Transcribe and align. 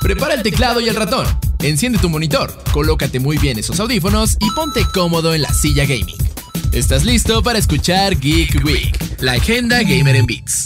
Prepara 0.00 0.34
el 0.34 0.42
teclado 0.42 0.80
y 0.80 0.88
el 0.88 0.96
ratón. 0.96 1.26
Enciende 1.60 1.98
tu 1.98 2.08
monitor, 2.08 2.56
colócate 2.72 3.20
muy 3.20 3.36
bien 3.38 3.58
esos 3.58 3.78
audífonos 3.80 4.36
y 4.40 4.50
ponte 4.52 4.82
cómodo 4.94 5.34
en 5.34 5.42
la 5.42 5.52
silla 5.52 5.84
gaming. 5.84 6.16
¿Estás 6.72 7.04
listo 7.04 7.42
para 7.42 7.58
escuchar 7.58 8.18
Geek 8.18 8.64
Week, 8.64 8.96
la 9.20 9.32
agenda 9.32 9.82
gamer 9.82 10.16
en 10.16 10.26
Beats? 10.26 10.64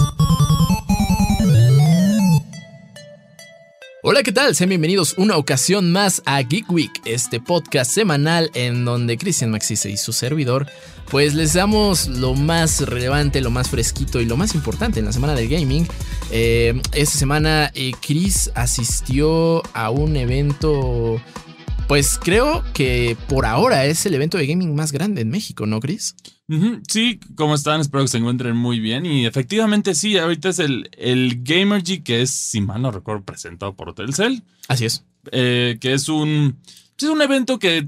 Hola, 4.07 4.23
¿qué 4.23 4.33
tal? 4.33 4.55
Sean 4.55 4.69
bienvenidos 4.69 5.15
una 5.17 5.39
ocasión 5.39 5.91
más 5.91 6.21
a 6.27 6.39
Geek 6.43 6.71
Week, 6.71 6.91
este 7.07 7.41
podcast 7.41 7.91
semanal 7.91 8.51
en 8.53 8.85
donde 8.85 9.17
Cristian 9.17 9.51
Maxise 9.51 9.89
y 9.89 9.97
su 9.97 10.13
servidor, 10.13 10.67
pues 11.11 11.33
les 11.33 11.55
damos 11.55 12.09
lo 12.09 12.35
más 12.35 12.83
relevante, 12.83 13.41
lo 13.41 13.51
más 13.51 13.71
fresquito 13.71 14.21
y 14.21 14.27
lo 14.27 14.37
más 14.37 14.55
importante 14.55 14.99
en 14.99 15.07
la 15.07 15.13
semana 15.13 15.35
del 15.35 15.49
gaming. 15.49 15.89
Eh, 16.31 16.79
esta 16.93 17.19
semana 17.19 17.71
eh, 17.75 17.93
Chris 18.07 18.51
asistió 18.55 19.63
a 19.73 19.89
un 19.89 20.17
evento, 20.17 21.19
pues 21.87 22.19
creo 22.19 22.65
que 22.73 23.17
por 23.29 23.47
ahora 23.47 23.85
es 23.87 24.05
el 24.07 24.15
evento 24.15 24.39
de 24.39 24.47
gaming 24.47 24.75
más 24.75 24.93
grande 24.93 25.23
en 25.23 25.31
México, 25.31 25.67
¿no, 25.67 25.81
Chris? 25.81 26.17
Sí, 26.89 27.21
¿cómo 27.37 27.55
están? 27.55 27.81
Espero 27.81 28.05
que 28.05 28.09
se 28.09 28.19
encuentren 28.19 28.57
muy 28.57 28.81
bien. 28.81 29.07
Y 29.07 29.27
efectivamente 29.27 29.95
sí, 29.95 30.17
ahorita 30.19 30.51
es 30.51 30.59
el, 30.59 30.91
el 30.97 31.43
Gamergy, 31.43 32.03
que 32.03 32.23
es, 32.23 32.31
si 32.31 32.61
mal 32.61 32.83
no 32.83 32.91
recuerdo, 32.91 33.25
presentado 33.25 33.75
por 33.75 33.95
Telcel. 33.95 34.43
Así 34.69 34.85
es. 34.85 35.05
Eh, 35.33 35.79
que 35.81 35.95
es 35.95 36.09
un, 36.09 36.59
es 36.99 37.05
un 37.05 37.23
evento 37.23 37.59
que 37.59 37.87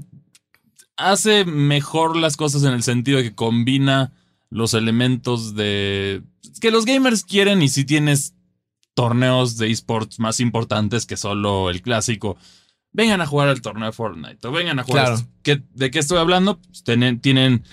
hace 0.95 1.45
mejor 1.45 2.17
las 2.17 2.37
cosas 2.37 2.63
en 2.63 2.73
el 2.73 2.83
sentido 2.83 3.19
de 3.19 3.25
que 3.25 3.35
combina 3.35 4.11
los 4.49 4.73
elementos 4.73 5.55
de 5.55 6.23
que 6.59 6.71
los 6.71 6.85
gamers 6.85 7.23
quieren 7.23 7.61
y 7.61 7.69
si 7.69 7.85
tienes 7.85 8.33
torneos 8.95 9.57
de 9.57 9.69
esports 9.69 10.19
más 10.19 10.39
importantes 10.39 11.05
que 11.05 11.17
solo 11.17 11.69
el 11.69 11.81
clásico. 11.81 12.37
Vengan 12.97 13.21
a 13.21 13.27
jugar 13.27 13.47
al 13.47 13.61
torneo 13.61 13.85
de 13.85 13.91
Fortnite 13.91 14.47
o 14.47 14.51
vengan 14.51 14.79
a 14.79 14.83
jugar. 14.83 15.19
¿De 15.43 15.91
qué 15.91 15.99
estoy 15.99 16.17
hablando? 16.17 16.59
Pues 16.59 16.83
tienen, 16.83 17.21
tienen 17.21 17.63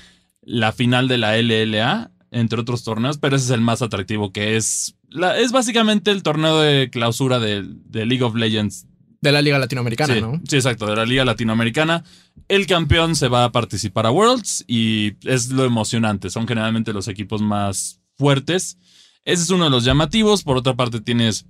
la 0.42 0.70
final 0.70 1.08
de 1.08 1.16
la 1.16 1.38
LLA, 1.38 2.10
entre 2.30 2.60
otros 2.60 2.84
torneos, 2.84 3.16
pero 3.16 3.36
ese 3.36 3.46
es 3.46 3.50
el 3.52 3.62
más 3.62 3.80
atractivo, 3.80 4.34
que 4.34 4.56
es, 4.56 4.96
la, 5.08 5.38
es 5.38 5.50
básicamente 5.50 6.10
el 6.10 6.22
torneo 6.22 6.60
de 6.60 6.90
clausura 6.90 7.38
de, 7.38 7.64
League 7.90 8.22
of 8.22 8.34
Legends. 8.34 8.86
De 9.22 9.32
la 9.32 9.40
Liga 9.40 9.58
Latinoamericana, 9.58 10.20
¿no? 10.20 10.42
Sí, 10.46 10.56
exacto, 10.56 10.84
de 10.84 10.94
la 10.94 11.06
Liga 11.06 11.24
Latinoamericana. 11.24 12.04
El 12.48 12.66
campeón 12.66 13.16
se 13.16 13.28
va 13.28 13.44
a 13.44 13.50
participar 13.50 14.04
a 14.04 14.10
Worlds 14.10 14.66
y 14.68 15.14
es 15.26 15.48
lo 15.48 15.64
emocionante. 15.64 16.28
Son 16.28 16.46
generalmente 16.46 16.92
los 16.92 17.08
equipos 17.08 17.40
más 17.40 17.98
fuertes. 18.18 18.76
Ese 19.24 19.44
es 19.44 19.48
uno 19.48 19.64
de 19.64 19.70
los 19.70 19.84
llamativos. 19.84 20.42
Por 20.42 20.58
otra 20.58 20.74
parte, 20.74 21.00
tienes 21.00 21.46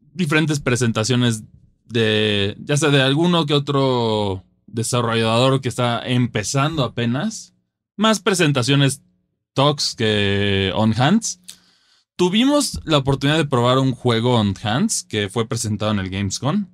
diferentes 0.00 0.58
presentaciones 0.58 1.44
de, 1.84 2.56
ya 2.58 2.76
sea 2.76 2.90
de 2.90 3.02
alguno 3.02 3.46
que 3.46 3.54
otro 3.54 4.44
desarrollador 4.66 5.60
que 5.60 5.68
está 5.68 6.02
empezando 6.04 6.82
apenas 6.84 7.54
más 7.96 8.20
presentaciones 8.20 9.02
talks 9.52 9.94
que 9.94 10.72
on 10.74 11.00
hands. 11.00 11.40
Tuvimos 12.16 12.80
la 12.84 12.98
oportunidad 12.98 13.38
de 13.38 13.46
probar 13.46 13.78
un 13.78 13.92
juego 13.92 14.36
on 14.36 14.54
hands 14.62 15.04
que 15.04 15.28
fue 15.28 15.48
presentado 15.48 15.92
en 15.92 15.98
el 15.98 16.10
Gamescom, 16.10 16.68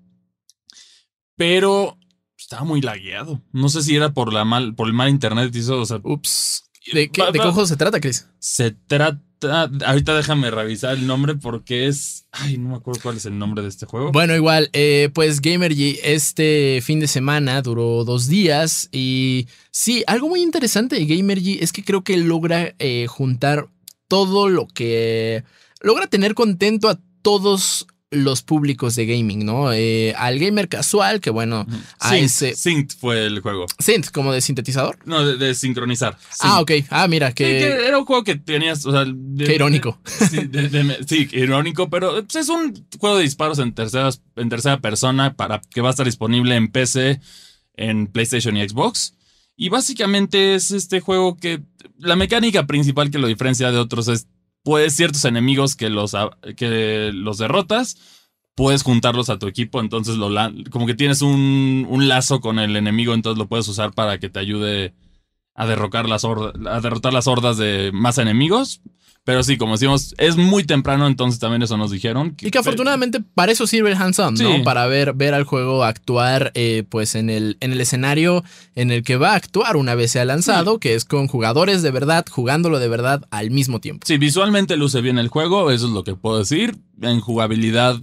pero 1.37 1.99
estaba 2.37 2.65
muy 2.65 2.81
lagueado. 2.81 3.43
No 3.53 3.69
sé 3.69 3.83
si 3.83 3.97
era 3.97 4.13
por 4.13 4.33
la 4.33 4.45
mal, 4.45 4.75
por 4.75 4.87
el 4.87 4.93
mal 4.93 5.09
internet. 5.09 5.55
Hizo, 5.55 5.81
o 5.81 5.87
sea, 5.87 6.01
ups. 6.03 6.65
¿De 6.93 7.11
qué, 7.11 7.25
¿de 7.27 7.33
qué 7.33 7.39
juego 7.39 7.67
se 7.67 7.77
trata, 7.77 8.01
Chris? 8.01 8.29
Se 8.39 8.71
trata 8.71 9.23
ahorita 9.43 10.15
déjame 10.15 10.51
revisar 10.51 10.97
el 10.97 11.07
nombre 11.07 11.35
porque 11.35 11.87
es. 11.87 12.27
Ay, 12.33 12.59
no 12.59 12.71
me 12.71 12.77
acuerdo 12.77 13.01
cuál 13.03 13.17
es 13.17 13.27
el 13.27 13.39
nombre 13.39 13.63
de 13.63 13.69
este 13.69 13.87
juego. 13.87 14.13
Bueno, 14.13 14.35
igual, 14.35 14.71
eh, 14.73 15.11
pues 15.15 15.41
Gamergy 15.41 15.99
este 16.03 16.81
fin 16.83 17.01
de 17.01 17.09
semana 17.09 17.63
duró 17.63 18.05
dos 18.05 18.29
días. 18.29 18.89
Y 18.93 19.49
sí, 19.71 20.05
algo 20.07 20.29
muy 20.29 20.43
interesante 20.43 20.97
de 20.97 21.07
Gamergy 21.07 21.59
es 21.61 21.73
que 21.73 21.85
creo 21.85 22.03
que 22.03 22.17
logra 22.17 22.75
eh, 22.79 23.07
juntar 23.09 23.69
todo 24.09 24.49
lo 24.49 24.67
que. 24.67 25.45
Logra 25.81 26.07
tener 26.07 26.35
contento 26.35 26.89
a 26.89 26.99
todos 27.23 27.87
los 28.11 28.43
públicos 28.43 28.97
de 28.97 29.07
gaming, 29.07 29.45
¿no? 29.45 29.73
Eh, 29.73 30.13
al 30.17 30.39
gamer 30.39 30.69
casual, 30.69 31.21
que 31.21 31.31
bueno, 31.31 31.67
a 32.01 32.17
ese... 32.17 32.57
Synth 32.57 32.95
fue 32.99 33.27
el 33.27 33.41
juego. 33.41 33.67
Synth, 33.79 34.11
como 34.11 34.33
de 34.33 34.41
sintetizador. 34.41 34.99
No, 35.05 35.25
de, 35.25 35.55
sincronizar. 35.55 36.19
Ah, 36.41 36.61
ok. 36.61 36.73
Ah, 36.91 37.07
mira, 37.07 37.33
que... 37.33 37.63
Era 37.63 37.99
un 37.99 38.05
juego 38.05 38.25
que 38.25 38.35
tenías, 38.35 38.85
o 38.85 38.91
sea... 38.91 39.05
Qué 39.05 39.55
irónico. 39.55 40.01
Sí, 41.07 41.29
irónico, 41.33 41.89
pero 41.89 42.19
es 42.19 42.49
un 42.49 42.87
juego 42.99 43.17
de 43.17 43.23
disparos 43.23 43.59
en 43.61 43.75
tercera, 43.75 44.11
en 44.37 44.49
tercera 44.49 44.81
persona 44.81 45.35
para 45.35 45.61
que 45.61 45.81
va 45.81 45.89
a 45.89 45.91
estar 45.91 46.07
disponible 46.07 46.57
en 46.57 46.69
PC, 46.69 47.21
en 47.77 48.09
PlayStation 48.09 48.57
y 48.57 48.69
Xbox. 48.69 49.15
Y 49.57 49.69
básicamente 49.69 50.55
es 50.55 50.71
este 50.71 51.01
juego 51.01 51.37
que 51.37 51.63
la 51.99 52.17
mecánica 52.17 52.67
principal 52.67 53.11
que 53.11 53.19
lo 53.19 53.29
diferencia 53.29 53.71
de 53.71 53.79
otros 53.79 54.09
es 54.09 54.27
puedes 54.63 54.95
ciertos 54.95 55.25
enemigos 55.25 55.77
que 55.77 55.91
los, 55.91 56.17
que 56.57 57.11
los 57.13 57.39
derrotas, 57.39 57.97
puedes 58.55 58.83
juntarlos 58.83 59.31
a 59.31 59.39
tu 59.39 59.47
equipo, 59.47 59.81
entonces 59.81 60.17
lo, 60.17 60.31
como 60.71 60.87
que 60.87 60.95
tienes 60.95 61.23
un, 61.23 61.87
un, 61.89 62.09
lazo 62.09 62.41
con 62.41 62.59
el 62.59 62.77
enemigo, 62.77 63.15
entonces 63.15 63.39
lo 63.39 63.49
puedes 63.49 63.69
usar 63.69 63.93
para 63.93 64.19
que 64.19 64.29
te 64.29 64.39
ayude 64.39 64.95
a, 65.55 65.67
derrocar 65.67 66.09
las 66.09 66.25
a 66.25 66.81
derrotar 66.81 67.13
las 67.13 67.27
hordas 67.27 67.57
de 67.57 67.91
más 67.93 68.19
enemigos. 68.19 68.83
Pero 69.25 69.43
sí, 69.43 69.59
como 69.59 69.73
decimos, 69.73 70.15
es 70.17 70.37
muy 70.37 70.65
temprano, 70.65 71.07
entonces 71.07 71.39
también 71.39 71.63
eso 71.63 71.77
nos 71.77 71.91
dijeron. 71.91 72.35
y 72.41 72.51
que 72.51 72.59
afortunadamente 72.59 73.21
para 73.21 73.53
eso 73.53 73.67
sirve 73.67 73.91
el 73.91 73.97
hands-on, 73.97 74.35
¿no? 74.35 74.65
Para 74.65 74.87
ver, 74.87 75.13
ver 75.13 75.35
al 75.35 75.45
juego 75.45 75.85
actuar 75.85 76.53
eh, 76.55 76.85
pues 76.89 77.15
en 77.15 77.29
el, 77.29 77.59
en 77.61 77.73
el 77.73 77.81
escenario 77.81 78.43
en 78.75 78.91
el 78.91 79.03
que 79.03 79.17
va 79.17 79.33
a 79.33 79.37
actuar 79.37 79.77
una 79.77 79.95
vez 79.95 80.13
sea 80.13 80.25
lanzado, 80.25 80.79
que 80.79 80.95
es 80.95 81.05
con 81.05 81.29
jugadores 81.29 81.83
de 81.83 81.91
verdad, 81.91 82.25
jugándolo 82.31 82.79
de 82.79 82.89
verdad 82.89 83.27
al 83.31 83.51
mismo 83.51 83.79
tiempo. 83.79 84.07
Sí, 84.07 84.17
visualmente 84.17 84.77
luce 84.77 85.03
bien 85.03 85.19
el 85.19 85.29
juego, 85.29 85.71
eso 85.71 85.87
es 85.87 85.93
lo 85.93 86.03
que 86.03 86.15
puedo 86.15 86.39
decir. 86.39 86.77
En 87.03 87.21
jugabilidad 87.21 88.01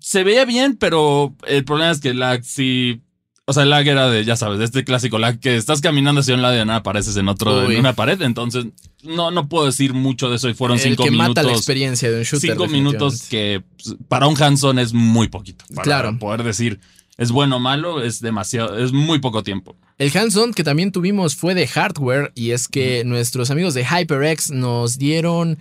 se 0.00 0.24
veía 0.24 0.44
bien, 0.44 0.76
pero 0.76 1.34
el 1.46 1.64
problema 1.64 1.92
es 1.92 2.00
que 2.00 2.14
la, 2.14 2.42
si 2.42 3.00
o 3.48 3.52
sea, 3.52 3.62
el 3.62 3.70
lag 3.70 3.86
era 3.86 4.10
de, 4.10 4.24
ya 4.24 4.34
sabes, 4.34 4.58
de 4.58 4.64
este 4.64 4.84
clásico 4.84 5.18
lag 5.18 5.38
que 5.38 5.56
estás 5.56 5.80
caminando 5.80 6.20
hacia 6.20 6.34
un 6.34 6.42
lado 6.42 6.54
y 6.54 6.58
de 6.58 6.64
nada 6.64 6.80
apareces 6.80 7.16
en 7.16 7.28
otro, 7.28 7.70
en 7.70 7.78
una 7.78 7.94
pared. 7.94 8.20
Entonces, 8.22 8.66
no, 9.04 9.30
no 9.30 9.48
puedo 9.48 9.66
decir 9.66 9.94
mucho 9.94 10.28
de 10.28 10.36
eso. 10.36 10.48
Y 10.48 10.54
fueron 10.54 10.80
cinco 10.80 11.04
que 11.04 11.12
minutos. 11.12 11.28
Mata 11.28 11.42
la 11.44 11.52
experiencia 11.52 12.10
de 12.10 12.18
un 12.18 12.24
shooter. 12.24 12.50
Cinco 12.50 12.66
minutos 12.66 13.22
que 13.28 13.62
pues, 13.76 13.96
para 14.08 14.26
un 14.26 14.40
Hanson 14.40 14.80
es 14.80 14.92
muy 14.92 15.28
poquito. 15.28 15.64
Para 15.72 15.84
claro. 15.84 16.18
poder 16.18 16.42
decir 16.42 16.80
es 17.18 17.30
bueno 17.30 17.56
o 17.56 17.60
malo, 17.60 18.02
es 18.02 18.20
demasiado, 18.20 18.78
es 18.78 18.92
muy 18.92 19.20
poco 19.20 19.42
tiempo. 19.42 19.76
El 19.98 20.14
hands-on 20.14 20.52
que 20.52 20.64
también 20.64 20.92
tuvimos 20.92 21.34
fue 21.34 21.54
de 21.54 21.66
hardware 21.66 22.32
y 22.34 22.50
es 22.50 22.68
que 22.68 23.04
nuestros 23.04 23.50
amigos 23.50 23.72
de 23.72 23.84
HyperX 23.84 24.50
nos 24.50 24.98
dieron 24.98 25.58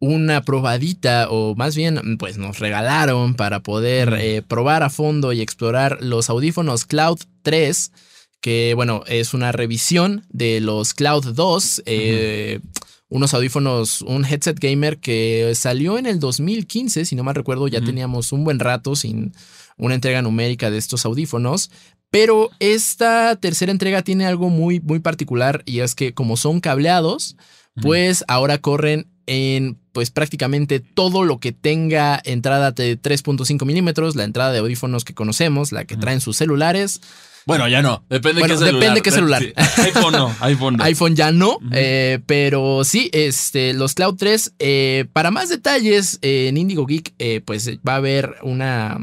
una 0.00 0.42
probadita 0.42 1.28
o 1.30 1.54
más 1.56 1.74
bien 1.74 2.18
pues 2.18 2.38
nos 2.38 2.58
regalaron 2.60 3.34
para 3.34 3.60
poder 3.60 4.14
eh, 4.18 4.42
probar 4.42 4.82
a 4.82 4.90
fondo 4.90 5.32
y 5.32 5.40
explorar 5.40 5.98
los 6.00 6.30
audífonos 6.30 6.84
Cloud 6.84 7.18
3 7.42 7.92
que 8.40 8.74
bueno 8.74 9.02
es 9.06 9.34
una 9.34 9.50
revisión 9.50 10.24
de 10.28 10.60
los 10.60 10.94
Cloud 10.94 11.34
2 11.34 11.82
eh, 11.86 12.60
unos 13.08 13.34
audífonos 13.34 14.02
un 14.02 14.24
headset 14.24 14.58
gamer 14.60 14.98
que 14.98 15.52
salió 15.56 15.98
en 15.98 16.06
el 16.06 16.20
2015 16.20 17.04
si 17.04 17.16
no 17.16 17.24
mal 17.24 17.34
recuerdo 17.34 17.66
ya 17.66 17.80
teníamos 17.80 18.30
un 18.30 18.44
buen 18.44 18.60
rato 18.60 18.94
sin 18.94 19.32
una 19.76 19.96
entrega 19.96 20.22
numérica 20.22 20.70
de 20.70 20.78
estos 20.78 21.04
audífonos 21.06 21.72
pero 22.10 22.50
esta 22.60 23.34
tercera 23.34 23.72
entrega 23.72 24.02
tiene 24.02 24.26
algo 24.26 24.48
muy 24.48 24.78
muy 24.78 25.00
particular 25.00 25.64
y 25.66 25.80
es 25.80 25.96
que 25.96 26.14
como 26.14 26.36
son 26.36 26.60
cableados 26.60 27.36
pues 27.82 28.24
ahora 28.28 28.58
corren 28.58 29.08
en 29.28 29.78
pues 29.92 30.10
prácticamente 30.10 30.80
todo 30.80 31.22
lo 31.22 31.38
que 31.38 31.52
tenga 31.52 32.20
entrada 32.24 32.72
de 32.72 33.00
3.5 33.00 33.64
milímetros, 33.66 34.16
la 34.16 34.24
entrada 34.24 34.52
de 34.52 34.58
audífonos 34.58 35.04
que 35.04 35.14
conocemos, 35.14 35.70
la 35.70 35.84
que 35.84 35.96
traen 35.96 36.20
sus 36.20 36.36
celulares. 36.36 37.00
Bueno, 37.46 37.68
ya 37.68 37.82
no. 37.82 38.04
Depende 38.08 38.42
de 38.42 38.48
qué 38.48 38.56
celular. 38.56 38.80
Depende 38.80 39.02
qué 39.02 39.10
celular. 39.10 39.42
iPhone 39.78 40.12
no. 40.12 40.34
iPhone 40.40 40.76
no. 40.76 40.84
iPhone 40.84 41.16
ya 41.16 41.32
no. 41.32 41.58
Eh, 41.72 42.20
pero 42.26 42.84
sí, 42.84 43.10
este, 43.12 43.72
los 43.74 43.94
Cloud 43.94 44.16
3. 44.16 44.54
Eh, 44.58 45.06
para 45.12 45.30
más 45.30 45.48
detalles, 45.48 46.18
en 46.22 46.56
Indigo 46.56 46.86
Geek, 46.86 47.14
eh, 47.18 47.40
pues 47.44 47.78
va 47.86 47.94
a 47.94 47.96
haber 47.96 48.36
una. 48.42 48.98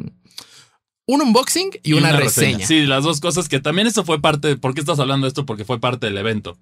Un 1.07 1.21
unboxing 1.21 1.69
y, 1.83 1.93
una, 1.93 2.13
reseña. 2.13 2.65
Sí, 2.65 2.85
las 2.87 3.03
dos 3.03 3.19
cosas 3.19 3.47
que 3.47 3.59
también 3.59 3.87
eso 3.87 4.03
fue 4.03 4.21
parte. 4.21 4.55
¿Por 4.55 4.73
qué 4.73 4.79
estás 4.79 4.99
hablando 4.99 5.25
de 5.25 5.29
esto? 5.29 5.45
Porque 5.45 5.65
fue 5.65 5.79
parte 5.79 6.07
del 6.07 6.17
evento. 6.17 6.57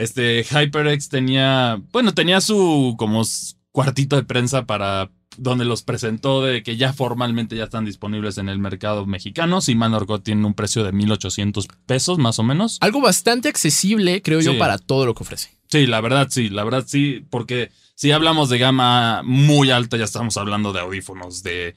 Este 0.00 0.44
HyperX 0.44 1.10
tenía, 1.10 1.78
bueno, 1.92 2.14
tenía 2.14 2.40
su 2.40 2.94
como 2.98 3.22
cuartito 3.70 4.16
de 4.16 4.22
prensa 4.22 4.64
para 4.64 5.10
donde 5.36 5.66
los 5.66 5.82
presentó 5.82 6.42
de 6.42 6.62
que 6.62 6.78
ya 6.78 6.94
formalmente 6.94 7.54
ya 7.54 7.64
están 7.64 7.84
disponibles 7.84 8.38
en 8.38 8.48
el 8.48 8.58
mercado 8.58 9.04
mexicano. 9.04 9.60
Si 9.60 9.74
mal 9.74 9.92
tiene 10.22 10.46
un 10.46 10.54
precio 10.54 10.84
de 10.84 10.92
1800 10.92 11.68
pesos 11.84 12.16
más 12.16 12.38
o 12.38 12.42
menos. 12.42 12.78
Algo 12.80 13.02
bastante 13.02 13.50
accesible, 13.50 14.22
creo 14.22 14.40
yo, 14.40 14.56
para 14.56 14.78
todo 14.78 15.04
lo 15.04 15.14
que 15.14 15.22
ofrece. 15.22 15.50
Sí, 15.68 15.86
la 15.86 16.00
verdad 16.00 16.28
sí, 16.30 16.48
la 16.48 16.64
verdad 16.64 16.84
sí, 16.86 17.22
porque 17.28 17.70
Si 17.94 18.10
hablamos 18.10 18.48
de 18.48 18.56
gama 18.56 19.20
muy 19.22 19.70
alta, 19.70 19.98
ya 19.98 20.04
estamos 20.04 20.38
hablando 20.38 20.72
de 20.72 20.80
audífonos 20.80 21.42
de, 21.42 21.74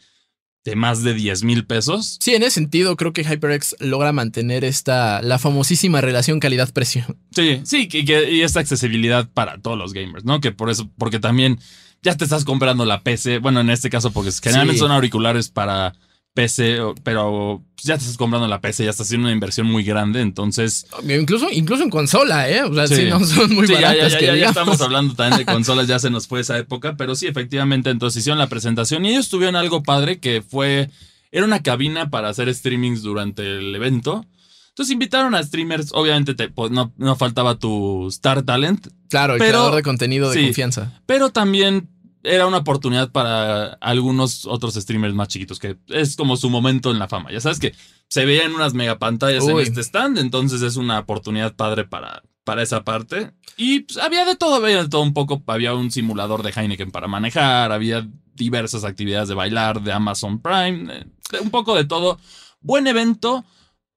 de 0.65 0.75
más 0.75 1.03
de 1.03 1.13
10 1.13 1.43
mil 1.43 1.65
pesos. 1.65 2.17
Sí, 2.21 2.33
en 2.35 2.43
ese 2.43 2.51
sentido, 2.51 2.95
creo 2.95 3.11
que 3.11 3.23
HyperX 3.23 3.75
logra 3.79 4.11
mantener 4.13 4.63
esta, 4.63 5.21
la 5.21 5.37
famosísima 5.39 5.99
relación 6.01 6.39
calidad-precio. 6.39 7.05
Sí, 7.35 7.61
sí, 7.65 7.89
y, 7.91 8.05
que, 8.05 8.31
y 8.31 8.41
esta 8.41 8.61
accesibilidad 8.61 9.27
para 9.33 9.57
todos 9.59 9.77
los 9.77 9.91
gamers, 9.93 10.23
¿no? 10.23 10.39
Que 10.39 10.51
por 10.51 10.69
eso, 10.69 10.89
porque 10.97 11.19
también 11.19 11.59
ya 12.01 12.15
te 12.15 12.23
estás 12.23 12.45
comprando 12.45 12.85
la 12.85 13.01
PC. 13.01 13.39
Bueno, 13.39 13.59
en 13.61 13.69
este 13.69 13.89
caso, 13.89 14.11
porque 14.11 14.31
generalmente 14.41 14.77
Sí. 14.77 14.79
son 14.79 14.91
auriculares 14.91 15.49
para 15.49 15.93
PC, 16.33 16.79
pero 17.03 17.61
ya 17.83 17.95
te 17.95 18.01
estás 18.01 18.17
comprando 18.17 18.47
la 18.47 18.59
PC, 18.61 18.85
ya 18.85 18.89
estás 18.89 19.07
haciendo 19.07 19.25
una 19.27 19.33
inversión 19.33 19.67
muy 19.67 19.83
grande, 19.83 20.21
entonces. 20.21 20.87
Incluso, 21.07 21.47
incluso 21.51 21.83
en 21.83 21.89
consola, 21.89 22.49
¿eh? 22.49 22.63
O 22.63 22.73
sea, 22.73 22.87
sí, 22.87 22.95
Sí. 22.95 23.03
no 23.09 23.23
son 23.23 23.53
muy 23.53 23.67
Sí, 23.67 23.73
ya, 23.73 23.81
baratas. 23.89 24.19
ya, 24.19 24.47
estamos 24.49 24.81
hablando 24.81 25.13
también 25.15 25.39
de 25.39 25.45
consolas, 25.53 25.87
ya 25.87 25.99
se 25.99 26.09
nos 26.09 26.27
fue 26.27 26.39
esa 26.41 26.57
época, 26.57 26.95
pero 26.97 27.15
sí, 27.15 27.27
efectivamente, 27.27 27.89
entonces 27.91 28.21
hicieron 28.21 28.39
la 28.39 28.47
presentación 28.47 29.05
y 29.05 29.09
ellos 29.11 29.29
tuvieron 29.29 29.55
algo 29.55 29.83
padre 29.83 30.19
que 30.19 30.41
fue, 30.41 30.89
era 31.31 31.45
una 31.45 31.61
cabina 31.61 32.09
para 32.09 32.29
hacer 32.29 32.53
streamings 32.53 33.01
durante 33.03 33.43
el 33.43 33.75
evento. 33.75 34.25
Entonces 34.69 34.91
invitaron 34.91 35.35
a 35.35 35.43
streamers, 35.43 35.91
obviamente 35.93 36.33
te- 36.33 36.49
pues, 36.49 36.71
no, 36.71 36.91
no 36.97 37.15
faltaba 37.15 37.59
tu 37.59 38.07
Star 38.07 38.41
Talent, 38.41 38.87
Claro, 39.09 39.33
el 39.33 39.39
Pero- 39.39 39.51
creador 39.51 39.75
de 39.75 39.83
contenido 39.83 40.31
de 40.31 40.39
sí. 40.39 40.45
confianza. 40.45 40.99
pero 41.05 41.29
también 41.29 41.87
era 42.23 42.47
una 42.47 42.57
oportunidad 42.57 43.11
para 43.11 43.73
algunos 43.81 44.45
otros 44.45 44.73
streamers 44.75 45.13
más 45.13 45.27
chiquitos, 45.27 45.59
que 45.59 45.77
es 45.89 46.15
como 46.15 46.37
su 46.37 46.49
momento 46.49 46.89
en 46.91 46.99
la 46.99 47.07
fama. 47.07 47.31
Ya 47.31 47.41
sabes 47.41 47.59
que 47.59 47.73
se 48.07 48.25
veían 48.25 48.53
unas 48.55 48.73
megapantallas 48.73 49.45
en 49.47 49.55
Uy. 49.55 49.63
este 49.63 49.81
stand, 49.81 50.17
entonces 50.17 50.61
es 50.61 50.77
una 50.77 50.99
oportunidad 50.99 51.55
padre 51.55 51.83
para, 51.85 52.23
para 52.43 52.63
esa 52.63 52.83
parte. 52.83 53.33
Y 53.57 53.81
pues, 53.81 53.97
había 53.99 54.25
de 54.25 54.35
todo, 54.35 54.55
había 54.55 54.83
de 54.83 54.89
todo 54.89 55.01
un 55.01 55.13
poco. 55.13 55.43
Había 55.47 55.73
un 55.73 55.91
simulador 55.91 56.43
de 56.43 56.51
Heineken 56.51 56.91
para 56.91 57.07
manejar, 57.07 57.71
había 57.71 58.07
diversas 58.35 58.83
actividades 58.83 59.29
de 59.29 59.35
bailar 59.35 59.81
de 59.83 59.91
Amazon 59.91 60.41
Prime, 60.41 60.93
eh, 60.93 61.05
de- 61.31 61.39
un 61.39 61.49
poco 61.51 61.75
de 61.75 61.85
todo. 61.85 62.19
Buen 62.61 62.87
evento, 62.87 63.43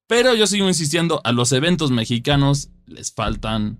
pero 0.08 0.34
yo 0.34 0.46
sigo 0.46 0.66
insistiendo, 0.68 1.20
a 1.24 1.32
los 1.32 1.52
eventos 1.52 1.90
mexicanos 1.90 2.70
les 2.86 3.12
faltan. 3.12 3.78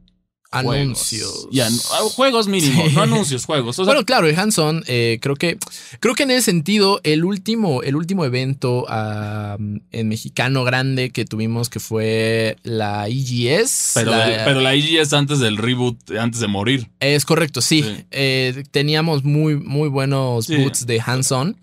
Anuncios. 0.51 1.49
Y 1.51 1.59
anu- 1.59 1.83
ah, 1.93 2.01
juegos 2.15 2.47
mínimos, 2.49 2.89
Sí. 2.89 2.95
no 2.95 3.03
anuncios, 3.03 3.45
juegos. 3.45 3.79
O 3.79 3.85
sea, 3.85 3.93
bueno, 3.93 4.05
claro, 4.07 4.27
el 4.27 4.39
Hanson, 4.39 4.85
eh, 4.87 5.19
creo 5.21 5.35
que 5.37 5.59
creo 6.01 6.15
que 6.15 6.23
en 6.23 6.31
ese 6.31 6.43
sentido, 6.43 7.01
el 7.05 7.25
último, 7.25 7.83
el 7.83 7.97
último 7.97 8.25
evento 8.25 8.87
en 8.89 10.09
mexicano 10.09 10.65
grande 10.65 11.11
que 11.11 11.25
tuvimos, 11.25 11.69
que 11.69 11.81
fue 11.81 12.57
la 12.63 13.09
EGS. 13.09 13.93
pero, 13.95 14.11
la- 14.13 14.45
pero 14.45 14.61
la 14.61 14.75
IG 14.75 14.99
es 15.01 15.13
antes 15.13 15.39
del 15.41 15.57
reboot, 15.57 16.11
antes 16.13 16.41
de 16.41 16.47
morir. 16.47 16.91
Es 17.01 17.25
correcto, 17.25 17.61
sí. 17.61 17.83
Sí. 17.83 18.05
Eh, 18.11 18.65
teníamos 18.71 19.25
muy, 19.25 19.57
muy 19.57 19.89
buenos 19.89 20.47
Sí. 20.47 20.57
boots 20.57 20.87
de 20.87 21.01
hands-on. 21.05 21.57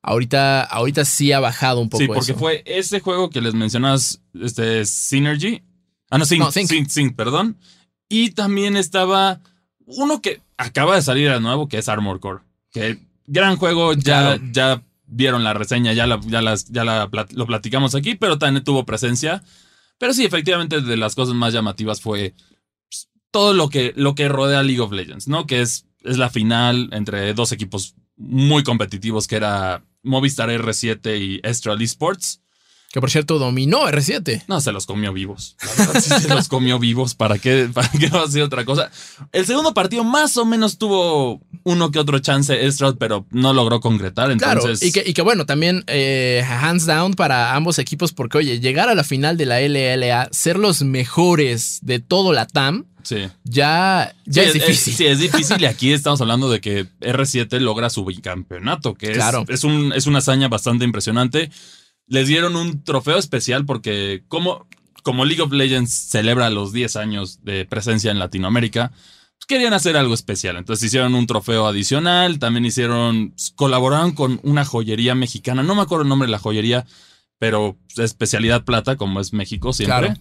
Ahorita, 0.00 0.62
ahorita 0.62 1.04
sí 1.04 1.32
ha 1.32 1.40
bajado 1.40 1.80
un 1.80 1.88
poco 1.90 2.02
Sí, 2.02 2.06
porque 2.06 2.20
eso. 2.32 2.38
fue 2.38 2.62
ese 2.66 3.00
juego 3.00 3.30
que 3.30 3.40
les 3.40 3.52
mencionas, 3.54 4.20
este 4.40 4.84
Synergy. 4.86 5.62
Ah, 6.10 6.16
no, 6.18 6.24
Sync, 6.24 6.40
No, 6.40 6.52
Sync. 6.52 6.68
Sync, 6.68 6.88
Sync, 6.88 7.16
perdón. 7.16 7.58
Y 8.08 8.30
también 8.30 8.76
estaba 8.76 9.40
uno 9.86 10.20
que 10.22 10.40
acaba 10.56 10.96
de 10.96 11.02
salir 11.02 11.28
a 11.30 11.40
nuevo, 11.40 11.68
que 11.68 11.78
es 11.78 11.88
Armor 11.88 12.20
Core. 12.20 12.40
Que 12.70 12.98
gran 13.26 13.56
juego, 13.56 13.92
ya, 13.94 14.00
Claro. 14.36 14.42
ya 14.52 14.82
vieron 15.06 15.44
la 15.44 15.54
reseña, 15.54 15.92
ya, 15.92 16.06
la, 16.06 16.20
ya, 16.26 16.42
las- 16.42 16.66
ya 16.66 16.84
la 16.84 17.08
lo 17.32 17.46
platicamos 17.46 17.94
aquí, 17.94 18.14
pero 18.14 18.38
también 18.38 18.64
tuvo 18.64 18.84
presencia. 18.84 19.42
Pero 19.98 20.12
sí, 20.14 20.24
efectivamente, 20.24 20.80
de 20.80 20.96
las 20.96 21.14
cosas 21.14 21.34
más 21.34 21.52
llamativas 21.52 22.00
fue 22.00 22.34
pues, 22.88 23.08
todo 23.30 23.52
lo 23.54 23.68
que, 23.68 23.92
lo 23.96 24.14
que 24.14 24.28
rodea 24.28 24.62
League 24.62 24.80
of 24.80 24.92
Legends, 24.92 25.28
¿no? 25.28 25.46
Que 25.46 25.60
es, 25.60 25.86
es 26.04 26.18
la 26.18 26.30
final 26.30 26.88
entre 26.92 27.32
dos 27.34 27.52
equipos 27.52 27.94
muy 28.16 28.62
competitivos, 28.62 29.26
que 29.26 29.36
era 29.36 29.84
Movistar 30.02 30.50
R7 30.50 31.18
y 31.20 31.46
Astral 31.46 31.80
Esports. 31.82 32.40
Que 32.90 33.00
por 33.00 33.10
cierto 33.10 33.38
dominó 33.38 33.86
R7. 33.86 34.44
No, 34.48 34.62
se 34.62 34.72
los 34.72 34.86
comió 34.86 35.12
vivos. 35.12 35.56
La 35.62 35.84
verdad, 35.86 36.00
sí 36.00 36.08
se 36.26 36.28
los 36.34 36.48
comió 36.48 36.78
vivos. 36.78 37.14
¿Para 37.14 37.38
qué, 37.38 37.68
¿Para 37.72 37.90
qué 37.90 38.08
va 38.08 38.22
a 38.22 38.28
ser 38.28 38.42
otra 38.42 38.64
cosa? 38.64 38.90
El 39.32 39.44
segundo 39.44 39.74
partido 39.74 40.04
más 40.04 40.38
o 40.38 40.46
menos 40.46 40.78
tuvo 40.78 41.42
uno 41.64 41.90
que 41.90 41.98
otro 41.98 42.18
chance 42.20 42.72
Stroud, 42.72 42.96
pero 42.98 43.26
no 43.30 43.52
logró 43.52 43.80
concretar. 43.80 44.34
Claro, 44.38 44.60
Entonces, 44.62 44.88
y 44.88 44.92
que, 44.92 45.04
y 45.06 45.12
que 45.12 45.20
bueno, 45.20 45.44
también 45.44 45.84
eh, 45.86 46.42
hands 46.48 46.86
down 46.86 47.12
para 47.12 47.54
ambos 47.54 47.78
equipos, 47.78 48.12
porque 48.14 48.38
oye, 48.38 48.58
llegar 48.58 48.88
a 48.88 48.94
la 48.94 49.04
final 49.04 49.36
de 49.36 49.44
la 49.44 49.60
LLA, 49.60 50.28
ser 50.32 50.58
los 50.58 50.80
mejores 50.82 51.80
de 51.82 51.98
todo 51.98 52.32
la 52.32 52.46
TAM, 52.46 52.86
sí. 53.02 53.28
ya, 53.44 54.14
ya 54.24 54.42
Sí, 54.44 54.48
es 54.48 54.54
difícil. 54.54 54.94
sí, 54.94 55.06
es 55.06 55.18
difícil. 55.18 55.60
Y 55.60 55.66
aquí 55.66 55.92
estamos 55.92 56.22
hablando 56.22 56.48
de 56.50 56.62
que 56.62 56.86
R7 57.00 57.58
logra 57.58 57.90
su 57.90 58.06
bicampeonato, 58.06 58.94
que 58.94 59.10
es, 59.10 59.16
Claro. 59.18 59.44
es, 59.48 59.62
un, 59.64 59.92
es 59.94 60.06
una 60.06 60.18
hazaña 60.20 60.48
bastante 60.48 60.86
impresionante. 60.86 61.50
Les 62.08 62.26
dieron 62.26 62.56
un 62.56 62.82
trofeo 62.84 63.18
especial 63.18 63.64
porque 63.66 64.24
como, 64.28 64.66
como 65.02 65.24
League 65.24 65.42
of 65.42 65.52
Legends 65.52 65.92
celebra 65.92 66.50
los 66.50 66.72
10 66.72 66.96
años 66.96 67.44
de 67.44 67.64
presencia 67.66 68.10
en 68.10 68.18
Latinoamérica, 68.18 68.90
pues 68.90 69.46
querían 69.46 69.74
hacer 69.74 69.96
algo 69.96 70.14
especial. 70.14 70.56
Entonces 70.56 70.86
hicieron 70.86 71.14
un 71.14 71.26
trofeo 71.26 71.66
adicional, 71.66 72.38
también 72.38 72.64
hicieron, 72.64 73.34
colaboraron 73.56 74.12
con 74.12 74.40
una 74.42 74.64
joyería 74.64 75.14
mexicana, 75.14 75.62
no 75.62 75.74
me 75.74 75.82
acuerdo 75.82 76.02
el 76.02 76.08
nombre 76.08 76.26
de 76.26 76.32
la 76.32 76.38
joyería, 76.38 76.86
pero 77.38 77.76
especialidad 77.96 78.64
plata, 78.64 78.96
como 78.96 79.20
es 79.20 79.32
México 79.32 79.72
siempre. 79.72 80.08
Claro. 80.08 80.20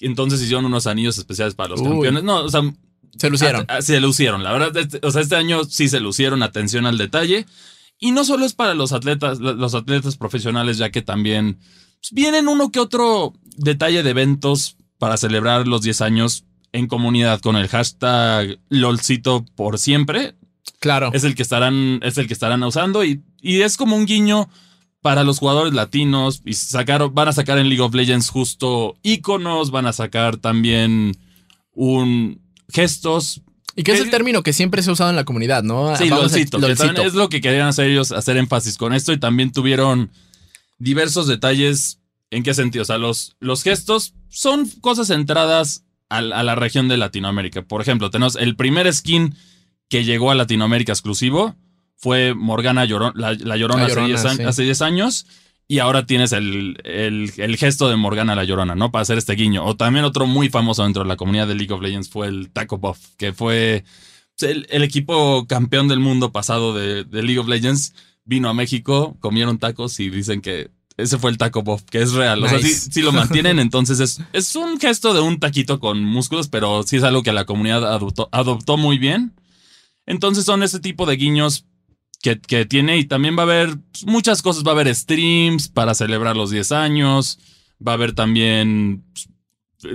Entonces 0.00 0.40
hicieron 0.40 0.64
unos 0.64 0.86
anillos 0.86 1.18
especiales 1.18 1.54
para 1.54 1.70
los 1.70 1.80
Uy. 1.80 1.88
campeones. 1.88 2.22
No, 2.24 2.42
o 2.44 2.48
sea, 2.48 2.62
Se 3.18 3.30
lucieron. 3.30 3.64
Ah, 3.68 3.76
ah, 3.78 3.82
se 3.82 4.00
lucieron, 4.00 4.42
la 4.44 4.52
verdad. 4.52 4.76
este- 4.76 5.00
o 5.06 5.10
sea, 5.10 5.22
este 5.22 5.36
año 5.36 5.64
sí 5.64 5.88
se 5.88 5.98
lucieron, 6.00 6.42
atención 6.42 6.86
al 6.86 6.98
detalle. 6.98 7.46
Y 7.98 8.12
no 8.12 8.24
solo 8.24 8.44
es 8.44 8.54
para 8.54 8.74
los 8.74 8.92
atletas, 8.92 9.40
los 9.40 9.74
atletas 9.74 10.16
profesionales, 10.16 10.78
ya 10.78 10.90
que 10.90 11.02
también 11.02 11.58
pues, 12.00 12.12
vienen 12.12 12.48
uno 12.48 12.70
que 12.70 12.80
otro 12.80 13.34
detalle 13.56 14.02
de 14.02 14.10
eventos 14.10 14.76
para 14.98 15.16
celebrar 15.16 15.66
los 15.66 15.82
10 15.82 16.00
años 16.02 16.44
en 16.72 16.86
comunidad 16.86 17.40
con 17.40 17.56
el 17.56 17.68
hashtag 17.68 18.58
LOLcito 18.68 19.44
por 19.56 19.78
siempre. 19.78 20.34
Claro. 20.80 21.10
Es 21.12 21.24
el 21.24 21.34
que 21.34 21.42
estarán, 21.42 22.00
es 22.02 22.18
el 22.18 22.26
que 22.26 22.34
estarán 22.34 22.62
usando 22.62 23.04
y, 23.04 23.22
y 23.40 23.62
es 23.62 23.76
como 23.76 23.96
un 23.96 24.06
guiño 24.06 24.48
para 25.00 25.24
los 25.24 25.38
jugadores 25.38 25.74
latinos 25.74 26.42
y 26.44 26.54
sacar, 26.54 27.10
van 27.10 27.28
a 27.28 27.32
sacar 27.32 27.58
en 27.58 27.68
League 27.68 27.82
of 27.82 27.94
Legends 27.94 28.30
justo 28.30 28.96
iconos, 29.02 29.70
van 29.70 29.86
a 29.86 29.92
sacar 29.92 30.36
también 30.36 31.16
un 31.72 32.40
gestos 32.68 33.42
y 33.78 33.84
que 33.84 33.92
es 33.92 34.00
el 34.00 34.10
término 34.10 34.42
que 34.42 34.52
siempre 34.52 34.82
se 34.82 34.90
ha 34.90 34.92
usado 34.92 35.08
en 35.10 35.16
la 35.16 35.24
comunidad, 35.24 35.62
¿no? 35.62 35.96
Sí, 35.96 36.10
Vamos 36.10 36.32
LOLcito, 36.32 36.58
LOLcito. 36.58 37.02
es 37.02 37.14
lo 37.14 37.28
que 37.28 37.40
querían 37.40 37.68
hacer 37.68 37.88
ellos, 37.88 38.12
hacer 38.12 38.36
énfasis 38.36 38.76
con 38.76 38.92
esto 38.92 39.12
y 39.12 39.18
también 39.18 39.52
tuvieron 39.52 40.10
diversos 40.78 41.26
detalles. 41.26 42.00
¿En 42.30 42.42
qué 42.42 42.52
sentido? 42.52 42.82
O 42.82 42.84
sea, 42.84 42.98
los, 42.98 43.36
los 43.40 43.62
gestos 43.62 44.12
son 44.28 44.68
cosas 44.80 45.06
centradas 45.06 45.84
a, 46.10 46.20
la 46.20 46.54
región 46.54 46.88
de 46.88 46.96
Latinoamérica. 46.98 47.62
Por 47.62 47.80
ejemplo, 47.80 48.10
tenemos 48.10 48.36
el 48.36 48.56
primer 48.56 48.92
skin 48.92 49.34
que 49.88 50.04
llegó 50.04 50.30
a 50.30 50.34
Latinoamérica 50.34 50.92
exclusivo 50.92 51.54
fue 51.96 52.34
Morgana 52.34 52.84
Llorón- 52.84 53.14
la, 53.16 53.32
la 53.32 53.56
Llorona, 53.56 53.80
La 53.80 53.86
hace 53.86 53.94
Llorona, 53.94 54.08
10 54.08 54.24
a- 54.24 54.34
sí. 54.36 54.42
hace 54.42 54.62
10 54.62 54.82
años. 54.82 55.26
Y 55.70 55.80
ahora 55.80 56.06
tienes 56.06 56.32
el, 56.32 56.78
el- 56.84 57.30
el 57.36 57.56
gesto 57.58 57.88
de 57.90 57.96
Morgana 57.96 58.34
la 58.34 58.44
Llorona, 58.44 58.74
¿no? 58.74 58.90
Para 58.90 59.02
hacer 59.02 59.18
este 59.18 59.34
guiño. 59.34 59.64
O 59.66 59.76
también 59.76 60.06
otro 60.06 60.26
muy 60.26 60.48
famoso 60.48 60.82
dentro 60.82 61.02
de 61.02 61.08
la 61.08 61.16
comunidad 61.16 61.46
de 61.46 61.54
League 61.54 61.72
of 61.74 61.82
Legends 61.82 62.08
fue 62.08 62.26
el 62.28 62.50
Taco 62.50 62.78
Buff, 62.78 62.98
que 63.18 63.34
fue 63.34 63.84
pues, 64.38 64.50
el, 64.50 64.66
el 64.70 64.82
equipo 64.82 65.46
campeón 65.46 65.86
del 65.88 66.00
mundo 66.00 66.32
pasado 66.32 66.72
de, 66.74 67.04
de 67.04 67.22
League 67.22 67.38
of 67.38 67.48
Legends. 67.48 67.94
Vino 68.24 68.48
a 68.48 68.54
México, 68.54 69.16
comieron 69.20 69.58
tacos 69.58 70.00
y 70.00 70.08
dicen 70.10 70.40
que 70.40 70.70
ese 70.96 71.16
fue 71.18 71.30
el 71.30 71.38
Taco 71.38 71.62
Buff, 71.62 71.82
que 71.84 72.00
es 72.02 72.12
real. 72.12 72.42
O 72.42 72.48
sea, 72.48 72.58
sí, 72.58 72.72
sí 72.74 73.02
lo 73.02 73.12
mantienen, 73.12 73.58
entonces 73.60 74.00
es, 74.00 74.20
es 74.32 74.56
un 74.56 74.80
gesto 74.80 75.12
de 75.14 75.20
un 75.20 75.38
taquito 75.38 75.80
con 75.80 76.02
músculos, 76.02 76.48
pero 76.48 76.82
sí 76.82 76.96
es 76.96 77.04
algo 77.04 77.22
que 77.22 77.32
la 77.32 77.44
comunidad 77.44 77.84
adoptó, 77.90 78.28
adoptó 78.32 78.76
muy 78.78 78.98
bien. 78.98 79.32
Entonces 80.06 80.44
son 80.44 80.62
ese 80.62 80.80
tipo 80.80 81.04
de 81.06 81.16
guiños 81.16 81.66
que, 82.20 82.36
tiene 82.66 82.98
y 82.98 83.04
también 83.04 83.36
va 83.36 83.42
a 83.42 83.46
haber 83.46 83.78
pues, 83.92 84.06
muchas 84.06 84.42
cosas. 84.42 84.64
Va 84.64 84.70
a 84.70 84.74
haber 84.74 84.94
streams 84.94 85.68
para 85.68 85.94
celebrar 85.94 86.36
los 86.36 86.50
10 86.50 86.72
años. 86.72 87.38
Va 87.86 87.92
a 87.92 87.94
haber 87.94 88.14
también... 88.14 89.04
pues, 89.12 89.28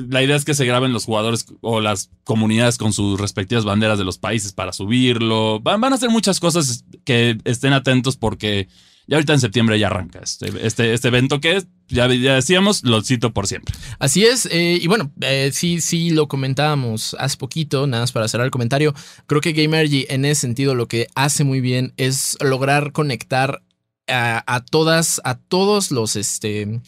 La 0.09 0.23
idea 0.23 0.35
es 0.35 0.45
que 0.45 0.53
se 0.53 0.65
graben 0.65 0.93
los 0.93 1.05
jugadores 1.05 1.45
o 1.61 1.81
las 1.81 2.09
comunidades 2.23 2.77
con 2.77 2.93
sus 2.93 3.19
respectivas 3.19 3.65
banderas 3.65 3.97
de 3.97 4.05
los 4.05 4.17
países 4.17 4.53
para 4.53 4.73
subirlo. 4.73 5.59
Van, 5.59 5.81
van 5.81 5.93
a 5.93 5.95
hacer 5.95 6.09
muchas 6.09 6.39
cosas 6.39 6.85
que 7.05 7.37
estén 7.43 7.73
atentos 7.73 8.17
porque 8.17 8.67
ya 9.07 9.17
ahorita 9.17 9.33
en 9.33 9.39
septiembre 9.41 9.77
ya 9.79 9.87
arranca 9.87 10.19
este, 10.23 10.65
este, 10.65 10.93
este 10.93 11.07
evento 11.09 11.41
que 11.41 11.57
es, 11.57 11.67
ya, 11.93 12.07
ya 12.13 12.35
decíamos, 12.35 12.83
lo 12.83 13.01
cito 13.01 13.31
por 13.31 13.47
siempre. 13.47 13.75
Así 13.99 14.25
es, 14.25 14.47
eh, 14.47 14.79
y 14.81 14.87
bueno, 14.87 15.11
eh, 15.21 15.51
sí, 15.53 15.79
sí 15.81 16.09
lo 16.09 16.27
comentábamos 16.27 17.15
hace 17.19 17.37
poquito, 17.37 17.87
nada 17.87 18.03
más 18.03 18.11
para 18.11 18.27
cerrar 18.27 18.45
el 18.45 18.51
comentario. 18.51 18.93
Creo 19.27 19.41
que 19.41 19.53
Gamergy 19.53 20.05
en 20.09 20.25
ese 20.25 20.41
sentido 20.41 20.75
lo 20.75 20.87
que 20.87 21.07
hace 21.15 21.43
muy 21.43 21.61
bien 21.61 21.93
es 21.97 22.37
lograr 22.41 22.91
conectar 22.91 23.61
a, 24.07 24.43
a 24.53 24.65
todas, 24.65 25.21
a 25.23 25.35
todos 25.35 25.91
los, 25.91 26.15
este, 26.15 26.81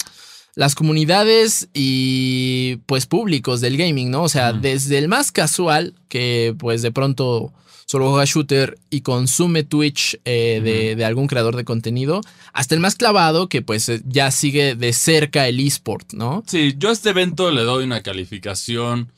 las 0.56 0.74
comunidades 0.74 1.70
y 1.74 2.78
pues 2.86 3.06
públicos 3.06 3.62
del 3.62 3.78
gaming, 3.78 4.10
¿no? 4.10 4.24
O 4.24 4.30
sea, 4.30 4.54
desde 4.54 4.98
el 4.98 5.08
más 5.08 5.32
casual, 5.32 5.96
que 6.08 6.56
pues 6.58 6.82
de 6.82 6.92
pronto 6.92 7.54
solo 7.86 8.10
juega 8.10 8.25
shooter 8.25 8.77
y 8.89 9.01
consume 9.01 9.63
Twitch 9.63 10.20
eh, 10.25 10.60
de, 10.63 10.96
de, 10.96 11.06
algún 11.06 11.27
creador 11.27 11.56
de 11.56 11.65
contenido, 11.65 12.22
hasta 12.51 12.74
el 12.75 12.82
más 12.82 12.96
clavado 12.96 13.48
que 13.48 13.62
pues 13.62 13.88
eh, 13.89 14.01
ya 14.06 14.32
sigue 14.32 14.75
de 14.75 14.92
cerca 14.94 15.48
el 15.48 15.60
eSport, 15.60 16.13
¿no? 16.13 16.44
Sí, 16.48 16.74
yo 16.77 16.89
a 16.89 16.94
este 16.94 17.10
evento 17.12 17.51
le 17.51 17.62
doy 17.62 17.84
una 17.84 18.01
calificación 18.01 19.12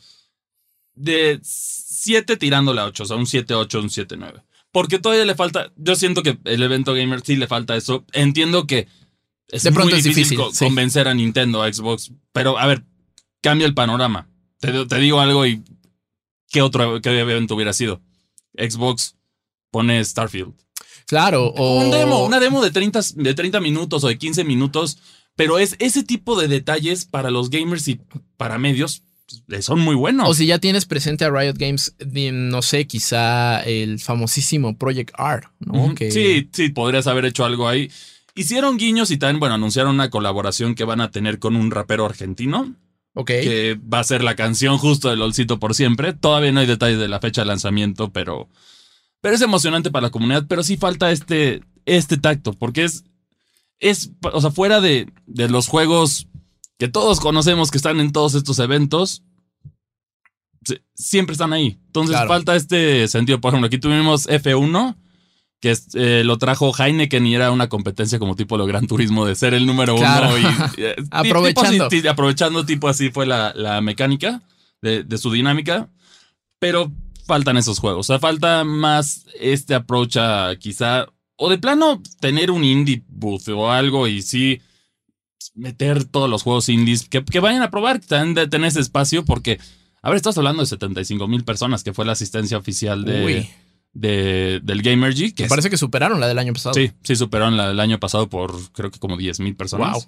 de 0.96 1.40
7 1.44 2.38
tirándole 2.38 2.82
a 2.82 2.86
8, 2.86 3.04
o 3.04 3.06
sea, 3.06 3.16
un 3.18 3.26
7-8, 3.26 3.80
un 3.82 3.90
7-9. 3.90 4.44
Porque 4.72 5.00
todavía 5.00 5.26
le 5.26 5.36
falta, 5.36 5.72
yo 5.78 5.96
siento 5.96 6.22
que 6.24 6.38
el 6.44 6.62
evento 6.62 6.94
gamer 6.94 7.22
sí 7.22 7.36
le 7.36 7.48
falta 7.48 7.76
eso. 7.76 8.06
Entiendo 8.12 8.68
que 8.68 8.88
es 9.48 9.64
de 9.64 9.72
pronto 9.72 9.92
muy 9.92 10.00
es 10.00 10.04
difícil, 10.04 10.24
difícil, 10.24 10.38
co- 10.38 10.52
sí. 10.54 10.66
convencer 10.66 11.08
a 11.08 11.14
Nintendo, 11.14 11.64
a 11.64 11.72
Xbox, 11.72 12.12
pero 12.34 12.58
a 12.60 12.68
ver, 12.68 12.84
cambia 13.42 13.66
el 13.66 13.74
panorama. 13.74 14.28
Te, 14.60 14.86
te 14.86 14.98
digo 14.98 15.22
algo 15.22 15.46
y 15.46 15.64
¿qué 16.50 16.62
otro 16.62 17.02
qué 17.02 17.18
evento 17.20 17.56
hubiera 17.56 17.74
sido? 17.74 18.02
Xbox 18.58 19.16
pone 19.72 20.04
Starfield. 20.04 20.54
Claro, 21.06 21.48
o... 21.48 21.82
Un 21.84 21.92
demo, 21.92 22.26
una 22.26 22.40
demo 22.40 22.62
de 22.64 22.72
30, 22.72 23.00
de 23.16 23.34
30 23.34 23.60
minutos 23.62 24.04
o 24.04 24.08
de 24.08 24.18
15 24.18 24.44
minutos, 24.44 24.98
pero 25.36 25.58
es 25.60 25.76
ese 25.80 26.04
tipo 26.04 26.40
de 26.40 26.48
detalles 26.48 27.06
para 27.06 27.32
los 27.32 27.50
gamers 27.50 27.88
y 27.88 28.00
para 28.36 28.58
medios 28.58 29.04
pues, 29.48 29.66
son 29.66 29.80
muy 29.80 29.96
buenos. 29.96 30.28
O 30.30 30.34
si 30.34 30.46
ya 30.48 30.60
tienes 30.60 30.86
presente 30.86 31.26
a 31.26 31.30
Riot 31.30 31.56
Games, 31.58 31.96
no 32.34 32.62
sé, 32.62 32.88
quizá 32.88 33.62
el 33.62 34.00
famosísimo 34.00 34.78
Project 34.78 35.14
R, 35.18 35.48
¿no? 35.60 35.94
Que- 35.96 36.12
Sí, 36.12 36.50
sí, 36.52 36.70
podrías 36.70 37.08
haber 37.08 37.26
hecho 37.26 37.46
algo 37.46 37.68
ahí. 37.68 37.90
Hicieron 38.36 38.78
guiños 38.78 39.10
y 39.12 39.18
también, 39.18 39.40
bueno, 39.40 39.56
anunciaron 39.56 39.96
una 39.96 40.10
colaboración 40.10 40.76
que 40.76 40.84
van 40.84 41.02
a 41.02 41.10
tener 41.12 41.40
con 41.40 41.56
un 41.56 41.72
rapero 41.72 42.06
argentino, 42.06 42.76
Ok. 43.20 43.26
que 43.28 43.80
va 43.92 44.00
a 44.00 44.04
ser 44.04 44.24
la 44.24 44.36
canción 44.36 44.78
justo 44.78 45.10
de 45.10 45.16
LOLcito 45.16 45.60
por 45.60 45.74
siempre. 45.74 46.14
Todavía 46.14 46.52
no 46.52 46.60
hay 46.60 46.68
detalles 46.68 47.00
de 47.00 47.08
la 47.08 47.20
fecha 47.20 47.42
de 47.42 47.48
lanzamiento, 47.48 48.12
pero, 48.14 48.48
pero 49.22 49.34
es 49.36 49.42
emocionante 49.42 49.90
para 49.90 50.04
la 50.08 50.12
comunidad, 50.12 50.46
pero 50.48 50.62
sí 50.62 50.78
falta 50.78 51.12
este, 51.12 51.64
este 51.86 52.18
tacto, 52.18 52.54
porque 52.54 52.84
es, 52.84 53.06
es, 53.80 54.12
o 54.22 54.40
sea, 54.40 54.52
fuera 54.52 54.82
de, 54.82 55.12
de 55.26 55.50
los 55.50 55.68
juegos 55.68 56.28
que 56.78 56.88
todos 56.88 57.20
conocemos 57.20 57.72
que 57.72 57.78
están 57.80 58.00
en 58.00 58.12
todos 58.12 58.36
estos 58.36 58.60
eventos, 58.60 59.24
siempre 60.94 61.34
están 61.34 61.54
ahí. 61.54 61.80
Entonces 61.88 62.16
Claro. 62.16 62.28
falta 62.28 62.56
este 62.56 63.08
sentido. 63.08 63.40
Por 63.42 63.50
ejemplo, 63.50 63.68
aquí 63.68 63.80
tuvimos 63.80 64.28
F1, 64.28 64.96
que 65.60 65.76
eh, 65.96 66.24
lo 66.24 66.38
trajo 66.38 66.72
Heineken 66.78 67.26
y 67.26 67.36
era 67.36 67.52
una 67.52 67.68
competencia 67.70 68.20
como 68.20 68.36
tipo 68.36 68.58
lo 68.58 68.66
Gran 68.66 68.86
Turismo 68.88 69.26
de 69.26 69.36
ser 69.36 69.54
el 69.54 69.66
número 69.66 69.96
Claro. 69.96 70.30
uno. 70.36 70.38
Y, 70.78 70.82
eh, 70.82 70.96
tipo 70.98 71.08
Aprovechando. 71.12 71.86
así, 71.86 72.02
sí, 72.02 72.08
aprovechando, 72.08 72.66
tipo 72.66 72.88
así 72.88 73.10
fue 73.10 73.26
la, 73.26 73.54
la 73.56 73.82
mecánica 73.82 74.42
de, 74.82 75.04
de 75.04 75.18
su 75.18 75.32
dinámica. 75.32 75.90
Pero 76.60 76.92
faltan 77.26 77.58
esos 77.58 77.80
juegos. 77.80 78.08
O 78.10 78.14
sea, 78.14 78.20
falta 78.20 78.64
más 78.64 79.26
este 79.40 79.76
approach 79.76 80.18
a 80.18 80.56
quizá. 80.60 81.08
O 81.36 81.50
de 81.50 81.58
plano 81.60 82.02
tener 82.20 82.50
un 82.50 82.64
indie 82.64 83.04
booth 83.08 83.48
o 83.50 83.72
algo 83.72 84.08
y 84.08 84.22
sí 84.24 84.60
meter 85.54 86.04
todos 86.06 86.30
los 86.30 86.44
juegos 86.44 86.70
indies 86.70 87.08
que, 87.08 87.24
que 87.24 87.40
vayan 87.40 87.62
a 87.62 87.70
probar, 87.70 88.00
que 88.00 88.08
también 88.08 88.34
de 88.36 88.48
tener 88.48 88.68
ese 88.68 88.80
espacio, 88.80 89.24
porque, 89.26 89.60
a 90.02 90.10
ver, 90.10 90.18
estás 90.18 90.38
hablando 90.38 90.62
de 90.62 90.68
75 90.68 91.28
mil 91.28 91.44
personas, 91.44 91.84
que 91.84 91.94
fue 91.94 92.06
la 92.06 92.14
asistencia 92.14 92.58
oficial 92.58 93.06
de, 93.06 93.26
Uy, 93.26 93.50
de- 94.00 94.60
del 94.64 94.82
Gamer 94.82 95.14
G, 95.16 95.34
que 95.34 95.44
es- 95.44 95.50
parece 95.50 95.70
que 95.70 95.78
superaron 95.78 96.20
la 96.20 96.28
del 96.28 96.38
año 96.40 96.54
pasado. 96.54 96.74
sí, 96.76 96.92
sí 97.04 97.16
superaron 97.16 97.58
la 97.58 97.68
del 97.70 97.80
año 97.80 98.00
pasado 98.00 98.28
por 98.30 98.56
creo 98.74 98.92
que 98.92 99.00
como 99.00 99.18
10 99.18 99.40
mil 99.40 99.56
personas. 99.56 99.94
Wow. 99.94 100.04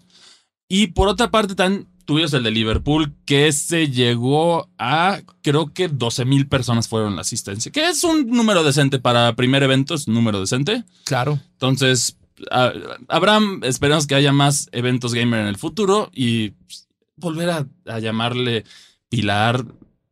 Y 0.70 0.88
por 0.88 1.08
otra 1.08 1.32
parte, 1.32 1.56
tan 1.56 1.88
tuvimos 2.06 2.34
el 2.34 2.44
de 2.44 2.52
Liverpool, 2.52 3.14
que 3.26 3.48
ese 3.48 3.90
llegó 3.90 4.70
a, 4.80 5.20
creo 5.42 5.74
que 5.74 5.88
12 5.88 6.26
mil 6.26 6.48
personas 6.48 6.88
fueron 6.88 7.16
la 7.16 7.22
asistencia, 7.22 7.72
que 7.72 7.88
es 7.88 8.04
un 8.04 8.28
número 8.28 8.64
decente 8.64 9.00
para 9.00 9.36
primer 9.36 9.64
evento, 9.64 9.94
es 9.96 10.08
un 10.08 10.14
número 10.16 10.40
decente. 10.40 10.84
Claro. 11.06 11.40
Entonces, 11.54 12.18
a- 12.52 12.74
habrá, 13.08 13.40
esperamos 13.64 14.06
que 14.08 14.16
haya 14.16 14.32
más 14.32 14.70
eventos 14.72 15.14
gamer 15.14 15.42
en 15.42 15.48
el 15.48 15.58
futuro 15.58 16.10
y 16.14 16.50
pues, 16.52 16.88
volver 17.16 17.50
a, 17.50 17.68
a 17.88 18.00
llamarle 18.00 18.64
Pilar. 19.10 19.66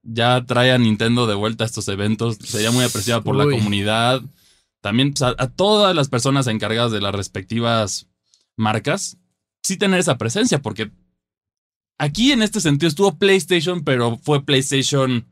Ya 0.10 0.46
trae 0.46 0.72
a 0.72 0.78
Nintendo 0.78 1.28
de 1.28 1.36
vuelta 1.36 1.66
a 1.66 1.68
estos 1.68 1.88
eventos. 1.90 2.38
Sería 2.44 2.72
muy 2.72 2.86
apreciado 2.86 3.24
por 3.24 3.36
la 3.36 3.44
comunidad. 3.44 4.22
También 4.82 5.12
pues, 5.14 5.22
a, 5.24 5.36
a 5.38 5.50
todas 5.50 5.94
las 5.96 6.08
personas 6.08 6.48
encargadas 6.48 6.92
de 6.94 7.02
las 7.02 7.14
respectivas 7.14 8.08
marcas. 8.56 9.18
Sí 9.64 9.76
tener 9.76 10.00
esa 10.00 10.18
presencia, 10.18 10.62
porque 10.62 10.92
aquí 11.98 12.32
en 12.32 12.42
este 12.42 12.62
sentido 12.62 12.88
estuvo 12.88 13.18
PlayStation, 13.18 13.84
pero 13.84 14.18
fue 14.24 14.46
PlayStation 14.46 15.28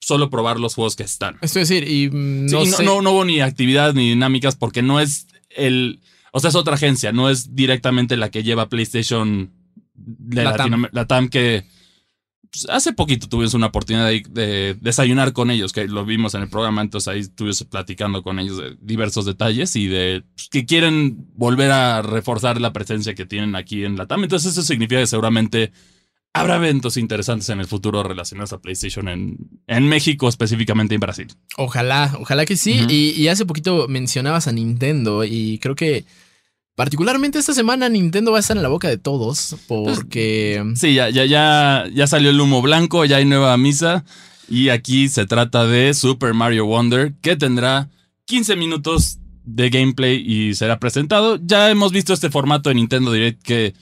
solo 0.00 0.30
probar 0.30 0.58
los 0.60 0.74
juegos 0.74 0.96
que 0.96 1.02
están. 1.02 1.36
Es 1.42 1.52
decir, 1.54 1.86
y 1.88 2.08
mm, 2.08 2.48
Sí, 2.48 2.54
no, 2.54 2.64
y 2.64 2.68
no, 2.70 2.76
sé. 2.76 2.84
no, 2.84 3.02
no 3.02 3.10
hubo 3.12 3.24
ni 3.24 3.40
actividades 3.40 3.94
ni 3.94 4.08
dinámicas 4.10 4.56
porque 4.56 4.82
no 4.82 5.00
es 5.00 5.26
el. 5.50 6.00
O 6.32 6.40
sea, 6.40 6.48
es 6.50 6.56
otra 6.56 6.74
agencia, 6.74 7.12
no 7.12 7.28
es 7.28 7.54
directamente 7.54 8.16
la 8.16 8.30
que 8.30 8.42
lleva 8.42 8.68
PlayStation 8.68 9.52
de 9.94 10.44
Latam. 10.44 10.70
Latinoam- 10.72 10.88
Latam 10.92 11.28
que 11.28 11.66
pues, 12.56 12.66
hace 12.74 12.92
poquito 12.92 13.28
tuvimos 13.28 13.54
una 13.54 13.66
oportunidad 13.66 14.06
de, 14.06 14.24
de 14.30 14.76
desayunar 14.80 15.32
con 15.32 15.50
ellos, 15.50 15.72
que 15.72 15.86
lo 15.86 16.04
vimos 16.06 16.34
en 16.34 16.42
el 16.42 16.48
programa, 16.48 16.80
entonces 16.80 17.08
ahí 17.08 17.20
estuvimos 17.20 17.62
platicando 17.64 18.22
con 18.22 18.38
ellos 18.38 18.56
de 18.56 18.76
diversos 18.80 19.26
detalles 19.26 19.76
y 19.76 19.86
de 19.88 20.24
pues, 20.34 20.48
que 20.48 20.64
quieren 20.64 21.26
volver 21.34 21.70
a 21.70 22.00
reforzar 22.00 22.60
la 22.60 22.72
presencia 22.72 23.14
que 23.14 23.26
tienen 23.26 23.56
aquí 23.56 23.84
en 23.84 23.96
Latam. 23.96 24.22
Entonces 24.22 24.52
eso 24.52 24.62
significa 24.62 25.00
que 25.00 25.06
seguramente 25.06 25.72
habrá 26.32 26.56
eventos 26.56 26.96
interesantes 26.96 27.48
en 27.50 27.60
el 27.60 27.66
futuro 27.66 28.02
relacionados 28.02 28.52
a 28.52 28.60
PlayStation 28.60 29.08
en, 29.08 29.36
en 29.66 29.88
México, 29.88 30.28
específicamente 30.28 30.94
en 30.94 31.00
Brasil. 31.00 31.28
Ojalá, 31.56 32.16
ojalá 32.20 32.46
que 32.46 32.56
sí. 32.56 32.86
Y, 32.88 33.10
y 33.10 33.28
hace 33.28 33.46
poquito 33.46 33.86
mencionabas 33.88 34.46
a 34.46 34.52
Nintendo 34.52 35.24
y 35.24 35.58
creo 35.58 35.74
que 35.74 36.04
particularmente 36.76 37.38
esta 37.40 37.52
semana 37.54 37.88
Nintendo 37.88 38.30
va 38.30 38.36
a 38.36 38.40
estar 38.40 38.56
en 38.56 38.62
la 38.62 38.68
boca 38.68 38.86
de 38.88 38.98
todos 38.98 39.56
porque... 39.66 40.62
Sí, 40.76 40.94
ya, 40.94 41.10
ya, 41.10 41.24
ya, 41.24 41.84
ya 41.92 42.06
salió 42.06 42.30
el 42.30 42.40
humo 42.40 42.62
blanco, 42.62 43.04
ya 43.04 43.16
hay 43.16 43.24
nueva 43.24 43.56
misa. 43.56 44.04
Y 44.48 44.68
aquí 44.68 45.08
se 45.08 45.26
trata 45.26 45.66
de 45.66 45.92
Super 45.94 46.32
Mario 46.34 46.66
Wonder, 46.66 47.14
que 47.20 47.34
tendrá 47.34 47.88
15 48.26 48.54
minutos 48.54 49.18
de 49.42 49.70
gameplay 49.70 50.16
y 50.24 50.54
será 50.54 50.78
presentado. 50.78 51.38
Ya 51.42 51.68
hemos 51.70 51.90
visto 51.92 52.12
este 52.12 52.30
formato 52.30 52.68
de 52.68 52.76
Nintendo 52.76 53.10
Direct 53.10 53.42
que 53.42 53.74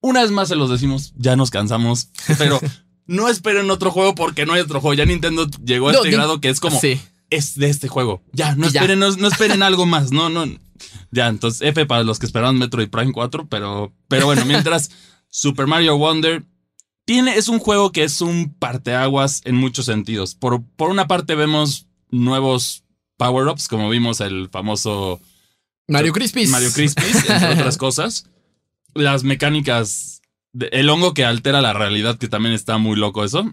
una 0.00 0.22
vez 0.22 0.30
más 0.30 0.48
se 0.48 0.56
los 0.56 0.70
decimos, 0.70 1.12
ya 1.16 1.36
nos 1.36 1.50
cansamos, 1.50 2.10
pero 2.38 2.60
no 3.06 3.28
esperen 3.28 3.70
otro 3.70 3.90
juego 3.90 4.14
porque 4.14 4.46
no 4.46 4.52
hay 4.54 4.60
otro 4.60 4.80
juego. 4.80 4.94
Ya 4.94 5.04
Nintendo 5.04 5.46
llegó 5.64 5.88
a 5.88 5.92
No, 5.92 5.98
este 5.98 6.10
grado 6.12 6.40
que 6.40 6.48
es 6.48 6.60
como, 6.60 6.80
Sí. 6.80 6.98
es 7.28 7.56
de 7.58 7.68
este 7.68 7.88
juego. 7.88 8.22
Ya, 8.32 8.54
no 8.54 8.68
ya. 8.68 8.80
esperen, 8.80 9.00
no, 9.00 9.10
no 9.16 9.28
esperen 9.28 9.62
algo 9.64 9.84
más. 9.84 10.12
No, 10.12 10.28
no. 10.30 10.46
Ya, 11.10 11.28
entonces 11.28 11.62
F 11.62 11.86
para 11.86 12.04
los 12.04 12.18
que 12.18 12.26
esperaban 12.26 12.58
Metroid 12.58 12.88
Prime 12.90 13.12
4, 13.12 13.48
pero, 13.48 13.92
pero 14.08 14.26
bueno, 14.26 14.44
mientras 14.46 14.90
Super 15.28 15.66
Mario 15.66 15.96
Wonder 15.98 16.44
tiene, 17.04 17.36
es 17.36 17.48
un 17.48 17.58
juego 17.58 17.92
que 17.92 18.02
es 18.04 18.20
un 18.20 18.54
parteaguas 18.58 19.40
en 19.44 19.54
muchos 19.56 19.86
sentidos. 19.86 20.34
Por, 20.34 20.64
por 20.64 20.90
una 20.90 21.06
parte 21.06 21.34
vemos 21.36 21.86
nuevos 22.10 22.82
power-ups, 23.16 23.68
como 23.68 23.88
vimos 23.88 24.20
el 24.20 24.48
famoso 24.50 25.20
Mario 25.88 26.12
Crispis. 26.12 26.50
Mario 26.50 26.72
Crispis, 26.72 27.28
entre 27.28 27.48
otras 27.54 27.76
cosas. 27.76 28.28
Las 28.94 29.22
mecánicas, 29.24 30.20
de- 30.52 30.68
el 30.72 30.88
hongo 30.90 31.14
que 31.14 31.24
altera 31.24 31.60
la 31.60 31.72
realidad, 31.72 32.18
que 32.18 32.28
también 32.28 32.54
está 32.54 32.78
muy 32.78 32.96
loco 32.96 33.24
eso. 33.24 33.52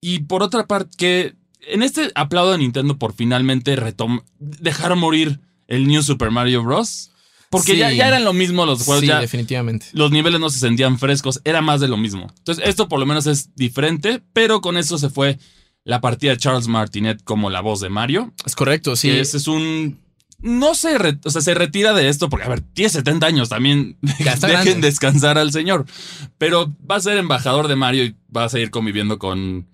Y 0.00 0.20
por 0.20 0.42
otra 0.42 0.66
parte, 0.66 0.90
que 0.98 1.34
en 1.60 1.82
este 1.82 2.12
aplaudo 2.14 2.52
a 2.52 2.58
Nintendo 2.58 2.98
por 2.98 3.14
finalmente 3.14 3.74
retom 3.76 4.20
dejar 4.38 4.94
morir 4.96 5.40
el 5.68 5.86
New 5.86 6.02
Super 6.02 6.30
Mario 6.30 6.62
Bros. 6.62 7.10
Porque 7.48 7.72
Sí. 7.72 7.78
ya, 7.78 7.92
ya 7.92 8.08
eran 8.08 8.24
lo 8.24 8.32
mismo 8.32 8.66
los 8.66 8.82
juegos, 8.82 9.02
Sí, 9.02 9.06
ya 9.06 9.20
definitivamente. 9.20 9.86
los 9.92 10.10
niveles 10.10 10.40
no 10.40 10.50
se 10.50 10.58
sentían 10.58 10.98
frescos, 10.98 11.40
era 11.44 11.60
más 11.62 11.80
de 11.80 11.86
lo 11.88 11.96
mismo. 11.96 12.26
Entonces, 12.38 12.64
esto 12.66 12.88
por 12.88 12.98
lo 12.98 13.06
menos 13.06 13.26
es 13.28 13.54
diferente, 13.54 14.20
pero 14.32 14.60
con 14.60 14.76
eso 14.76 14.98
se 14.98 15.10
fue 15.10 15.38
la 15.84 16.00
partida 16.00 16.32
de 16.32 16.38
Charles 16.38 16.66
Martinet 16.66 17.22
como 17.22 17.48
la 17.48 17.60
voz 17.60 17.80
de 17.80 17.88
Mario. 17.88 18.32
Es 18.44 18.56
correcto, 18.56 18.96
sí. 18.96 19.10
Ese 19.10 19.36
es 19.36 19.46
un. 19.46 20.00
No 20.40 20.74
se, 20.74 20.98
re- 20.98 21.18
o 21.24 21.30
sea, 21.30 21.40
se 21.40 21.54
retira 21.54 21.94
de 21.94 22.08
esto 22.08 22.28
porque, 22.28 22.44
a 22.46 22.48
ver, 22.50 22.60
tiene 22.60 22.90
70 22.90 23.26
años 23.26 23.48
también. 23.48 23.96
Dejen 24.02 24.38
grande. 24.40 24.74
descansar 24.80 25.38
al 25.38 25.52
señor. 25.52 25.86
Pero 26.38 26.74
va 26.88 26.96
a 26.96 27.00
ser 27.00 27.16
embajador 27.16 27.68
de 27.68 27.76
Mario 27.76 28.04
y 28.04 28.16
va 28.36 28.44
a 28.44 28.48
seguir 28.48 28.70
conviviendo 28.70 29.18
con, 29.20 29.66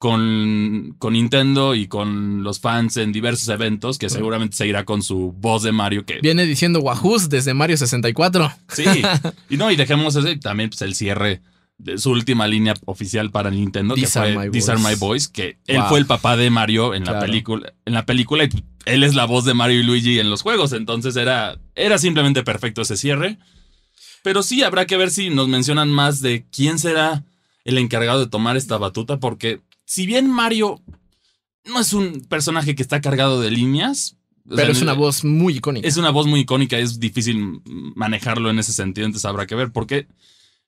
con, 0.00 0.96
con 0.98 1.12
Nintendo 1.12 1.74
y 1.74 1.86
con 1.86 2.42
los 2.42 2.58
fans 2.58 2.96
en 2.96 3.12
diversos 3.12 3.50
eventos 3.50 3.98
que 3.98 4.08
seguramente 4.08 4.56
seguirá 4.56 4.86
con 4.86 5.02
su 5.02 5.32
voz 5.36 5.62
de 5.62 5.72
Mario 5.72 6.06
que 6.06 6.20
Viene 6.22 6.46
diciendo 6.46 6.80
Wahoos 6.80 7.28
desde 7.28 7.52
Mario 7.52 7.76
64. 7.76 8.50
Sí, 8.68 8.84
y 9.50 9.58
no, 9.58 9.70
y 9.70 9.76
dejemos 9.76 10.16
ese, 10.16 10.36
también 10.38 10.70
pues, 10.70 10.80
el 10.80 10.94
cierre 10.94 11.42
de 11.76 11.98
su 11.98 12.12
última 12.12 12.48
línea 12.48 12.72
oficial 12.86 13.30
para 13.30 13.50
Nintendo, 13.50 13.94
These 13.94 14.12
que 14.14 14.18
are 14.18 14.32
fue 14.34 14.46
my 14.46 14.50
These 14.50 14.70
Are 14.72 14.80
boys. 14.80 14.90
My 14.94 14.98
Boys, 14.98 15.28
que 15.28 15.58
él 15.66 15.76
Wow. 15.80 15.88
fue 15.90 15.98
el 15.98 16.06
papá 16.06 16.38
de 16.38 16.48
Mario 16.48 16.94
en 16.94 17.04
la 17.04 17.20
película, 17.20 17.74
en 17.84 17.92
la 17.92 18.06
película, 18.06 18.44
y 18.44 18.48
él 18.86 19.02
es 19.04 19.14
la 19.14 19.26
voz 19.26 19.44
de 19.44 19.52
Mario 19.52 19.80
y 19.80 19.82
Luigi 19.82 20.18
en 20.18 20.30
los 20.30 20.40
juegos, 20.40 20.72
entonces 20.72 21.14
era, 21.16 21.58
era 21.74 21.98
simplemente 21.98 22.42
perfecto 22.42 22.80
ese 22.80 22.96
cierre. 22.96 23.36
Pero 24.22 24.42
sí, 24.42 24.62
habrá 24.62 24.86
que 24.86 24.96
ver 24.96 25.10
si 25.10 25.28
nos 25.28 25.48
mencionan 25.48 25.90
más 25.90 26.22
de 26.22 26.46
quién 26.50 26.78
será 26.78 27.22
el 27.66 27.76
encargado 27.76 28.20
de 28.20 28.28
tomar 28.30 28.56
esta 28.56 28.78
batuta, 28.78 29.18
porque 29.20 29.60
si 29.90 30.06
bien 30.06 30.30
Mario 30.30 30.80
no 31.64 31.80
es 31.80 31.92
un 31.92 32.20
personaje 32.20 32.76
que 32.76 32.82
está 32.82 33.00
cargado 33.00 33.40
de 33.40 33.50
líneas. 33.50 34.16
Pero 34.48 34.66
sea, 34.66 34.70
es 34.70 34.82
una 34.82 34.92
voz 34.92 35.24
muy 35.24 35.56
icónica. 35.56 35.86
Es 35.86 35.96
una 35.96 36.10
voz 36.10 36.28
muy 36.28 36.40
icónica, 36.40 36.78
es 36.78 37.00
difícil 37.00 37.60
manejarlo 37.96 38.50
en 38.50 38.60
ese 38.60 38.72
sentido, 38.72 39.06
entonces 39.06 39.24
habrá 39.24 39.48
que 39.48 39.56
ver. 39.56 39.72
Porque 39.72 40.06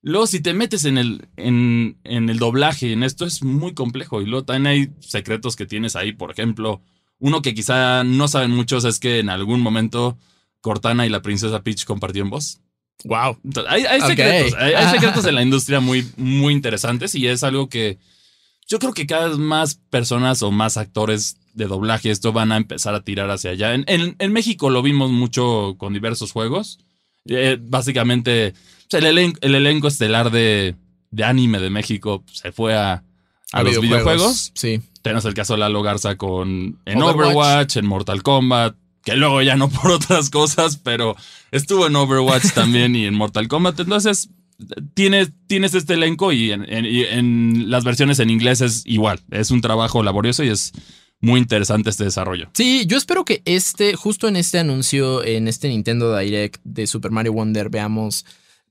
luego, 0.01 0.27
si 0.27 0.41
te 0.41 0.55
metes 0.55 0.85
en 0.87 0.99
el, 0.99 1.29
en, 1.37 1.99
en 2.03 2.31
el 2.31 2.41
doblaje, 2.41 2.93
en 2.93 3.05
esto 3.05 3.25
es 3.25 3.45
muy 3.45 3.75
complejo. 3.75 4.21
Y 4.21 4.27
luego 4.27 4.45
también 4.45 4.67
hay 4.67 4.91
secretos 4.99 5.55
que 5.55 5.67
tienes 5.67 5.95
ahí. 5.95 6.11
Por 6.11 6.33
ejemplo, 6.33 6.83
uno 7.21 7.43
que 7.43 7.55
quizá 7.55 8.03
no 8.03 8.27
saben 8.27 8.51
muchos 8.51 8.85
es 8.85 8.99
que 8.99 9.21
en 9.21 9.29
algún 9.29 9.61
momento 9.61 10.19
Cortana 10.61 11.07
y 11.07 11.11
la 11.11 11.23
princesa 11.23 11.63
Peach 11.63 11.85
compartieron 11.85 12.29
voz. 12.29 12.61
Wow. 13.05 13.39
Entonces, 13.45 13.73
hay, 13.73 14.01
secretos, 14.01 14.55
hay, 14.59 14.75
hay 14.75 14.89
secretos 14.93 15.25
en 15.27 15.37
la 15.37 15.43
industria 15.43 15.79
muy, 15.79 16.11
muy 16.17 16.53
interesantes 16.53 17.15
y 17.15 17.29
es 17.29 17.45
algo 17.45 17.69
que 17.69 18.01
yo 18.69 18.79
creo 18.79 18.93
que 18.93 19.07
cada 19.07 19.29
vez 19.29 19.39
más 19.39 19.75
personas 19.91 20.43
o 20.43 20.51
más 20.51 20.77
actores 20.77 21.37
de 21.55 21.67
doblaje 21.67 22.11
esto 22.11 22.33
van 22.33 22.51
a 22.53 22.57
empezar 22.57 22.95
a 22.95 23.03
tirar 23.05 23.31
hacia 23.31 23.51
allá. 23.51 23.75
En, 23.75 23.85
en- 23.87 24.17
en 24.19 24.33
México 24.33 24.71
lo 24.71 24.83
vimos 24.83 25.11
mucho 25.11 25.75
con 25.79 25.93
diversos 25.93 26.33
juegos. 26.33 26.79
Eh, 27.27 27.59
básicamente, 27.61 28.55
el, 28.91 29.05
elen- 29.05 29.37
el 29.43 29.55
elenco 29.55 29.89
estelar 29.89 30.31
de, 30.31 30.75
de 31.11 31.25
anime 31.25 31.59
de 31.61 31.71
México 31.71 32.25
se 32.33 32.53
fue 32.53 32.75
a, 32.75 33.05
a 33.53 33.63
los 33.63 33.81
videojuegos. 33.81 34.53
Sí. 34.55 34.81
Tenemos 35.03 35.25
el 35.27 35.35
caso 35.35 35.53
de 35.55 35.59
Lalo 35.61 35.83
Garza 35.83 36.17
con 36.17 36.79
en 36.87 37.03
Overwatch. 37.03 37.27
Overwatch. 37.37 37.77
en 37.77 37.87
Mortal 37.87 38.23
Kombat, 38.23 38.77
que 39.05 39.17
luego 39.17 39.43
ya 39.43 39.57
no 39.57 39.69
por 39.71 39.91
otras 39.91 40.31
cosas, 40.31 40.79
pero 40.79 41.15
estuvo 41.51 41.87
en 41.87 41.97
Overwatch 41.97 42.53
también 42.55 42.97
y 42.97 43.05
en 43.05 43.15
Mortal 43.15 43.49
Kombat. 43.49 43.79
Entonces, 43.81 44.31
tienes, 44.95 45.31
tienes 45.47 45.75
este 45.75 45.95
elenco 45.95 46.33
y 46.33 46.53
en, 46.53 46.65
en- 46.69 47.71
las 47.71 47.85
versiones 47.85 48.19
en 48.19 48.31
inglés 48.31 48.61
es 48.61 48.83
igual. 48.87 49.21
Es 49.31 49.51
un 49.51 49.61
trabajo 49.61 50.03
laborioso 50.03 50.43
y 50.45 50.49
es 50.49 50.73
muy 51.21 51.39
interesante 51.41 51.89
este 51.91 52.05
desarrollo. 52.05 52.51
Sí, 52.55 52.85
yo 52.87 52.97
espero 52.97 53.25
que 53.25 53.43
este, 53.45 53.95
justo 53.95 54.27
en 54.29 54.37
este 54.37 54.59
anuncio, 54.59 55.25
en 55.25 55.47
este 55.49 55.69
Nintendo 55.69 56.17
Direct 56.17 56.61
de 56.65 56.87
Super 56.87 57.11
Mario 57.13 57.33
Wonder, 57.33 57.71
veamos 57.71 58.25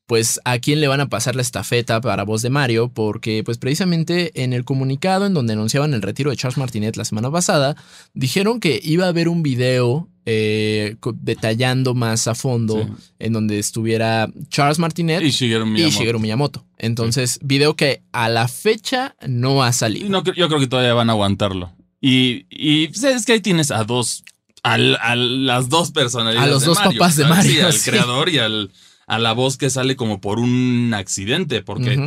pues 0.08 0.41
a 0.43 0.60
quién 0.60 0.81
le 0.81 0.88
van 0.88 1.00
a 1.00 1.10
pasar 1.10 1.36
la 1.36 1.41
estafeta 1.41 2.01
para 2.01 2.24
voz 2.24 2.41
de 2.41 2.50
Mario, 2.50 2.91
porque 2.93 3.43
pues 3.46 3.58
precisamente 3.58 4.43
en 4.43 4.51
el 4.53 4.65
comunicado 4.65 5.25
en 5.25 5.34
donde 5.34 5.53
anunciaban 5.53 5.93
el 5.93 6.01
retiro 6.01 6.31
de 6.31 6.38
Charles 6.38 6.58
Martinet 6.58 6.98
la 6.98 7.05
semana 7.05 7.31
pasada, 7.31 7.75
dijeron 8.13 8.60
que 8.60 8.79
iba 8.84 9.05
a 9.05 9.10
haber 9.10 9.29
un 9.29 9.41
video 9.41 10.10
eh, 10.25 10.98
detallando 11.15 11.93
más 11.96 12.27
a 12.27 12.36
fondo 12.36 12.84
Sí. 12.84 13.03
en 13.20 13.34
donde 13.34 13.58
estuviera 13.58 14.29
Charles 14.50 14.77
Martinet 14.79 15.24
Y 15.24 15.31
Shigeru 15.31 15.65
Miyamoto. 15.65 15.98
Shigeru 15.98 16.20
Miyamoto. 16.20 16.65
Entonces, 16.77 17.39
video 17.41 17.75
que 17.75 18.03
a 18.12 18.29
la 18.29 18.48
fecha 18.48 19.15
no 19.27 19.63
ha 19.63 19.72
salido. 19.74 20.10
No, 20.10 20.24
yo 20.24 20.48
creo 20.48 20.60
que 20.60 20.67
todavía 20.67 20.93
van 20.93 21.10
a 21.10 21.13
aguantarlo. 21.13 21.72
Y, 22.01 22.46
y 22.50 22.88
pues, 22.89 23.03
es 23.03 23.25
que 23.25 23.34
ahí 23.34 23.41
tienes 23.41 23.72
a 23.72 23.84
dos, 23.84 24.24
a, 24.63 24.77
las 24.77 25.70
dos 25.70 25.91
personalidades. 25.91 26.48
A 26.50 26.51
los 26.51 26.62
de 26.62 26.67
dos 26.67 26.79
Mario, 26.79 27.00
papás 27.00 27.15
de 27.15 27.24
¿sabes? 27.24 27.46
Sí, 27.46 27.50
Mario, 27.53 27.67
al 27.67 27.79
creador 27.84 28.29
y 28.29 28.38
al, 28.39 28.72
a 29.12 29.20
la 29.20 29.34
voz 29.34 29.58
que 29.58 29.70
sale 29.70 29.98
como 29.98 30.22
por 30.22 30.39
un 30.39 30.94
accidente. 30.96 31.62
Porque 31.62 31.98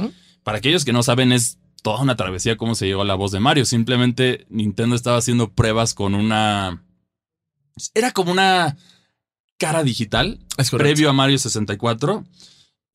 para 0.42 0.56
aquellos 0.58 0.86
que 0.86 0.92
no 0.94 1.02
saben, 1.02 1.32
es 1.32 1.58
toda 1.82 2.00
una 2.00 2.16
travesía 2.16 2.56
cómo 2.56 2.74
se 2.74 2.86
llegó 2.86 3.02
a 3.02 3.04
la 3.04 3.14
voz 3.14 3.30
de 3.30 3.40
Mario. 3.40 3.66
Simplemente 3.66 4.46
Nintendo 4.48 4.96
estaba 4.96 5.18
haciendo 5.18 5.52
pruebas 5.52 5.92
con 5.92 6.14
una. 6.14 6.82
Era 7.94 8.10
como 8.12 8.32
una 8.32 8.76
cara 9.58 9.82
digital 9.82 10.38
previo 10.78 11.10
a 11.10 11.12
Mario 11.12 11.36
64. 11.38 12.24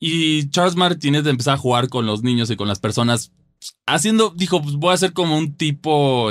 Y 0.00 0.50
Charles 0.50 0.74
Martinet 0.74 1.24
empezó 1.26 1.52
a 1.52 1.56
jugar 1.56 1.88
con 1.88 2.04
los 2.04 2.22
niños 2.24 2.50
y 2.50 2.56
con 2.56 2.66
las 2.66 2.80
personas. 2.80 3.30
Haciendo, 3.86 4.32
dijo, 4.34 4.60
pues 4.60 4.74
voy 4.74 4.92
a 4.92 4.96
ser 4.96 5.12
como 5.12 5.36
un 5.38 5.54
tipo 5.54 6.30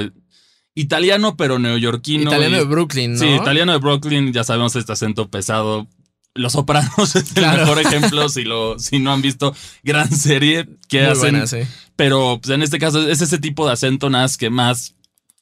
italiano, 0.75 1.37
pero 1.37 1.59
neoyorquino. 1.59 2.23
Italiano 2.29 2.55
y- 2.57 2.59
de 2.59 2.65
Brooklyn, 2.65 3.13
¿no? 3.13 3.19
Sí, 3.19 3.27
italiano 3.27 3.71
de 3.71 3.77
Brooklyn, 3.77 4.33
ya 4.33 4.43
sabemos 4.43 4.75
este 4.75 4.91
acento 4.91 5.29
pesado. 5.29 5.87
Los 6.35 6.53
Sopranos 6.53 6.97
es 7.15 7.27
el 7.29 7.33
Claro. 7.33 7.63
mejor 7.63 7.79
ejemplo 7.79 8.29
si, 8.29 8.43
lo, 8.43 8.77
si 8.79 8.99
no 8.99 9.11
han 9.11 9.21
visto 9.21 9.55
gran 9.83 10.09
serie 10.11 10.67
que 10.87 11.01
Muy 11.01 11.07
hacen. 11.11 11.21
buena, 11.31 11.47
sí. 11.47 11.57
Pero 11.95 12.39
pues, 12.41 12.53
en 12.53 12.61
este 12.63 12.79
caso 12.79 13.07
es 13.09 13.21
ese 13.21 13.39
tipo 13.39 13.65
de 13.65 13.73
acento 13.73 14.09
nada 14.09 14.25
más 14.25 14.37
que 14.37 14.49
más 14.49 14.95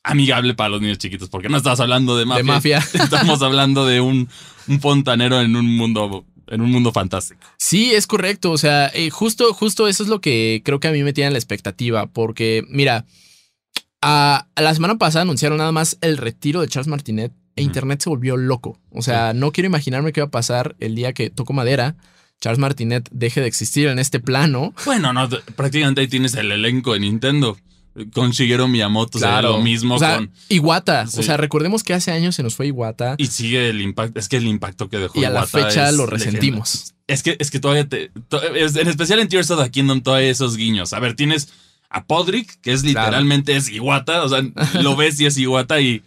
amigable 0.04 0.54
para 0.54 0.69
los 0.69 0.82
niños 0.82 0.97
chiquitos, 0.97 1.28
porque 1.30 1.50
no 1.50 1.58
estás 1.58 1.80
hablando 1.82 2.17
de 2.17 2.26
mafia. 2.26 2.43
De 2.43 2.47
mafia. 2.47 2.78
Estamos 2.93 3.41
hablando 3.41 3.86
de 3.86 4.00
un, 4.00 4.30
un 4.67 4.80
fontanero 4.80 5.41
en 5.41 5.56
un 5.58 5.76
mundo, 5.76 6.26
en 6.47 6.62
un 6.62 6.71
mundo 6.71 6.93
fantástico. 6.93 7.41
Sí, 7.58 7.93
es 7.93 8.08
correcto. 8.08 8.52
O 8.52 8.58
sea, 8.58 8.88
eh, 8.93 9.10
justo, 9.10 9.54
justo 9.54 9.88
eso 9.89 10.04
es 10.04 10.10
lo 10.10 10.21
que 10.21 10.62
creo 10.63 10.80
que 10.80 10.88
a 10.88 10.91
mí 10.93 11.04
me 11.04 11.12
tiene 11.12 11.28
en 11.28 11.34
la 11.34 11.39
expectativa. 11.39 12.06
Porque, 12.08 12.63
mira, 12.69 13.06
a, 14.02 14.47
a 14.56 14.62
la 14.62 14.73
semana 14.73 14.97
pasada 14.97 15.23
anunciaron 15.23 15.58
nada 15.58 15.73
más 15.73 15.97
el 16.02 16.17
retiro 16.17 16.62
de 16.62 16.69
Charles 16.69 16.88
Martinet 16.88 17.34
e. 17.58 17.63
Internet 17.63 18.02
se 18.02 18.10
volvió 18.10 18.38
loco. 18.38 18.80
O 18.91 19.02
sea, 19.02 19.34
no 19.34 19.52
quiero 19.52 19.67
imaginarme 19.67 20.13
qué 20.13 20.22
va 20.22 20.28
a 20.28 20.32
pasar 20.32 20.76
el 20.80 20.96
día 20.96 21.13
que 21.13 21.30
toco 21.30 21.54
madera. 21.54 21.96
Charles 22.39 22.60
Martinet 22.60 23.10
deje 23.12 23.41
de 23.41 23.48
existir 23.48 23.88
en 23.88 24.00
este 24.00 24.20
plano. 24.20 24.74
Bueno, 24.86 25.12
no, 25.13 25.28
prácticamente 25.56 26.02
ahí 26.02 26.08
tienes 26.08 26.36
el 26.36 26.52
elenco 26.52 26.93
de 26.93 27.00
Nintendo. 27.02 27.58
Con 28.13 28.30
Shigeru 28.30 28.67
Miyamoto, 28.67 29.17
claro. 29.17 29.54
lo 29.54 29.62
mismo 29.63 29.96
O 29.96 30.00
sea, 30.00 30.17
con. 30.17 30.30
Iwata. 30.50 31.08
Sí. 31.08 31.20
O 31.20 31.24
sea, 31.24 31.36
recordemos 31.36 31.84
que 31.84 31.96
hace 31.96 32.12
años 32.12 32.36
se 32.36 32.43
nos 32.43 32.54
fue 32.56 32.67
Iwata. 32.67 33.15
Y 33.17 33.26
sigue 33.26 33.70
el 33.70 33.82
impacto. 33.82 34.20
Es 34.20 34.30
que 34.30 34.38
el 34.38 34.46
impacto 34.46 34.88
que 34.88 35.00
dejó 35.00 35.20
Y 35.20 35.24
a 35.24 35.32
la 35.32 35.48
fecha 35.48 35.91
lo 35.91 36.06
resentimos. 36.06 36.93
Es 37.08 37.24
que, 37.24 37.38
es 37.39 37.50
que 37.50 37.60
todavía 37.60 37.89
te. 37.89 38.12
to- 38.30 38.39
en 38.54 38.88
especial 38.88 39.17
en 39.20 39.30
Tears 39.30 39.50
of 39.50 39.63
the 39.63 39.72
Kingdom, 39.72 40.02
todavía 40.02 40.26
hay 40.28 40.32
esos 40.32 40.58
guiños. 40.58 40.93
A 40.93 41.00
ver, 41.00 41.15
tienes 41.15 41.50
a 41.89 42.06
Podrick, 42.06 42.62
que 42.62 42.72
es 42.74 42.84
literalmente 42.84 43.56
es 43.56 43.67
Iwata. 43.67 44.24
O 44.24 44.30
sea, 44.30 44.43
lo 44.84 44.96
ves 44.96 45.20
y 45.20 45.26
es 45.26 45.36
Iwata. 45.39 45.82
Y, 45.82 46.04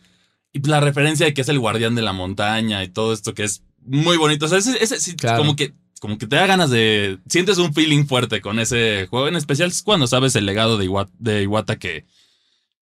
y 0.53 0.61
la 0.69 0.81
referencia 0.81 1.27
de 1.27 1.35
que 1.35 1.41
es 1.43 1.49
el 1.49 1.59
guardián 1.59 1.95
de 1.95 2.03
la 2.03 2.13
montaña 2.13 2.83
y 2.85 2.89
todo 2.89 3.13
esto 3.13 3.35
que 3.35 3.45
es 3.45 3.63
muy 3.85 4.17
bonito. 4.17 4.47
O 4.47 4.49
sea, 4.49 4.59
ese, 4.59 4.83
ese 4.83 5.01
sí, 5.01 5.15
Claro. 5.17 5.39
como 5.39 5.57
que. 5.57 5.75
Como 6.01 6.17
que 6.17 6.27
te 6.27 6.37
da 6.37 6.47
ganas 6.47 6.71
de. 6.71 7.19
Sientes 7.29 7.59
un 7.59 7.75
feeling 7.75 8.07
fuerte 8.07 8.41
con 8.41 8.59
ese 8.59 9.07
juego. 9.11 9.29
En 9.29 9.37
especial 9.37 9.69
es 9.69 9.83
cuando 9.83 10.07
sabes 10.07 10.35
el 10.35 10.47
legado 10.47 10.79
de 10.79 10.87
Iwata, 10.87 11.13
de 11.19 11.43
Iwata 11.43 11.79
que 11.79 12.07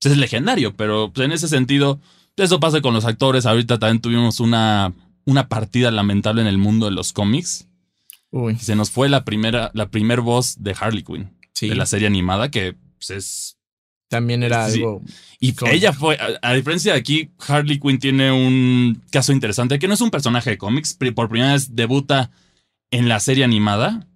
pues, 0.01 0.13
es 0.13 0.19
legendario. 0.19 0.77
Pero 0.77 1.13
pues, 1.13 1.25
en 1.25 1.33
ese 1.33 1.49
sentido, 1.49 2.01
eso 2.37 2.61
pasa 2.61 2.81
con 2.81 2.95
los 2.95 3.05
actores. 3.05 3.45
Ahorita 3.45 3.81
también 3.81 4.01
tuvimos 4.01 4.39
una, 4.39 4.93
una 5.25 5.49
partida 5.49 5.91
lamentable 5.91 6.43
en 6.43 6.47
el 6.47 6.59
mundo 6.59 6.87
de 6.87 6.93
los 6.93 7.13
cómics. 7.13 7.67
Uy, 8.31 8.57
Se 8.57 8.77
nos 8.77 8.91
fue 8.93 9.09
la 9.09 9.25
primera, 9.25 9.73
la 9.75 9.91
primer 9.91 10.21
voz 10.21 10.63
de 10.63 10.77
Harley 10.79 11.03
Quinn, 11.03 11.37
sí. 11.55 11.69
de 11.69 11.75
la 11.75 11.87
serie 11.87 12.07
animada, 12.07 12.51
que 12.53 12.77
pues, 12.99 13.11
es. 13.11 13.58
También 14.09 14.42
era 14.42 14.68
Sí. 14.68 14.79
algo. 14.79 15.03
Y 15.40 15.55
ella 15.71 15.92
fue, 15.92 16.16
a, 16.16 16.49
a 16.51 16.55
diferencia 16.55 16.92
de 16.94 16.99
aquí, 16.99 17.31
Harley 17.47 17.79
Quinn 17.79 17.99
tiene 17.99 18.33
un 18.33 19.03
caso 19.12 19.33
interesante, 19.33 19.79
que 19.79 19.87
no 19.87 19.94
es 19.94 20.01
un 20.01 20.11
personaje 20.11 20.51
de 20.51 20.59
cómics, 20.59 20.94
por 21.14 21.29
primera 21.29 21.53
vez 21.53 21.75
debuta 21.77 22.31
en 22.90 23.09
la 23.09 23.21
serie 23.21 23.44
animada, 23.44 24.07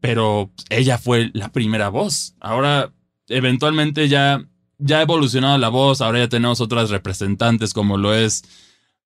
pero 0.00 0.50
ella 0.70 0.98
fue 0.98 1.30
la 1.34 1.50
primera 1.52 1.88
voz. 1.88 2.34
Ahora, 2.40 2.92
eventualmente 3.28 4.08
ya, 4.08 4.44
ya 4.78 4.98
ha 4.98 5.02
evolucionado 5.02 5.58
la 5.58 5.68
voz, 5.68 6.00
ahora 6.00 6.18
ya 6.20 6.28
tenemos 6.28 6.60
otras 6.60 6.90
representantes 6.90 7.72
como 7.72 7.96
lo 7.96 8.14
es 8.14 8.42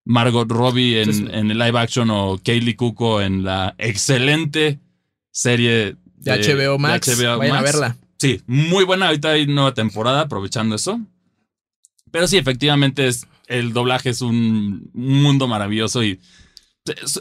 Margot 0.05 0.51
Robbie 0.51 1.03
en, 1.03 1.35
en 1.35 1.51
el 1.51 1.59
live 1.59 1.79
action 1.79 2.11
o 2.11 2.38
Kaylee 2.42 2.77
Cuoco 2.77 3.20
en 3.22 3.44
la 3.44 3.75
excelente 3.79 4.81
serie 5.31 5.96
De, 6.16 6.33
HBO 6.66 6.79
Max. 6.79 7.07
de 7.07 7.25
HBO 7.27 7.38
Vayan 7.38 7.57
a 7.57 7.62
verla. 7.62 7.96
Sí, 8.18 8.40
muy 8.46 8.85
buena. 8.85 9.07
Ahorita 9.07 9.31
hay 9.31 9.46
nueva 9.46 9.74
temporada 9.74 10.22
aprovechando 10.22 10.74
eso. 10.74 11.00
Pero 12.11 12.26
sí, 12.29 12.37
efectivamente, 12.37 13.09
es, 13.09 13.26
el 13.46 13.72
doblaje 13.72 14.11
es 14.11 14.22
un 14.22 14.90
mundo 14.94 15.48
maravilloso 15.48 16.02
y 16.02 16.20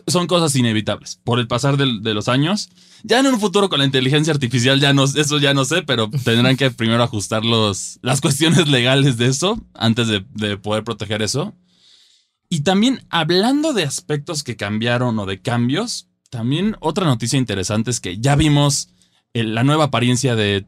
son 0.08 0.28
cosas 0.28 0.56
inevitables. 0.56 1.20
Por 1.24 1.40
el 1.40 1.48
pasar 1.48 1.76
de, 1.78 2.14
los 2.14 2.28
años, 2.28 2.70
ya 3.04 3.20
en 3.20 3.26
un 3.28 3.40
futuro 3.40 3.68
con 3.68 3.80
la 3.80 3.86
inteligencia 3.86 4.32
artificial, 4.32 4.80
ya 4.80 4.94
no, 4.94 5.06
eso 5.06 5.40
ya 5.40 5.54
no 5.54 5.66
sé, 5.66 5.82
pero 5.82 6.10
tendrán 6.24 6.56
que 6.56 6.70
primero 6.72 7.04
ajustar 7.04 7.44
los, 7.44 7.98
las 8.02 8.22
cuestiones 8.22 8.68
legales 8.68 9.18
de 9.18 9.28
eso 9.28 9.60
antes 9.74 10.08
de, 10.08 10.24
de 10.36 10.58
poder 10.58 10.84
proteger 10.84 11.22
eso. 11.24 11.54
Y 12.48 12.62
también 12.62 13.04
hablando 13.10 13.74
de 13.74 13.84
aspectos 13.84 14.44
que 14.44 14.56
cambiaron 14.56 15.18
o 15.18 15.26
de 15.26 15.42
cambios, 15.42 16.08
también 16.30 16.78
otra 16.80 17.06
noticia 17.06 17.40
interesante 17.40 17.90
es 17.90 18.00
que 18.00 18.20
ya 18.20 18.36
vimos 18.36 18.90
el- 19.34 19.56
la 19.56 19.64
nueva 19.64 19.86
apariencia 19.86 20.36
de 20.36 20.68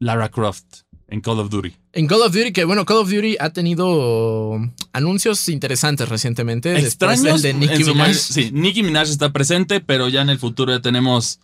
Lara 0.00 0.28
Croft 0.30 0.64
en 1.08 1.20
Call 1.20 1.40
of 1.40 1.48
Duty. 1.50 1.72
En 1.92 2.06
Call 2.06 2.20
of 2.22 2.32
Duty, 2.32 2.52
que 2.52 2.64
bueno, 2.64 2.84
Call 2.84 2.98
of 2.98 3.10
Duty 3.10 3.36
ha 3.40 3.50
tenido 3.50 4.58
anuncios 4.92 5.48
interesantes 5.48 6.08
recientemente. 6.08 6.68
después 6.70 6.86
Extraños. 6.92 7.42
del 7.42 7.60
de 7.60 7.66
Nicki 7.66 7.84
Minaj. 7.84 8.14
sí, 8.14 8.50
Nicki 8.52 8.82
Minaj 8.82 9.08
está 9.08 9.32
presente, 9.32 9.80
pero 9.80 10.08
ya 10.08 10.22
en 10.22 10.30
el 10.30 10.38
futuro 10.38 10.72
ya 10.72 10.80
tenemos. 10.82 11.40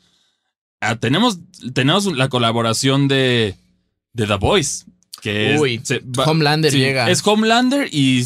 ah, 0.81 0.97
tenemos, 0.97 1.39
tenemos 1.73 2.05
la 2.15 2.29
colaboración 2.29 3.09
de, 3.09 3.55
de 4.13 4.27
The 4.27 4.35
Voice. 4.37 4.85
Que 5.23 5.55
es- 5.55 5.61
Uy, 5.61 5.81
se 5.83 6.01
va- 6.01 6.25
Homelander 6.27 6.71
sí, 6.71 6.79
llega. 6.79 7.09
Es 7.11 7.27
Homelander 7.27 7.89
y, 7.91 8.23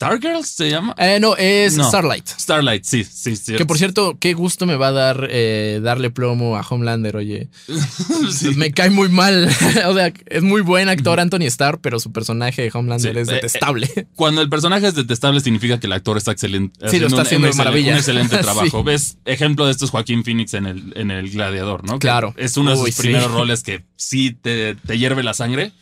Stargirls 0.00 0.48
se 0.48 0.70
llama. 0.70 0.94
Eh, 0.96 1.18
no, 1.20 1.36
es 1.36 1.76
No. 1.76 1.84
Starlight. 1.86 2.26
Starlight, 2.26 2.84
sí, 2.84 3.04
sí, 3.04 3.36
sí. 3.36 3.54
Que 3.56 3.66
por 3.66 3.76
cierto, 3.76 4.16
qué 4.18 4.32
gusto 4.32 4.64
me 4.64 4.74
va 4.76 4.88
a 4.88 4.92
dar 4.92 5.28
eh, 5.30 5.78
darle 5.82 6.08
plomo 6.08 6.56
a 6.56 6.62
Homelander, 6.62 7.16
oye. 7.16 7.50
Sí. 8.32 8.54
Me 8.56 8.72
cae 8.72 8.88
muy 8.88 9.10
mal. 9.10 9.46
o 9.86 9.94
sea, 9.94 10.10
es 10.24 10.42
muy 10.42 10.62
buen 10.62 10.88
actor 10.88 11.20
Anthony 11.20 11.42
Starr, 11.48 11.80
pero 11.82 12.00
su 12.00 12.12
personaje 12.12 12.62
de 12.62 12.70
Homelander 12.72 13.12
Sí, 13.14 13.20
es 13.20 13.28
eh, 13.28 13.34
detestable. 13.34 13.90
Cuando 14.14 14.40
el 14.40 14.48
personaje 14.48 14.86
es 14.86 14.94
detestable 14.94 15.40
significa 15.40 15.78
que 15.78 15.86
el 15.86 15.92
actor 15.92 16.16
está 16.16 16.32
excelente. 16.32 16.88
Sí, 16.88 16.98
lo 16.98 17.08
está 17.08 17.20
haciendo 17.20 17.48
de 17.48 17.52
un, 17.52 17.58
maravilla. 17.58 17.92
Un 17.92 17.98
excelente 17.98 18.36
Sí. 18.40 18.42
trabajo. 18.42 18.82
Ves 18.82 19.18
ejemplo 19.26 19.66
de 19.66 19.72
esto 19.72 19.84
es 19.84 19.90
Joaquín 19.90 20.24
Phoenix 20.24 20.54
en 20.54 20.64
el, 20.64 20.94
en 20.96 21.10
el 21.10 21.28
Gladiador, 21.30 21.84
¿no? 21.84 21.98
Que 21.98 22.06
Claro. 22.06 22.32
Es 22.38 22.56
uno 22.56 22.70
de 22.74 22.78
Uy, 22.80 22.90
sus 22.90 23.00
primeros 23.04 23.30
roles 23.30 23.62
que 23.62 23.84
sí 23.96 24.32
te, 24.32 24.76
te 24.76 24.96
hierve 24.96 25.22
la 25.22 25.34
sangre. 25.34 25.72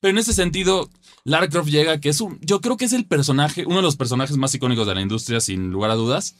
Pero 0.00 0.10
en 0.10 0.18
ese 0.18 0.34
sentido, 0.34 0.90
Lara 1.26 1.48
Croft 1.48 1.68
llega, 1.68 2.00
que 2.00 2.08
es 2.08 2.20
un. 2.20 2.38
Yo 2.40 2.60
creo 2.60 2.76
que 2.76 2.84
es 2.84 2.92
el 2.92 3.04
personaje, 3.04 3.66
uno 3.66 3.76
de 3.76 3.82
los 3.82 3.96
personajes 3.96 4.36
más 4.36 4.54
icónicos 4.54 4.86
de 4.86 4.94
la 4.94 5.00
industria, 5.00 5.40
sin 5.40 5.70
lugar 5.72 5.90
a 5.90 5.94
dudas. 5.96 6.36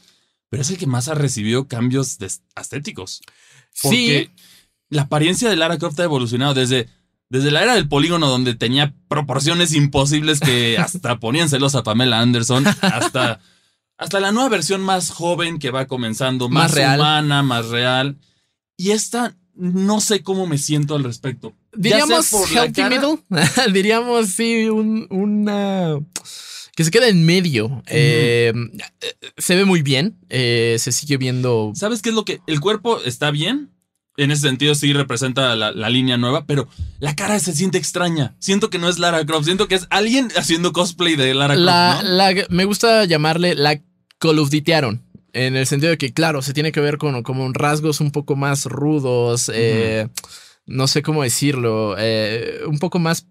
Pero 0.49 0.61
es 0.61 0.69
el 0.69 0.77
que 0.77 0.87
más 0.87 1.09
ha 1.09 1.13
recibido 1.13 1.67
cambios 1.67 2.17
estéticos. 2.55 3.21
Porque 3.83 4.31
la 4.89 5.03
apariencia 5.03 5.49
de 5.49 5.57
Lara 5.57 5.77
Croft 5.77 5.99
ha 5.99 6.05
evolucionado 6.05 6.53
desde, 6.53 6.87
desde 7.27 7.51
la 7.51 7.63
era 7.63 7.75
del 7.75 7.89
polígono, 7.89 8.29
donde 8.29 8.55
tenía 8.55 8.93
proporciones 9.09 9.73
imposibles 9.73 10.39
que 10.39 10.77
hasta 10.79 11.19
ponían 11.19 11.49
celosa 11.49 11.79
a 11.79 11.83
Pamela 11.83 12.21
Anderson, 12.21 12.65
hasta, 12.81 13.41
hasta 13.97 14.19
la 14.21 14.31
nueva 14.31 14.47
versión 14.47 14.79
más 14.79 15.09
joven 15.09 15.59
que 15.59 15.69
va 15.69 15.85
comenzando, 15.85 16.47
más, 16.47 16.63
Más 16.63 16.73
real. 16.75 16.97
humana, 17.01 17.43
más 17.43 17.67
real. 17.67 18.17
Y 18.77 18.91
esta, 18.91 19.35
no 19.57 19.99
sé 20.01 20.23
cómo 20.23 20.47
me 20.47 20.57
siento 20.57 20.95
al 20.95 21.03
respecto. 21.03 21.53
Diríamos 21.75 22.31
healthy 22.51 22.83
middle. 22.83 23.17
Diríamos, 23.73 24.27
sí, 24.29 24.69
un- 24.69 25.07
una. 25.09 25.97
Que 26.75 26.83
se 26.83 26.91
queda 26.91 27.07
en 27.07 27.25
medio. 27.25 27.81
Eh, 27.87 28.53
se 29.37 29.55
ve 29.55 29.65
muy 29.65 29.81
bien. 29.81 30.17
eh, 30.29 30.75
se 30.79 30.91
sigue 30.91 31.17
viendo. 31.17 31.71
¿Sabes 31.75 32.01
qué 32.01 32.09
es 32.09 32.15
lo 32.15 32.23
que? 32.25 32.39
El 32.47 32.59
cuerpo 32.59 32.99
está 33.03 33.31
bien. 33.31 33.71
En 34.19 34.31
ese 34.31 34.43
sentido 34.47 34.73
sí 34.73 34.93
representa 34.93 35.55
la, 35.55 35.71
la 35.71 35.89
línea 35.91 36.17
nueva, 36.17 36.45
pero 36.47 36.67
la 36.99 37.15
cara 37.15 37.37
se 37.39 37.53
siente 37.53 37.77
extraña. 37.77 38.35
Siento 38.39 38.71
que 38.71 38.79
no 38.79 38.89
es 38.89 38.97
Lara 38.97 39.23
Croft, 39.27 39.45
siento 39.45 39.67
que 39.67 39.75
es 39.75 39.85
alguien 39.91 40.29
haciendo 40.35 40.73
cosplay 40.73 41.15
de 41.15 41.35
Lara 41.35 41.53
Croft. 41.53 41.65
La, 41.65 41.99
¿no? 42.01 42.09
la- 42.09 42.45
me 42.49 42.65
gusta 42.65 43.05
llamarle 43.05 43.53
la 43.53 43.79
Call 44.17 44.39
of 44.39 44.49
Duty'aron, 44.49 45.03
En 45.45 45.55
el 45.55 45.67
sentido 45.67 45.89
de 45.91 45.97
que, 45.97 46.13
claro, 46.13 46.41
se 46.41 46.53
tiene 46.53 46.71
que 46.71 46.79
ver 46.81 46.97
con 46.97 47.21
como 47.23 47.51
rasgos 47.53 47.99
un 48.01 48.11
poco 48.11 48.35
más 48.35 48.65
rudos. 48.65 49.51
eh, 49.53 50.07
no 50.65 50.87
sé 50.87 51.01
cómo 51.01 51.23
decirlo. 51.23 51.95
eh, 51.97 52.59
un 52.67 52.79
poco 52.79 52.99
más 52.99 53.25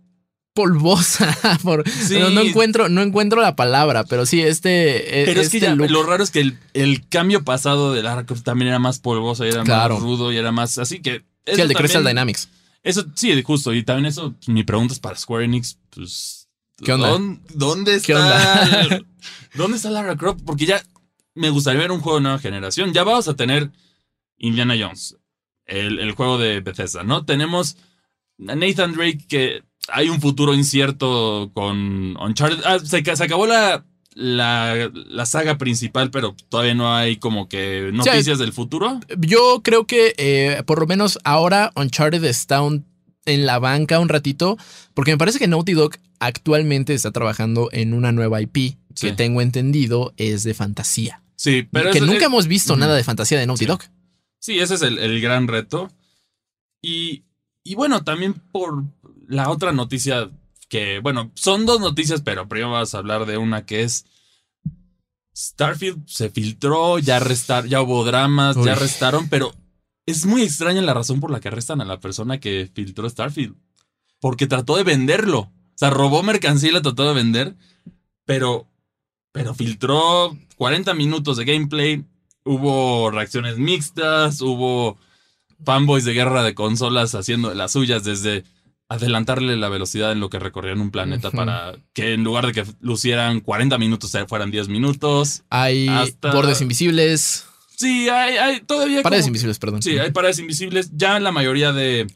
polvosa. 0.55 1.37
por- 1.63 1.89
Sí. 1.89 2.19
no, 2.19 2.31
no 2.31 2.41
encuentro, 2.41 2.89
no 2.89 3.03
encuentro 3.03 3.41
la 3.43 3.57
palabra, 3.57 4.05
pero 4.05 4.25
sí, 4.27 4.41
este. 4.41 5.25
Pero 5.27 5.41
es 5.43 5.51
que 5.51 5.59
este 5.59 5.67
ya, 5.69 5.75
lo 5.75 6.03
raro 6.03 6.23
es 6.25 6.31
que 6.31 6.41
el, 6.41 6.59
el 6.73 7.07
cambio 7.09 7.45
pasado 7.45 7.93
de 7.93 8.03
Lara 8.03 8.25
Croft 8.25 8.43
también 8.43 8.69
era 8.69 8.79
más 8.79 8.99
polvoso 8.99 9.45
y 9.45 9.49
era 9.49 9.63
Claro. 9.65 9.95
más 9.95 10.03
rudo 10.03 10.33
y 10.33 10.37
era 10.37 10.53
más. 10.53 10.79
Así 10.79 11.01
que. 11.01 11.25
Sí, 11.47 11.61
el 11.61 11.69
de 11.69 11.75
Crystal 11.75 12.05
Dynamics. 12.05 12.49
Eso, 12.83 13.05
sí, 13.15 13.43
justo. 13.43 13.75
Y 13.75 13.83
también 13.83 14.07
eso, 14.07 14.33
pues, 14.33 14.49
mi 14.49 14.63
pregunta 14.65 14.95
es 14.95 15.01
para 15.01 15.17
Square 15.17 15.45
Enix, 15.45 15.79
pues. 15.91 16.49
¿Qué 16.83 16.93
onda? 16.93 17.09
¿dón- 17.11 17.41
¿Dónde 17.55 17.97
está? 17.97 18.07
¿Qué 18.07 18.15
onda? 18.15 19.01
¿Dónde 19.55 19.77
está 19.77 19.91
Lara 19.91 20.17
Croft? 20.17 20.41
Porque 20.45 20.67
ya 20.67 20.83
me 21.37 21.51
gustaría 21.51 21.81
ver 21.83 21.93
un 21.93 22.01
juego 22.01 22.19
de 22.19 22.23
nueva 22.25 22.39
generación. 22.39 22.93
Ya 22.93 23.05
vamos 23.05 23.29
a 23.29 23.37
tener 23.37 23.71
Indiana 24.39 24.75
Jones, 24.79 25.17
el, 25.67 25.99
el 26.01 26.13
juego 26.13 26.39
de 26.39 26.61
Bethesda, 26.61 27.03
¿no? 27.05 27.25
Tenemos 27.25 27.77
a 28.49 28.55
Nathan 28.57 28.93
Drake, 28.95 29.25
que 29.29 29.63
hay 29.89 30.09
un 30.09 30.21
futuro 30.21 30.53
incierto 30.55 31.51
con 31.55 32.17
Uncharted. 32.17 32.63
Ah, 32.65 32.79
se, 32.81 33.03
ca- 33.03 33.17
se 33.17 33.25
acabó 33.25 33.47
la, 33.47 33.85
la, 34.15 34.91
la 34.95 35.27
saga 35.27 35.59
principal, 35.59 36.11
pero 36.11 36.35
todavía 36.49 36.75
no 36.75 36.95
hay 36.95 37.17
como 37.17 37.49
que 37.49 37.91
noticias 37.93 38.39
del 38.39 38.53
futuro. 38.53 39.01
Yo 39.19 39.61
creo 39.63 39.87
que 39.87 40.15
eh, 40.19 40.63
por 40.67 40.81
lo 40.81 40.87
menos 40.87 41.19
ahora 41.25 41.73
Uncharted 41.77 42.25
está 42.25 42.63
un- 42.63 42.85
en 43.25 43.45
la 43.47 43.59
banca 43.59 43.99
un 44.01 44.09
ratito, 44.09 44.57
porque 44.95 45.11
me 45.13 45.19
parece 45.19 45.39
que 45.39 45.49
Naughty 45.49 45.73
Dog 45.73 45.93
actualmente 46.21 46.95
está 46.95 47.11
trabajando 47.11 47.69
en 47.73 47.93
una 47.95 48.13
nueva 48.13 48.41
IP 48.41 48.55
que 48.95 49.11
Sí. 49.11 49.13
tengo 49.13 49.41
entendido 49.43 50.15
es 50.17 50.43
de 50.45 50.55
fantasía. 50.55 51.23
Sí, 51.37 51.69
pero 51.71 51.93
que 51.93 52.01
nunca 52.01 52.25
hemos 52.27 52.47
visto 52.47 52.77
nada 52.77 52.97
de 52.97 53.05
fantasía 53.05 53.39
de 53.39 53.47
Naughty 53.47 53.65
Sí. 53.65 53.69
Dog. 53.69 53.81
Sí, 54.39 54.59
ese 54.59 54.75
es 54.75 54.83
el, 54.83 54.99
el 54.99 55.21
gran 55.21 55.49
reto. 55.49 55.91
Y, 56.83 57.25
y 57.63 57.75
bueno, 57.75 58.05
también 58.05 58.35
por 58.35 58.85
la 59.29 59.51
otra 59.51 59.73
noticia 59.73 60.31
que, 60.69 60.99
bueno, 61.01 61.31
son 61.35 61.67
dos 61.67 61.81
noticias, 61.81 62.23
pero 62.23 62.49
primero 62.49 62.71
vamos 62.73 62.95
a 62.95 62.99
hablar 62.99 63.27
de 63.27 63.39
una 63.39 63.67
que 63.67 63.83
es 63.83 64.07
Starfield 65.37 66.07
se 66.07 66.31
filtró, 66.31 66.99
ya 66.99 67.17
arrestar, 67.17 67.67
ya 67.67 67.83
hubo 67.83 68.05
dramas, 68.05 68.57
Uy. 68.57 68.65
ya 68.67 68.73
arrestaron, 68.73 69.29
pero 69.29 69.55
es 70.07 70.25
muy 70.25 70.43
extraña 70.43 70.81
la 70.81 70.95
razón 70.95 71.21
por 71.21 71.31
la 71.31 71.41
que 71.41 71.49
arrestan 71.49 71.81
a 71.81 71.85
la 71.85 72.01
persona 72.01 72.41
que 72.41 72.71
filtró 72.73 73.09
Starfield. 73.09 73.55
Porque 74.21 74.47
trató 74.47 74.77
de 74.77 74.85
venderlo. 74.85 75.41
O 75.41 75.53
sea, 75.79 75.91
robó 75.91 76.23
mercancía 76.23 76.71
y 76.71 76.73
la 76.73 76.81
trató 76.81 77.07
de 77.07 77.13
vender, 77.15 77.55
pero, 78.25 78.67
pero 79.33 79.55
filtró 79.55 80.39
40 80.57 80.93
minutos 80.95 81.37
de 81.37 81.45
gameplay, 81.45 82.05
hubo 82.45 83.11
reacciones 83.11 83.59
mixtas, 83.59 84.41
hubo 84.41 84.99
fanboys 85.65 86.05
de 86.05 86.13
guerra 86.13 86.43
de 86.43 86.55
consolas 86.55 87.15
haciendo 87.15 87.55
las 87.55 87.73
suyas 87.73 88.05
desde 88.05 88.45
adelantarle 88.89 89.57
la 89.57 89.69
velocidad 89.69 90.13
en 90.13 90.21
lo 90.21 90.31
que 90.31 90.39
recorrían 90.39 90.81
un 90.81 90.91
planeta 90.91 91.31
para 91.33 91.75
que 91.93 92.13
en 92.15 92.23
lugar 92.23 92.47
de 92.47 92.53
que 92.53 92.65
lucieran 92.81 93.41
40 93.41 93.79
minutos 93.79 94.15
eh, 94.15 94.27
fueran 94.29 94.51
10 94.51 94.69
minutos. 94.69 95.43
Hay 95.51 95.89
Hasta- 95.89 96.33
bordes 96.33 96.61
invisibles, 96.61 97.45
Sí, 97.79 98.09
hay, 98.09 98.37
hay 98.39 98.61
todavía 98.61 99.03
paredes 99.03 99.25
como- 99.25 99.29
invisibles, 99.31 99.59
perdón. 99.59 99.83
Sí, 99.83 99.99
hay 99.99 100.11
paredes 100.11 100.39
invisibles. 100.39 100.91
Ya 100.95 101.19
la 101.21 101.31
mayoría 101.33 101.73
de, 101.73 102.07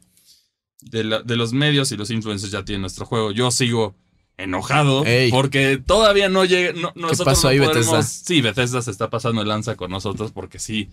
de, 0.81 1.03
la- 1.03 1.21
de 1.21 1.35
los 1.35 1.53
medios 1.53 1.91
y 1.91 1.97
los 1.97 2.09
influencers 2.09 2.51
ya 2.51 2.65
tienen 2.65 2.81
nuestro 2.81 3.05
juego. 3.05 3.31
Yo 3.31 3.51
sigo 3.51 3.93
enojado 4.37 5.05
Ey. 5.05 5.29
porque 5.29 5.81
todavía 5.85 6.29
no 6.29 6.45
llega. 6.45 6.73
No, 6.73 6.91
nosotros 6.95 7.25
pasó 7.25 7.47
no 7.47 7.49
ahí, 7.49 7.59
Bethesda? 7.59 8.03
Sí, 8.03 8.41
Bethesda 8.41 8.81
se 8.81 8.91
está 8.91 9.09
pasando 9.09 9.41
el 9.41 9.47
lanza 9.47 9.75
con 9.75 9.91
nosotros 9.91 10.31
porque 10.31 10.59
sí. 10.59 10.89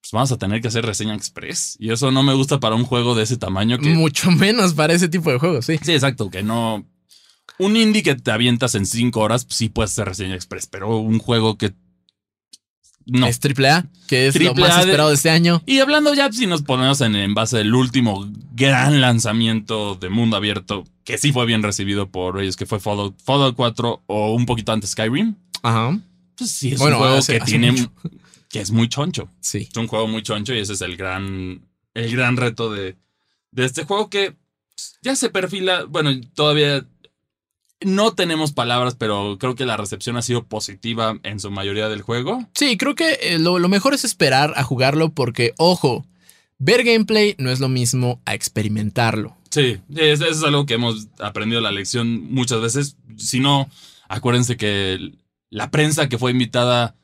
Pues 0.00 0.12
vamos 0.12 0.32
a 0.32 0.38
tener 0.38 0.62
que 0.62 0.68
hacer 0.68 0.86
reseña 0.86 1.14
express. 1.14 1.76
Y 1.78 1.92
eso 1.92 2.10
no 2.10 2.22
me 2.22 2.32
gusta 2.32 2.58
para 2.58 2.74
un 2.74 2.84
juego 2.84 3.14
de 3.14 3.24
ese 3.24 3.36
tamaño 3.36 3.78
que. 3.78 3.90
Mucho 3.90 4.30
menos 4.30 4.72
para 4.72 4.94
ese 4.94 5.08
tipo 5.08 5.30
de 5.30 5.38
juegos, 5.38 5.66
sí. 5.66 5.78
Sí, 5.82 5.92
exacto, 5.92 6.30
que 6.30 6.42
no. 6.42 6.86
Un 7.58 7.76
indie 7.76 8.02
que 8.02 8.14
te 8.14 8.30
avientas 8.30 8.74
en 8.74 8.86
cinco 8.86 9.20
horas, 9.20 9.44
pues 9.44 9.56
sí 9.56 9.68
puedes 9.68 9.90
hacer 9.92 10.08
reseña 10.08 10.34
express, 10.34 10.66
pero 10.66 10.96
un 10.96 11.18
juego 11.18 11.58
que. 11.58 11.72
No. 13.06 13.26
Es 13.26 13.40
AAA, 13.42 13.86
que 14.06 14.28
es 14.28 14.40
lo 14.40 14.54
más 14.54 14.70
A 14.70 14.76
de- 14.76 14.80
esperado 14.82 15.08
de 15.08 15.14
este 15.16 15.30
año. 15.30 15.62
Y 15.66 15.80
hablando 15.80 16.14
ya, 16.14 16.30
si 16.30 16.46
nos 16.46 16.62
ponemos 16.62 17.00
en, 17.00 17.16
en 17.16 17.34
base 17.34 17.56
del 17.58 17.74
último 17.74 18.28
gran 18.52 19.00
lanzamiento 19.00 19.94
de 19.96 20.10
mundo 20.10 20.36
abierto, 20.36 20.84
que 21.04 21.18
sí 21.18 21.32
fue 21.32 21.46
bien 21.46 21.62
recibido 21.62 22.08
por 22.10 22.40
ellos, 22.40 22.56
que 22.56 22.66
fue 22.66 22.78
Fallout, 22.78 23.16
Fallout 23.24 23.56
4 23.56 24.02
o 24.06 24.34
un 24.34 24.46
poquito 24.46 24.70
antes 24.72 24.90
Skyrim, 24.90 25.34
Ajá. 25.62 25.98
pues 26.36 26.50
sí, 26.50 26.72
es 26.72 26.78
Bueno, 26.78 26.96
un 26.96 27.02
juego 27.02 27.16
hace- 27.18 27.32
que 27.32 27.38
hace 27.42 27.50
tiene. 27.50 27.72
mucho. 27.72 27.92
que 28.48 28.60
es 28.60 28.70
muy 28.70 28.88
choncho. 28.88 29.28
Sí. 29.40 29.68
Es 29.70 29.76
un 29.76 29.86
juego 29.86 30.06
muy 30.08 30.22
choncho 30.22 30.52
y 30.54 30.58
ese 30.58 30.72
es 30.74 30.80
el 30.82 30.96
gran. 30.96 31.62
El 31.94 32.10
gran 32.12 32.36
reto 32.36 32.70
de, 32.72 32.96
de 33.52 33.64
este 33.64 33.84
juego 33.84 34.08
que 34.10 34.36
ya 35.02 35.14
se 35.16 35.30
perfila. 35.30 35.84
Bueno, 35.84 36.10
todavía. 36.34 36.84
No 37.82 38.12
tenemos 38.12 38.52
palabras, 38.52 38.94
pero 38.94 39.38
creo 39.40 39.54
que 39.54 39.64
la 39.64 39.76
recepción 39.76 40.16
ha 40.16 40.22
sido 40.22 40.44
positiva 40.44 41.18
en 41.22 41.40
su 41.40 41.50
mayoría 41.50 41.88
del 41.88 42.02
juego. 42.02 42.46
Sí, 42.54 42.76
creo 42.76 42.94
que 42.94 43.18
eh, 43.22 43.38
lo, 43.38 43.58
lo 43.58 43.68
mejor 43.68 43.94
es 43.94 44.04
esperar 44.04 44.52
a 44.56 44.62
jugarlo 44.64 45.10
porque, 45.14 45.54
ojo, 45.56 46.04
ver 46.58 46.84
gameplay 46.84 47.34
no 47.38 47.50
es 47.50 47.58
lo 47.60 47.68
mismo 47.70 48.20
a 48.26 48.34
experimentarlo. 48.34 49.36
Sí, 49.50 49.78
es- 49.96 50.20
eso 50.20 50.26
es 50.26 50.42
algo 50.44 50.66
que 50.66 50.74
hemos 50.74 51.08
aprendido 51.18 51.60
la 51.62 51.70
lección 51.72 52.32
muchas 52.32 52.60
veces. 52.60 52.96
Si 53.16 53.40
no, 53.40 53.68
acuérdense 54.08 54.56
que 54.58 55.12
la 55.48 55.70
prensa 55.70 56.08
que 56.08 56.18
fue 56.18 56.32
invitada 56.32 56.94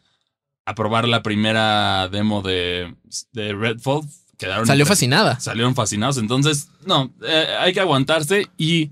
a 0.67 0.75
probar 0.75 1.09
la 1.09 1.23
primera 1.23 2.09
demo 2.09 2.43
de, 2.43 2.95
de 3.33 3.53
Redfall 3.55 4.03
quedaron 4.37 4.67
Salió 4.67 4.85
fascinada. 4.85 5.41
salieron 5.41 5.75
fascinados. 5.75 6.19
Entonces, 6.19 6.69
no, 6.85 7.13
eh, 7.27 7.47
hay 7.59 7.73
que 7.73 7.81
aguantarse 7.81 8.47
y, 8.59 8.91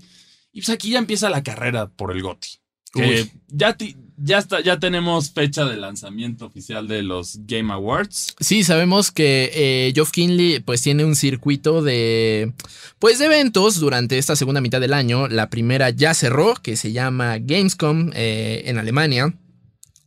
y 0.55 0.61
pues 0.61 0.69
aquí 0.69 0.89
ya 0.91 0.97
empieza 0.97 1.29
la 1.29 1.43
carrera 1.43 1.87
por 1.87 2.11
el 2.11 2.23
GOTI. 2.23 2.47
Que 2.93 3.29
ya, 3.49 3.75
ti- 3.75 3.97
ya, 4.15 4.37
está, 4.37 4.61
ya 4.61 4.79
tenemos 4.79 5.31
fecha 5.33 5.65
de 5.65 5.75
lanzamiento 5.75 6.45
oficial 6.45 6.87
de 6.87 7.03
los 7.03 7.39
Game 7.45 7.73
Awards. 7.73 8.33
Sí, 8.39 8.63
sabemos 8.63 9.11
que 9.11 9.51
eh, 9.53 9.91
Geoff 9.93 10.11
Kinley 10.11 10.61
pues 10.61 10.81
tiene 10.81 11.03
un 11.03 11.17
circuito 11.17 11.81
de 11.83 12.53
pues 12.97 13.19
de 13.19 13.25
eventos 13.25 13.81
durante 13.81 14.17
esta 14.17 14.37
segunda 14.37 14.61
mitad 14.61 14.79
del 14.79 14.93
año. 14.93 15.27
La 15.27 15.49
primera 15.49 15.89
ya 15.89 16.13
cerró, 16.13 16.53
que 16.55 16.77
se 16.77 16.93
llama 16.93 17.37
Gamescom 17.37 18.11
eh, 18.13 18.63
en 18.67 18.77
Alemania. 18.77 19.33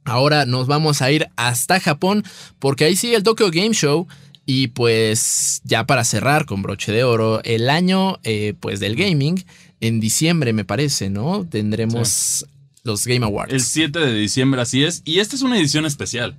Ahora 0.04 0.46
nos 0.46 0.66
vamos 0.66 1.02
a 1.02 1.12
ir 1.12 1.28
hasta 1.36 1.80
Japón 1.80 2.24
porque 2.58 2.84
ahí 2.86 2.96
sigue 2.96 3.16
el 3.16 3.22
Tokyo 3.22 3.50
Game 3.50 3.74
Show 3.74 4.08
y 4.46 4.68
pues 4.68 5.60
ya 5.64 5.84
para 5.84 6.04
cerrar 6.06 6.46
con 6.46 6.62
broche 6.62 6.90
de 6.92 7.04
oro 7.04 7.42
el 7.44 7.68
año 7.68 8.18
eh, 8.24 8.54
pues 8.58 8.80
del 8.80 8.96
gaming 8.96 9.44
en 9.80 10.00
diciembre 10.00 10.52
me 10.52 10.64
parece, 10.64 11.10
¿no? 11.10 11.46
Tendremos 11.48 12.46
los 12.84 13.06
Game 13.06 13.24
Awards. 13.24 13.52
El 13.52 13.60
7 13.62 13.98
de 13.98 14.14
diciembre, 14.14 14.60
así 14.60 14.84
es. 14.84 15.02
Y 15.04 15.18
esta 15.20 15.36
es 15.36 15.42
una 15.42 15.58
edición 15.58 15.84
especial. 15.86 16.38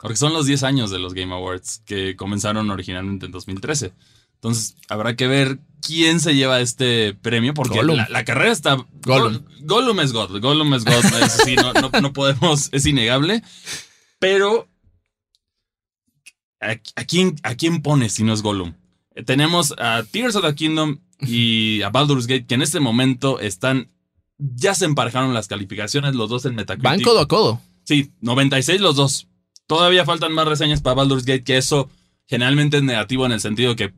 Porque 0.00 0.16
son 0.16 0.32
los 0.32 0.46
10 0.46 0.62
años 0.62 0.90
de 0.90 0.98
los 1.00 1.12
Game 1.14 1.34
Awards 1.34 1.82
que 1.84 2.14
comenzaron 2.14 2.70
originalmente 2.70 3.26
en 3.26 3.32
2013. 3.32 3.92
Entonces, 4.34 4.76
habrá 4.88 5.16
que 5.16 5.26
ver 5.26 5.58
quién 5.84 6.20
se 6.20 6.36
lleva 6.36 6.60
este 6.60 7.14
premio, 7.14 7.52
porque 7.54 7.82
la, 7.82 8.06
la 8.08 8.24
carrera 8.24 8.52
está. 8.52 8.76
Gollum. 9.02 9.32
Gol- 9.32 9.44
Gollum 9.62 10.00
es 10.00 10.12
God. 10.12 10.40
Gollum 10.40 10.72
es 10.74 10.84
God. 10.84 11.04
Eso 11.04 11.44
sí, 11.44 11.56
no, 11.56 11.72
no- 11.72 11.90
no 12.00 12.12
podemos. 12.12 12.68
Es 12.70 12.86
innegable. 12.86 13.42
Pero. 14.20 14.68
¿a, 16.60 16.70
a 16.96 17.04
quién, 17.04 17.36
¿A 17.42 17.54
quién 17.56 17.82
pones 17.82 18.12
si 18.12 18.22
no 18.24 18.32
es 18.32 18.42
Gollum? 18.42 18.74
Eh, 19.16 19.24
Tenemos 19.24 19.74
a 19.78 20.04
Tears 20.08 20.36
of 20.36 20.44
the 20.44 20.54
Kingdom 20.54 21.00
y 21.26 21.82
a 21.82 21.90
Baldur's 21.90 22.26
Gate, 22.26 22.46
que 22.46 22.54
en 22.54 22.62
este 22.62 22.80
momento 22.80 23.40
están. 23.40 23.90
Ya 24.38 24.74
se 24.74 24.84
emparejaron 24.84 25.34
las 25.34 25.48
calificaciones, 25.48 26.14
los 26.14 26.30
dos 26.30 26.44
en 26.44 26.54
Metacritic. 26.54 26.84
Van 26.84 27.00
codo 27.02 27.20
a 27.20 27.26
codo. 27.26 27.60
Sí, 27.84 28.12
96 28.20 28.80
los 28.80 28.94
dos. 28.94 29.26
Todavía 29.66 30.04
faltan 30.04 30.32
más 30.32 30.46
reseñas 30.46 30.80
para 30.80 30.94
Baldur's 30.94 31.24
Gate, 31.24 31.42
que 31.42 31.56
eso 31.56 31.90
generalmente 32.26 32.76
es 32.76 32.82
negativo 32.84 33.26
en 33.26 33.32
el 33.32 33.40
sentido 33.40 33.74
que 33.74 33.92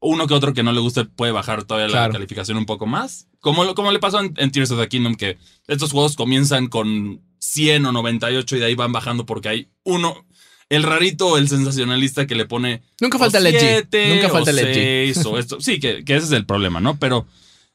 uno 0.00 0.26
que 0.26 0.34
otro 0.34 0.54
que 0.54 0.62
no 0.62 0.72
le 0.72 0.80
guste 0.80 1.04
puede 1.04 1.32
bajar 1.32 1.64
todavía 1.64 1.88
Claro. 1.88 2.08
la 2.08 2.18
calificación 2.18 2.56
un 2.56 2.66
poco 2.66 2.86
más. 2.86 3.26
Como, 3.40 3.74
como 3.74 3.90
le 3.90 3.98
pasó 3.98 4.20
en, 4.20 4.32
en 4.36 4.50
Tears 4.50 4.70
of 4.70 4.80
the 4.80 4.88
Kingdom, 4.88 5.14
que 5.16 5.38
estos 5.66 5.92
juegos 5.92 6.16
comienzan 6.16 6.68
con 6.68 7.20
100 7.40 7.84
o 7.86 7.92
98 7.92 8.56
y 8.56 8.58
de 8.60 8.64
ahí 8.66 8.74
van 8.74 8.92
bajando 8.92 9.26
porque 9.26 9.48
hay 9.48 9.68
uno, 9.82 10.26
el 10.68 10.82
rarito 10.82 11.36
el 11.38 11.48
sensacionalista 11.48 12.26
que 12.26 12.34
le 12.34 12.46
pone 12.46 12.82
Nunca 13.00 13.18
falta 13.18 13.38
el 13.38 13.46
edgy. 13.46 14.14
Nunca 14.14 14.28
falta 14.30 14.50
el 14.50 14.58
edgy. 14.58 14.74
seis, 15.14 15.26
o 15.26 15.38
esto. 15.38 15.60
Sí, 15.60 15.78
que, 15.80 16.04
que 16.04 16.16
ese 16.16 16.26
es 16.26 16.32
el 16.32 16.46
problema, 16.46 16.80
¿no? 16.80 16.98
Pero 16.98 17.26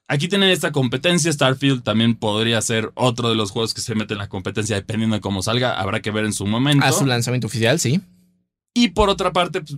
aquí 0.08 0.28
tienen 0.28 0.50
esta 0.50 0.72
competencia. 0.72 1.32
Starfield 1.32 1.84
también 1.84 2.16
podría 2.16 2.62
ser 2.62 2.92
otro 2.96 3.30
de 3.30 3.36
los 3.36 3.52
juegos 3.52 3.74
que 3.74 3.82
se 3.82 3.96
mete 3.96 4.14
en 4.14 4.18
la 4.20 4.28
competencia 4.30 4.76
dependiendo 4.76 5.16
de 5.16 5.22
cómo 5.22 5.42
salga. 5.44 5.80
Habrá 5.80 6.02
que 6.02 6.12
ver 6.12 6.26
en 6.26 6.34
su 6.34 6.46
momento. 6.46 6.86
A 6.86 6.92
su 6.92 7.06
lanzamiento 7.06 7.48
oficial, 7.48 7.80
sí. 7.80 8.02
Y 8.74 8.90
por 8.90 9.10
otra 9.10 9.32
parte, 9.34 9.62
pues, 9.62 9.78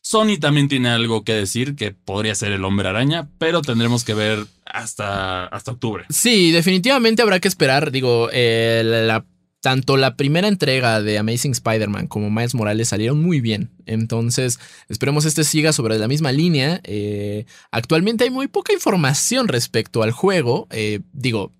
Sony 0.00 0.38
también 0.40 0.68
tiene 0.68 0.88
algo 0.90 1.24
que 1.24 1.32
decir 1.32 1.74
que 1.74 1.90
podría 1.90 2.34
ser 2.36 2.52
el 2.52 2.64
hombre 2.64 2.88
araña, 2.88 3.28
pero 3.38 3.60
tendremos 3.60 4.04
que 4.04 4.14
ver 4.14 4.46
hasta, 4.64 5.46
hasta 5.46 5.72
octubre. 5.72 6.04
Sí, 6.10 6.52
definitivamente 6.52 7.22
habrá 7.22 7.40
que 7.40 7.48
esperar. 7.48 7.90
Digo, 7.90 8.28
eh, 8.32 8.82
la- 8.84 9.24
tanto 9.66 9.96
la 9.96 10.14
primera 10.14 10.46
entrega 10.46 11.02
de 11.02 11.18
Amazing 11.18 11.50
Spider-Man 11.50 12.06
como 12.06 12.30
Miles 12.30 12.54
Morales 12.54 12.90
salieron 12.90 13.20
muy 13.20 13.40
bien. 13.40 13.72
Entonces, 13.84 14.60
esperemos 14.88 15.24
este 15.24 15.42
siga 15.42 15.72
sobre 15.72 15.98
la 15.98 16.06
misma 16.06 16.30
línea. 16.30 16.80
Eh, 16.84 17.46
actualmente 17.72 18.22
hay 18.22 18.30
muy 18.30 18.46
poca 18.46 18.72
información 18.72 19.48
respecto 19.48 20.04
al 20.04 20.12
juego. 20.12 20.68
Eh, 20.70 21.00
digo, 21.12 21.52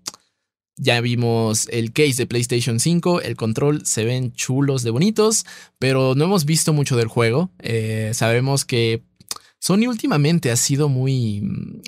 ya 0.77 1.01
vimos 1.01 1.67
el 1.69 1.91
case 1.91 2.13
de 2.13 2.27
PlayStation 2.27 2.79
5, 2.79 3.23
el 3.23 3.35
control 3.35 3.85
se 3.85 4.05
ven 4.05 4.31
chulos 4.31 4.83
de 4.83 4.91
bonitos, 4.91 5.45
pero 5.77 6.15
no 6.15 6.23
hemos 6.23 6.45
visto 6.45 6.71
mucho 6.71 6.95
del 6.95 7.09
juego. 7.09 7.51
Eh, 7.59 8.11
sabemos 8.13 8.63
que 8.63 9.03
Sony 9.59 9.87
últimamente 9.87 10.51
ha 10.51 10.55
sido 10.55 10.87
muy, 10.87 11.41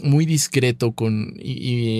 muy 0.03 0.25
discreto 0.25 0.91
con. 0.93 1.33
Y, 1.39 1.51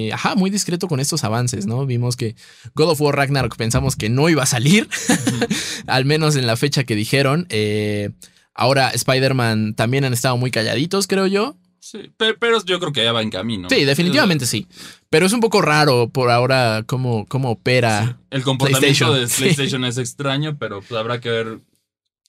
y- 0.08 0.12
ajá, 0.12 0.36
muy 0.36 0.50
discreto 0.50 0.88
con 0.88 1.00
estos 1.00 1.24
avances, 1.24 1.68
¿no? 1.68 1.86
Vimos 1.86 2.16
que 2.16 2.36
God 2.76 2.90
of 2.90 3.02
War 3.02 3.16
Ragnarok 3.16 3.56
pensamos 3.56 3.96
que 3.96 4.10
no 4.10 4.30
iba 4.30 4.44
a 4.44 4.48
salir, 4.48 4.90
al 5.88 6.06
menos 6.06 6.36
en 6.36 6.48
la 6.48 6.58
fecha 6.58 6.84
que 6.84 6.96
dijeron. 6.96 7.46
Eh, 7.50 8.10
ahora 8.56 8.90
Spider-Man 8.90 9.76
también 9.76 10.04
han 10.06 10.14
estado 10.14 10.38
muy 10.38 10.52
calladitos, 10.52 11.08
creo 11.08 11.28
yo. 11.28 11.56
Sí, 11.82 12.12
pe- 12.18 12.34
pero, 12.34 12.64
yo 12.66 12.80
creo 12.80 12.92
que 12.92 13.04
ya 13.04 13.14
va 13.14 13.22
en 13.22 13.30
camino. 13.30 13.70
Sí, 13.70 13.86
definitivamente 13.86 14.46
sí. 14.46 14.68
Pero 15.10 15.26
es 15.28 15.34
un 15.34 15.40
poco 15.40 15.62
raro 15.62 16.10
por 16.10 16.30
ahora 16.30 16.84
cómo, 16.86 17.26
cómo 17.28 17.52
opera. 17.52 18.20
El 18.32 18.44
comportamiento 18.44 19.06
PlayStation. 19.08 19.20
de 19.22 19.28
Sí. 19.34 19.44
PlayStation 19.44 19.86
es 19.86 19.98
extraño, 19.98 20.58
pero 20.60 20.82
pues 20.82 21.00
habrá 21.00 21.22
que 21.22 21.30
ver 21.30 21.60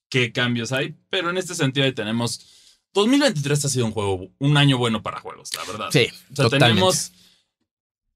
qué 0.09 0.31
cambios 0.31 0.71
hay. 0.73 0.95
Pero 1.11 1.31
en 1.31 1.37
este 1.39 1.55
sentido 1.55 1.85
ahí 1.87 1.93
tenemos... 1.93 2.47
2023 2.95 3.65
ha 3.65 3.69
sido 3.69 3.87
un 3.87 3.93
juego, 3.93 4.29
un 4.39 4.57
año 4.57 4.79
bueno 4.79 5.03
para 5.03 5.21
juegos, 5.21 5.51
la 5.55 5.65
verdad. 5.65 5.89
Sí, 5.93 6.07
O 6.33 6.37
sea, 6.37 6.45
totalmente. 6.47 6.59
tenemos 6.67 7.13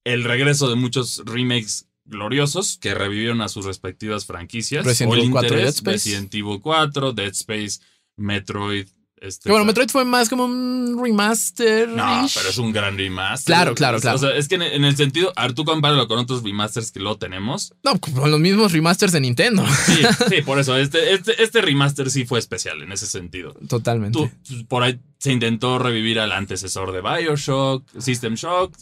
el 0.05 0.25
regreso 0.25 0.69
de 0.69 0.75
muchos 0.77 1.23
remakes 1.25 1.87
gloriosos 2.05 2.77
que 2.79 2.95
revivieron 2.95 3.41
a 3.41 3.49
sus 3.49 3.65
respectivas 3.65 4.27
franquicias. 4.27 4.85
Resident 4.85 5.15
Evil 5.15 5.31
4, 5.31 5.49
interés, 5.49 5.65
Dead 5.65 5.75
Space. 5.75 5.93
Resident 6.11 6.35
Evil 6.35 6.61
4, 6.61 7.13
Dead 7.13 7.33
Space, 7.33 7.81
Metroid. 8.17 8.89
Este, 9.25 9.45
Que 9.49 9.51
bueno, 9.51 9.65
Metroid 9.65 9.89
fue 9.89 10.05
más 10.05 10.29
como 10.29 10.45
un 10.45 11.01
remaster. 11.03 11.89
No, 11.89 12.27
pero 12.35 12.49
es 12.49 12.59
un 12.59 12.73
gran 12.73 12.99
remaster. 12.99 13.47
Claro, 13.55 13.75
claro, 13.75 13.99
O 13.99 14.01
claro. 14.01 14.19
sea, 14.19 14.37
es 14.37 14.49
que 14.49 14.57
en, 14.57 14.63
en 14.63 14.85
el 14.85 14.97
sentido, 14.97 15.33
Artu 15.37 15.65
compáralo 15.65 16.07
con 16.09 16.19
otros 16.19 16.43
remasters 16.43 16.93
que 16.93 17.01
lo 17.01 17.17
tenemos. 17.17 17.73
No, 17.83 17.99
con 17.99 18.31
los 18.31 18.41
mismos 18.41 18.73
remasters 18.73 19.13
de 19.13 19.21
Nintendo. 19.21 19.65
Sí, 19.87 20.03
sí, 20.29 20.43
por 20.43 20.59
eso. 20.59 20.77
Este, 20.77 21.15
este, 21.15 21.43
este 21.43 21.63
remaster 21.63 22.11
sí 22.11 22.25
fue 22.27 22.39
especial 22.39 22.83
en 22.83 22.93
ese 22.93 23.07
sentido. 23.07 23.55
Totalmente. 23.69 24.19
Tú, 24.19 24.31
pues, 24.49 24.65
por 24.65 24.83
ahí 24.83 25.01
se 25.19 25.33
intentó 25.33 25.79
revivir 25.79 26.21
al 26.21 26.33
antecesor 26.33 26.93
de 26.93 27.01
Bioshock, 27.01 27.83
System 27.99 28.35
Shock. 28.35 28.75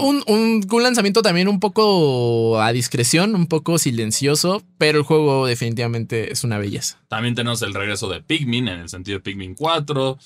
Un, 0.00 0.22
un- 0.26 0.66
un 0.70 0.82
lanzamiento 0.82 1.22
también 1.22 1.48
un 1.48 1.60
poco 1.60 2.60
a 2.60 2.72
discreción, 2.72 3.34
un 3.34 3.46
poco 3.46 3.78
silencioso, 3.78 4.62
pero 4.78 4.98
el 4.98 5.04
juego 5.04 5.46
definitivamente 5.46 6.32
es 6.32 6.44
una 6.44 6.58
belleza. 6.58 6.98
También 7.08 7.34
tenemos 7.34 7.60
el 7.62 7.74
regreso 7.74 8.08
de 8.08 8.22
Pikmin 8.22 8.68
en 8.68 8.80
el 8.80 8.88
sentido 8.88 9.18
de 9.18 9.22
Pikmin 9.22 9.54
4, 9.54 10.18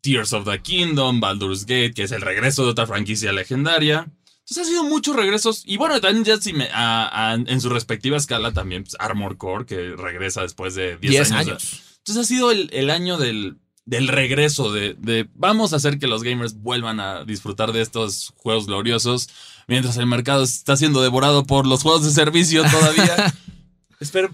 Tears 0.00 0.32
of 0.32 0.44
the 0.48 0.60
Kingdom, 0.60 1.20
Baldur's 1.20 1.62
Gate, 1.66 1.92
que 1.94 2.04
es 2.04 2.12
el 2.12 2.22
regreso 2.22 2.64
de 2.64 2.70
otra 2.70 2.86
franquicia 2.86 3.32
legendaria. 3.32 4.08
Entonces 4.48 4.58
ha 4.58 4.70
sido 4.70 4.84
muchos 4.84 5.16
regresos. 5.16 5.62
Y 5.66 5.76
bueno, 5.76 6.00
también 6.00 6.24
ya 6.24 6.36
si 6.36 6.52
me- 6.52 6.68
a- 6.72 7.32
a- 7.32 7.34
en 7.34 7.60
su 7.60 7.68
respectiva 7.68 8.16
escala 8.16 8.52
también 8.52 8.84
pues, 8.84 8.94
Armor 9.00 9.36
Core, 9.36 9.66
que 9.66 9.94
regresa 9.96 10.42
después 10.42 10.74
de 10.76 10.96
10 10.98 11.10
10 11.10 11.32
años. 11.32 11.48
años. 11.48 11.82
Entonces 11.98 12.24
ha 12.24 12.28
sido 12.28 12.52
el, 12.52 12.70
el 12.72 12.90
año 12.90 13.16
del, 13.18 13.56
del 13.86 14.08
regreso, 14.08 14.72
de, 14.72 14.94
de 14.94 15.28
vamos 15.34 15.72
a 15.72 15.76
hacer 15.76 15.98
que 15.98 16.06
los 16.08 16.22
gamers 16.22 16.54
vuelvan 16.54 17.00
a 17.00 17.24
disfrutar 17.24 17.72
de 17.72 17.80
estos 17.80 18.34
juegos 18.36 18.66
gloriosos, 18.66 19.28
mientras 19.68 19.96
el 19.96 20.06
mercado 20.06 20.42
está 20.42 20.76
siendo 20.76 21.00
devorado 21.00 21.44
por 21.44 21.66
los 21.66 21.82
juegos 21.82 22.04
de 22.04 22.10
servicio 22.10 22.62
todavía. 22.70 23.34
Espero, 24.00 24.30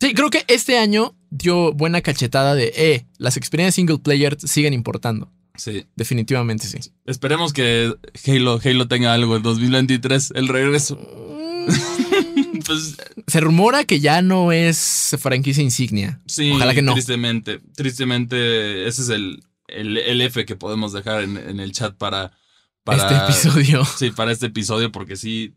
Sí, 0.00 0.14
creo 0.14 0.30
que 0.30 0.44
este 0.48 0.78
año 0.78 1.14
dio 1.28 1.74
buena 1.74 2.00
cachetada 2.00 2.54
de, 2.54 2.72
eh, 2.74 3.06
las 3.18 3.36
experiencias 3.36 3.74
single 3.74 3.98
player 3.98 4.36
siguen 4.40 4.72
importando. 4.72 5.30
sí. 5.56 5.84
Definitivamente 5.94 6.66
sí. 6.66 6.78
Esperemos 7.04 7.52
que 7.52 7.94
Halo, 8.26 8.58
Halo 8.64 8.88
tenga 8.88 9.12
algo 9.12 9.36
en 9.36 9.42
2023, 9.42 10.32
el 10.36 10.48
regreso. 10.48 10.98
Pues 12.70 12.96
Se 13.26 13.40
rumora 13.40 13.84
que 13.84 14.00
ya 14.00 14.22
no 14.22 14.52
es 14.52 15.16
franquicia 15.18 15.62
insignia. 15.62 16.20
sí, 16.26 16.52
Ojalá 16.52 16.74
que 16.74 16.82
no. 16.82 16.92
tristemente, 16.92 17.60
tristemente, 17.74 18.86
ese 18.86 19.02
es 19.02 19.08
el, 19.08 19.42
el, 19.68 19.96
el 19.96 20.20
F 20.22 20.44
que 20.44 20.56
podemos 20.56 20.92
dejar 20.92 21.22
en, 21.22 21.36
en 21.36 21.60
el 21.60 21.72
chat 21.72 21.96
para, 21.96 22.32
para 22.84 23.02
Este 23.02 23.16
episodio. 23.16 23.84
Sí, 23.98 24.10
para 24.10 24.32
este 24.32 24.46
episodio, 24.46 24.92
porque 24.92 25.16
sí, 25.16 25.54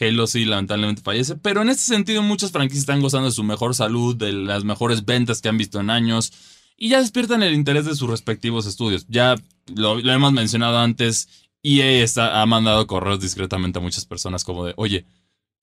Halo 0.00 0.26
sí 0.26 0.44
lamentablemente 0.44 1.02
fallece. 1.02 1.36
Pero 1.36 1.62
en 1.62 1.68
este 1.68 1.84
sentido, 1.84 2.22
muchas 2.22 2.50
franquicias 2.50 2.82
están 2.82 3.00
gozando 3.00 3.28
de 3.28 3.34
su 3.34 3.44
mejor 3.44 3.74
salud, 3.74 4.16
de 4.16 4.32
las 4.32 4.64
mejores 4.64 5.04
ventas 5.04 5.40
que 5.40 5.48
han 5.48 5.58
visto 5.58 5.80
en 5.80 5.90
años. 5.90 6.32
Y 6.76 6.88
ya 6.88 7.00
despiertan 7.00 7.42
el 7.42 7.54
interés 7.54 7.84
de 7.84 7.94
sus 7.94 8.08
respectivos 8.10 8.66
estudios. 8.66 9.06
Ya 9.08 9.36
lo, 9.74 10.00
lo 10.00 10.12
hemos 10.12 10.32
mencionado 10.32 10.78
antes. 10.78 11.28
EA 11.62 12.02
está, 12.02 12.40
ha 12.42 12.46
mandado 12.46 12.86
correos 12.88 13.20
discretamente 13.20 13.78
a 13.78 13.82
muchas 13.82 14.04
personas 14.04 14.42
como 14.42 14.64
de, 14.64 14.74
oye, 14.76 15.04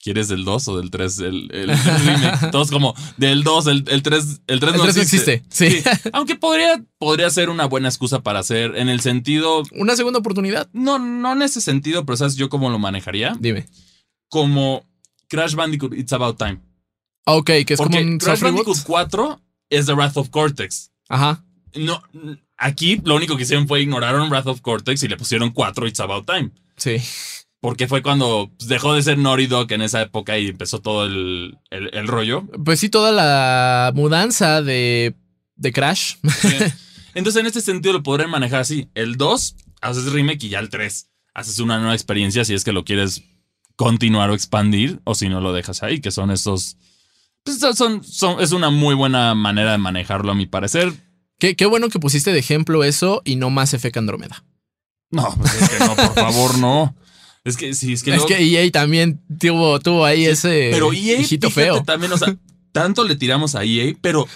¿quieres 0.01 0.27
del 0.29 0.45
2 0.45 0.67
o 0.69 0.77
del 0.77 0.89
3 0.91 1.19
el, 1.19 1.49
el 1.53 1.67
remake? 1.77 2.49
Todos 2.51 2.71
como, 2.71 2.95
del 3.17 3.43
2, 3.43 3.67
el, 3.67 3.83
el 3.87 4.01
3, 4.03 4.41
el 4.47 4.59
3 4.59 4.71
El 4.73 4.77
no 4.77 4.83
3 4.83 4.95
no 4.95 5.01
existe. 5.01 5.33
existe. 5.33 5.43
Sí. 5.49 6.09
Aunque 6.13 6.35
podría, 6.35 6.83
podría 6.97 7.29
ser 7.29 7.49
una 7.49 7.65
buena 7.65 7.89
excusa 7.89 8.21
para 8.21 8.39
hacer, 8.39 8.75
en 8.77 8.89
el 8.89 9.01
sentido, 9.01 9.63
Una 9.73 9.95
segunda 9.95 10.19
oportunidad. 10.19 10.69
no, 10.73 10.99
no 10.99 11.33
en 11.33 11.41
ese 11.41 11.61
sentido, 11.61 12.05
pero 12.05 12.17
¿sabes 12.17 12.35
yo 12.35 12.49
cómo 12.49 12.69
lo 12.69 12.79
manejaría? 12.79 13.35
Dime. 13.39 13.65
Como 14.29 14.85
Crash 15.27 15.55
Bandicoot 15.55 15.93
It's 15.93 16.13
About 16.13 16.37
Time. 16.37 16.59
Ok, 17.25 17.45
que 17.65 17.73
es 17.73 17.77
Porque 17.77 17.99
como 17.99 18.11
un 18.11 18.17
Crash. 18.17 18.41
Bandicoot 18.41 18.77
4 18.83 19.41
es 19.69 19.85
The 19.85 19.93
Wrath 19.93 20.17
of 20.17 20.29
Cortex. 20.29 20.91
Ajá. 21.09 21.43
No, 21.75 22.01
aquí 22.57 22.99
lo 23.03 23.15
único 23.15 23.37
que 23.37 23.43
hicieron 23.43 23.67
fue 23.67 23.81
ignoraron 23.81 24.29
Wrath 24.29 24.47
of 24.47 24.61
Cortex 24.61 25.03
y 25.03 25.07
le 25.07 25.17
pusieron 25.17 25.51
4 25.51 25.87
It's 25.87 25.99
About 25.99 26.25
Time. 26.25 26.51
Sí. 26.77 26.97
Porque 27.61 27.87
fue 27.87 28.01
cuando 28.01 28.49
pues, 28.57 28.69
dejó 28.69 28.93
de 28.93 29.03
ser 29.03 29.17
Naughty 29.17 29.47
Dog 29.47 29.71
en 29.73 29.81
esa 29.81 30.01
época 30.01 30.37
y 30.37 30.47
empezó 30.47 30.79
todo 30.81 31.05
el, 31.05 31.57
el- 31.71 31.89
el 31.93 32.07
rollo. 32.07 32.45
Pues 32.63 32.79
sí, 32.79 32.89
toda 32.89 33.11
la 33.11 33.91
mudanza 33.93 34.61
de, 34.61 35.15
de 35.55 35.73
Crash. 35.73 36.15
Entonces, 37.15 37.39
en 37.41 37.47
este 37.47 37.61
sentido, 37.61 37.93
lo 37.93 38.03
podrán 38.03 38.29
manejar 38.29 38.61
así. 38.61 38.87
El 38.95 39.17
2, 39.17 39.55
haces 39.81 40.05
remake 40.11 40.43
y 40.45 40.49
ya 40.49 40.59
el 40.59 40.69
3, 40.69 41.09
haces 41.33 41.59
una 41.59 41.77
nueva 41.79 41.93
experiencia 41.95 42.45
si 42.45 42.53
es 42.53 42.63
que 42.63 42.71
lo 42.71 42.85
quieres 42.85 43.23
continuar 43.75 44.29
o 44.29 44.35
expandir, 44.35 44.99
o 45.03 45.15
si 45.15 45.27
no 45.29 45.41
lo 45.41 45.51
dejas 45.53 45.83
ahí, 45.83 45.99
que 46.01 46.11
son 46.11 46.31
estos. 46.31 46.77
Pues 47.43 47.59
son, 47.59 48.03
son, 48.03 48.39
es 48.41 48.51
una 48.51 48.69
muy 48.69 48.93
buena 48.95 49.33
manera 49.35 49.71
de 49.71 49.77
manejarlo, 49.77 50.31
a 50.31 50.35
mi 50.35 50.45
parecer. 50.45 50.93
Qué, 51.39 51.55
qué 51.55 51.65
bueno 51.65 51.89
que 51.89 51.99
pusiste 51.99 52.31
de 52.33 52.39
ejemplo 52.39 52.83
eso 52.83 53.21
y 53.25 53.35
no 53.37 53.49
más 53.49 53.73
F 53.73 53.91
Andrómeda. 53.95 54.43
No, 55.11 55.33
pues 55.37 55.61
es 55.61 55.69
que 55.69 55.79
no, 55.79 55.95
por 55.95 56.13
favor, 56.13 56.57
no. 56.57 56.95
Es 57.49 57.57
que 57.57 57.73
sí, 57.73 57.93
es 57.93 58.03
que. 58.03 58.11
Es 58.11 58.17
luego- 58.17 58.27
que 58.27 58.37
EA 58.43 58.69
también 58.71 59.19
tuvo, 59.39 59.79
tuvo 59.79 60.05
ahí 60.05 60.25
ese 60.25 60.69
pero 60.71 60.93
EA, 60.93 61.19
hijito 61.19 61.49
fíjate, 61.49 61.65
feo. 61.73 61.83
también, 61.83 62.11
o 62.11 62.17
sea, 62.17 62.35
tanto 62.71 63.03
le 63.03 63.15
tiramos 63.15 63.55
a 63.55 63.63
EA, 63.63 63.93
pero 64.01 64.27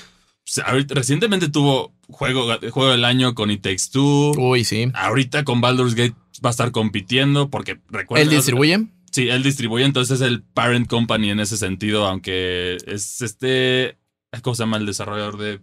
recientemente 0.90 1.50
tuvo 1.50 1.94
juego, 2.10 2.48
juego 2.72 2.92
del 2.92 3.06
año 3.06 3.36
con 3.36 3.52
It 3.52 3.62
Takes 3.62 3.90
Two. 3.92 4.32
Uy, 4.38 4.64
sí. 4.64 4.90
Ahorita 4.94 5.44
con 5.44 5.62
Baldur's 5.62 5.96
Gate 5.96 6.16
va 6.44 6.50
a 6.50 6.52
estar 6.52 6.72
compitiendo 6.72 7.50
porque 7.50 7.80
recuerda. 7.90 8.24
¿Él 8.24 8.30
distribuye? 8.30 8.88
Sí, 9.12 9.30
él 9.30 9.44
distribuye, 9.44 9.86
entonces 9.86 10.20
es 10.22 10.28
el 10.28 10.42
parent 10.42 10.88
company 10.88 11.30
en 11.30 11.40
ese 11.40 11.58
sentido, 11.58 12.06
aunque 12.08 12.78
es 12.88 13.22
este. 13.22 13.98
¿Cómo 14.42 14.56
se 14.56 14.64
llama 14.64 14.78
el 14.78 14.88
desarrollador 14.88 15.38
de 15.38 15.60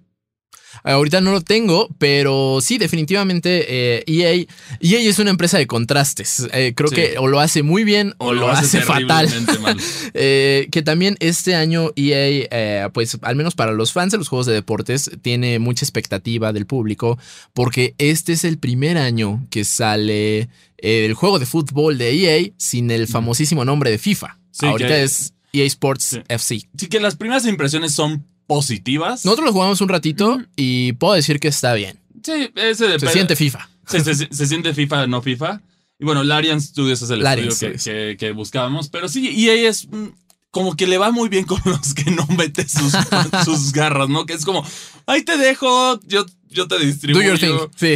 Ahorita 0.84 1.20
no 1.20 1.32
lo 1.32 1.40
tengo, 1.40 1.88
pero 1.98 2.58
sí, 2.62 2.78
definitivamente 2.78 3.66
eh, 3.68 4.04
EA, 4.06 4.46
EA 4.80 5.00
es 5.08 5.18
una 5.18 5.30
empresa 5.30 5.58
de 5.58 5.66
contrastes. 5.66 6.46
Eh, 6.52 6.72
creo 6.74 6.88
Sí. 6.88 6.94
que 6.96 7.14
o 7.18 7.26
lo 7.28 7.40
hace 7.40 7.62
muy 7.62 7.84
bien 7.84 8.14
o, 8.18 8.32
lo, 8.32 8.48
hace, 8.50 8.80
fatal. 8.82 9.28
mal. 9.60 9.76
Eh, 10.14 10.68
que 10.72 10.82
también 10.82 11.16
este 11.20 11.54
año 11.54 11.90
EA, 11.96 12.46
eh, 12.50 12.88
pues 12.92 13.18
al 13.22 13.36
menos 13.36 13.54
para 13.54 13.72
los 13.72 13.92
fans 13.92 14.12
de 14.12 14.18
los 14.18 14.28
juegos 14.28 14.46
de 14.46 14.52
deportes, 14.54 15.10
tiene 15.22 15.58
mucha 15.58 15.84
expectativa 15.84 16.52
del 16.52 16.66
público 16.66 17.18
porque 17.52 17.94
este 17.98 18.32
es 18.32 18.44
el 18.44 18.58
primer 18.58 18.98
año 18.98 19.46
que 19.50 19.64
sale 19.64 20.48
eh, 20.78 21.04
el 21.06 21.14
juego 21.14 21.38
de 21.38 21.46
fútbol 21.46 21.98
de 21.98 22.10
EA 22.12 22.50
sin 22.56 22.90
el 22.90 23.06
famosísimo 23.06 23.64
nombre 23.64 23.90
de 23.90 23.98
FIFA. 23.98 24.38
Sí, 24.50 24.66
Ahorita 24.66 24.88
que- 24.88 25.02
es 25.04 25.34
EA 25.52 25.64
Sports 25.66 26.04
Sí. 26.04 26.22
FC. 26.28 26.68
Sí, 26.78 26.86
que 26.88 27.00
las 27.00 27.16
primeras 27.16 27.44
impresiones 27.46 27.92
son 27.92 28.24
positivas. 28.50 29.24
Nosotros 29.24 29.46
lo 29.46 29.52
jugamos 29.52 29.80
un 29.80 29.88
ratito 29.88 30.42
y 30.56 30.92
puedo 30.94 31.14
decir 31.14 31.38
que 31.38 31.46
está 31.46 31.72
bien. 31.74 32.00
Sí, 32.24 32.50
ese 32.56 32.84
depende. 32.88 33.06
Se 33.06 33.12
siente 33.12 33.36
FIFA. 33.36 33.70
Se, 33.86 34.00
se- 34.02 34.28
se 34.28 34.46
siente 34.48 34.74
FIFA, 34.74 35.06
no 35.06 35.22
FIFA. 35.22 35.60
Y 36.00 36.04
bueno, 36.04 36.24
Larian 36.24 36.60
Studios 36.60 37.00
es 37.02 37.10
el 37.10 37.22
Larian 37.22 37.46
estudio 37.48 37.74
que, 37.74 37.78
que- 37.78 38.16
que 38.18 38.32
buscábamos. 38.32 38.88
Pero 38.88 39.08
sí, 39.08 39.28
EA 39.46 39.68
es 39.68 39.86
mm, 39.88 40.06
como 40.50 40.74
que 40.74 40.88
le 40.88 40.98
va 40.98 41.12
muy 41.12 41.28
bien 41.28 41.44
con 41.44 41.60
los 41.64 41.94
que 41.94 42.10
no 42.10 42.26
mete 42.36 42.68
sus, 42.68 42.92
sus 43.44 43.72
garras, 43.72 44.08
¿no? 44.08 44.26
Que 44.26 44.32
es 44.32 44.44
como, 44.44 44.66
ahí 45.06 45.22
te 45.22 45.36
dejo, 45.38 46.00
yo, 46.08 46.26
yo 46.48 46.66
te 46.66 46.74
Do 46.74 46.80
distribuyo. 46.84 47.36
your 47.36 47.38
thing. 47.38 47.56
Sí. 47.76 47.94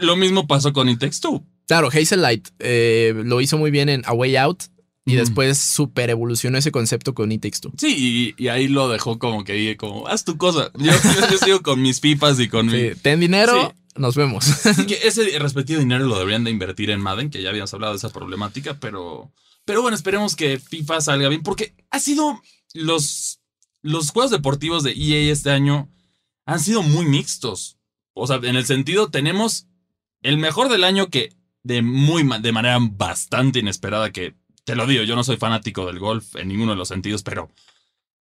Lo 0.00 0.16
mismo 0.16 0.48
pasó 0.48 0.72
con 0.72 0.88
Takes 0.98 1.20
Two. 1.20 1.44
Claro, 1.68 1.90
Hazel 1.92 2.22
Light 2.22 2.48
eh, 2.58 3.14
lo 3.24 3.40
hizo 3.40 3.56
muy 3.56 3.70
bien 3.70 3.88
en 3.88 4.02
A 4.06 4.12
Way 4.14 4.36
Out 4.36 4.64
y 5.04 5.14
Mm. 5.14 5.16
después 5.16 5.58
super 5.58 6.10
evolucionó 6.10 6.58
ese 6.58 6.70
concepto 6.72 7.14
con 7.14 7.32
It 7.32 7.42
Takes 7.42 7.58
Two. 7.60 7.72
Sí, 7.76 8.34
y, 8.38 8.42
y 8.44 8.48
ahí 8.48 8.68
lo 8.68 8.88
dejó 8.88 9.18
como 9.18 9.44
que 9.44 9.52
dije, 9.54 9.76
como, 9.76 10.06
haz 10.08 10.24
tu 10.24 10.36
cosa. 10.36 10.70
Yo, 10.78 10.92
yo- 10.92 11.30
yo 11.30 11.38
sigo 11.38 11.62
con 11.62 11.82
mis 11.82 12.00
FIFAs 12.00 12.38
y 12.40 12.48
con 12.48 12.66
mi... 12.66 12.72
Sí, 12.72 12.90
ten 13.02 13.18
dinero, 13.20 13.74
nos 13.96 14.14
vemos. 14.16 14.64
Así 14.66 14.86
que 14.86 14.98
ese 15.04 15.38
respectivo 15.38 15.80
dinero 15.80 16.06
lo 16.06 16.18
deberían 16.18 16.44
de 16.44 16.50
invertir 16.50 16.90
en 16.90 17.00
Madden, 17.00 17.30
que 17.30 17.42
ya 17.42 17.48
habíamos 17.50 17.72
hablado 17.74 17.92
de 17.92 17.96
esa 17.98 18.10
problemática, 18.10 18.78
pero, 18.80 19.32
pero 19.64 19.82
bueno, 19.82 19.96
esperemos 19.96 20.36
que 20.36 20.58
FIFA 20.58 21.00
salga 21.00 21.28
bien, 21.28 21.42
porque 21.42 21.74
ha 21.90 21.98
sido 21.98 22.40
los, 22.74 23.40
los 23.82 24.10
juegos 24.10 24.30
deportivos 24.30 24.82
de 24.84 24.92
EA 24.92 25.32
este 25.32 25.50
año 25.50 25.88
han 26.46 26.60
sido 26.60 26.82
muy 26.82 27.06
mixtos. 27.06 27.76
O 28.14 28.26
sea, 28.26 28.36
en 28.42 28.56
el 28.56 28.66
sentido, 28.66 29.10
tenemos 29.10 29.66
el 30.22 30.38
mejor 30.38 30.68
del 30.68 30.84
año 30.84 31.08
que 31.08 31.32
de 31.64 31.82
muy 31.82 32.28
de 32.40 32.52
manera 32.52 32.78
bastante 32.80 33.58
inesperada, 33.60 34.10
que 34.10 34.34
te 34.64 34.76
lo 34.76 34.86
digo, 34.86 35.02
yo 35.04 35.16
no 35.16 35.24
soy 35.24 35.36
fanático 35.36 35.86
del 35.86 35.98
golf 35.98 36.36
en 36.36 36.48
ninguno 36.48 36.72
de 36.72 36.78
los 36.78 36.88
sentidos, 36.88 37.22
pero 37.22 37.50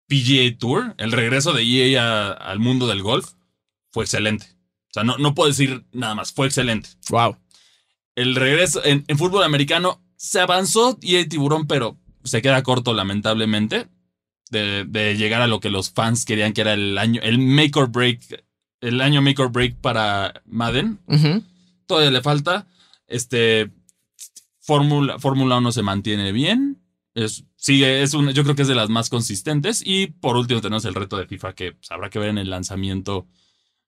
PGA 0.08 0.58
Tour, 0.58 0.96
el 0.98 1.12
regreso 1.12 1.54
de 1.54 1.64
EA 1.64 2.04
a- 2.04 2.32
al 2.32 2.60
mundo 2.60 2.88
del 2.88 3.02
golf, 3.02 3.32
fue 3.92 4.04
excelente. 4.04 4.46
O 4.90 4.94
sea, 4.94 5.04
no, 5.04 5.18
no 5.18 5.34
puedo 5.34 5.50
decir 5.50 5.86
nada 5.94 6.16
más, 6.16 6.34
fue 6.34 6.48
excelente. 6.48 6.90
wow. 7.10 7.38
El 8.16 8.36
regreso 8.36 8.84
en, 8.84 9.06
en 9.08 9.18
fútbol 9.18 9.44
americano 9.44 10.04
se 10.18 10.42
avanzó 10.42 10.98
EA 11.02 11.26
Tiburón, 11.30 11.66
pero 11.66 11.98
se 12.26 12.42
queda 12.42 12.62
corto 12.62 12.94
lamentablemente 12.94 13.88
de, 14.50 14.84
de 14.86 15.16
llegar 15.16 15.42
a 15.42 15.48
lo 15.48 15.62
que 15.62 15.70
los 15.70 15.92
fans 15.92 16.26
querían 16.26 16.52
que 16.52 16.60
era 16.62 16.74
el 16.74 16.98
año, 16.98 17.22
el 17.24 17.38
make 17.40 17.72
or 17.80 17.90
break, 17.90 18.44
el 18.82 19.00
año 19.00 19.22
make 19.22 19.42
or 19.42 19.50
break 19.50 19.76
para 19.78 20.42
Madden. 20.46 21.00
Todavía 21.88 22.12
le 22.12 22.22
falta. 22.22 22.68
Este 23.08 23.72
Fórmula 24.62 25.20
Fórmula 25.20 25.58
1 25.58 25.72
se 25.72 25.82
mantiene 25.82 26.32
bien. 26.32 26.82
Es, 27.14 27.44
sigue, 27.58 28.04
es 28.04 28.12
yo 28.12 28.44
creo 28.44 28.56
que 28.56 28.62
es 28.62 28.68
de 28.68 28.76
las 28.76 28.90
más 28.90 29.10
consistentes. 29.10 29.82
Y 29.86 30.08
por 30.08 30.38
último 30.38 30.62
tenemos 30.62 30.86
el 30.86 30.96
reto 30.96 31.18
de 31.18 31.28
FIFA 31.28 31.54
que 31.54 31.74
pues, 31.74 31.92
habrá 31.92 32.10
que 32.10 32.20
ver 32.20 32.30
en 32.30 32.38
el 32.38 32.50
lanzamiento 32.50 33.28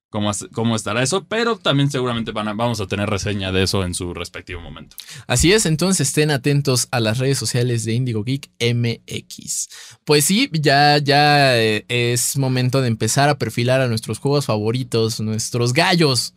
cómo, 0.09 0.31
cómo 0.51 0.75
estará 0.75 1.03
eso. 1.03 1.25
Pero 1.27 1.57
también 1.57 1.91
seguramente 1.91 2.31
van 2.31 2.57
vamos 2.57 2.81
a 2.81 2.87
tener 2.87 3.09
reseña 3.09 3.51
de 3.51 3.63
eso 3.63 3.83
en 3.85 3.93
su 3.93 4.13
respectivo 4.15 4.61
momento. 4.61 4.97
Así 5.27 5.53
es, 5.53 5.65
entonces 5.67 6.07
estén 6.07 6.31
atentos 6.31 6.87
a 6.91 6.99
las 6.99 7.19
redes 7.19 7.37
sociales 7.37 7.85
de 7.85 7.93
Indigo 7.93 8.23
Geek 8.23 8.49
MX. 8.59 9.69
Pues 10.03 10.25
sí, 10.25 10.49
ya, 10.53 10.97
ya 10.97 11.57
eh, 11.57 11.85
es 11.87 12.35
momento 12.35 12.81
de 12.81 12.87
empezar 12.87 13.29
a 13.29 13.37
perfilar 13.37 13.79
a 13.79 13.87
nuestros 13.87 14.17
juegos 14.17 14.47
favoritos, 14.47 15.19
nuestros 15.19 15.71
gallos 15.71 16.33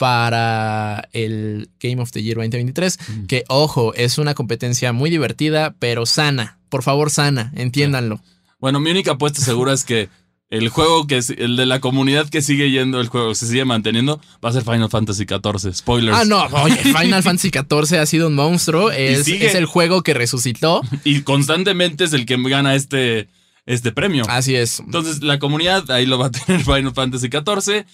para 0.00 1.10
el 1.12 1.68
Game 1.78 2.00
of 2.00 2.10
the 2.10 2.22
Year 2.22 2.36
2023. 2.36 2.98
Que 3.28 3.44
ojo, 3.48 3.92
es 3.92 4.16
una 4.16 4.32
competencia 4.32 4.94
muy 4.94 5.10
divertida, 5.10 5.74
pero 5.78 6.06
sana. 6.06 6.58
Por 6.70 6.82
favor, 6.82 7.10
sana, 7.10 7.52
entiéndanlo. 7.54 8.18
Bueno, 8.60 8.80
mi 8.80 8.90
única 8.92 9.10
apuesta 9.12 9.42
segura 9.42 9.74
es 9.74 9.84
que 9.84 10.08
el 10.48 10.70
juego 10.70 11.06
que 11.06 11.18
es 11.18 11.28
el 11.28 11.54
de 11.56 11.66
la 11.66 11.80
comunidad 11.80 12.30
que 12.30 12.40
sigue 12.40 12.70
yendo, 12.70 12.98
el 12.98 13.08
juego 13.08 13.34
se 13.34 13.46
sigue 13.46 13.66
manteniendo, 13.66 14.22
va 14.42 14.48
a 14.48 14.52
ser 14.54 14.62
Final 14.62 14.88
Fantasy 14.88 15.26
XIV. 15.26 15.74
Spoilers. 15.74 16.16
Ah, 16.16 16.24
no, 16.24 16.44
oye, 16.62 16.76
Final 16.82 17.22
Fantasy 17.22 17.50
XIV 17.50 17.98
ha 17.98 18.06
sido 18.06 18.28
un 18.28 18.34
monstruo. 18.34 18.90
Es, 18.90 19.28
es 19.28 19.54
el 19.54 19.66
juego 19.66 20.02
que 20.02 20.14
resucitó. 20.14 20.80
Y 21.04 21.20
constantemente 21.24 22.04
es 22.04 22.14
el 22.14 22.24
que 22.24 22.38
gana 22.48 22.74
este, 22.74 23.28
este 23.66 23.92
premio. 23.92 24.24
Así 24.30 24.54
es. 24.56 24.80
Entonces, 24.80 25.22
la 25.22 25.38
comunidad 25.38 25.90
ahí 25.90 26.06
lo 26.06 26.18
va 26.18 26.28
a 26.28 26.30
tener 26.30 26.60
Final 26.64 26.94
Fantasy 26.94 27.28
XIV. 27.28 27.84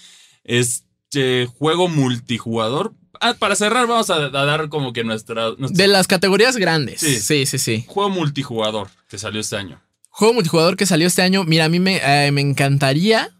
Este 1.11 1.47
juego 1.47 1.88
multijugador. 1.88 2.95
Ah, 3.21 3.35
para 3.38 3.55
cerrar, 3.57 3.87
vamos 3.87 4.11
a, 4.11 4.16
a 4.16 4.29
dar 4.31 4.69
como 4.69 4.92
que 4.92 5.05
nuestra. 5.05 5.51
nuestra- 5.57 5.69
De 5.85 5.88
las 5.88 6.07
categorías 6.07 6.57
grandes. 6.57 7.01
Sí. 7.01 7.19
sí, 7.21 7.47
sí. 7.47 7.59
sí. 7.59 7.85
Juego 7.87 8.11
multijugador 8.11 8.88
que 9.09 9.16
salió 9.19 9.40
este 9.40 9.57
año. 9.57 9.81
Juego 10.11 10.35
multijugador 10.35 10.77
que 10.77 10.87
salió 10.87 11.07
este 11.07 11.23
año. 11.23 11.45
Mira, 11.45 11.64
a 11.66 11.69
mí 11.69 11.79
me, 11.81 12.01
eh, 12.03 12.31
me 12.33 12.40
encantaría, 12.40 13.31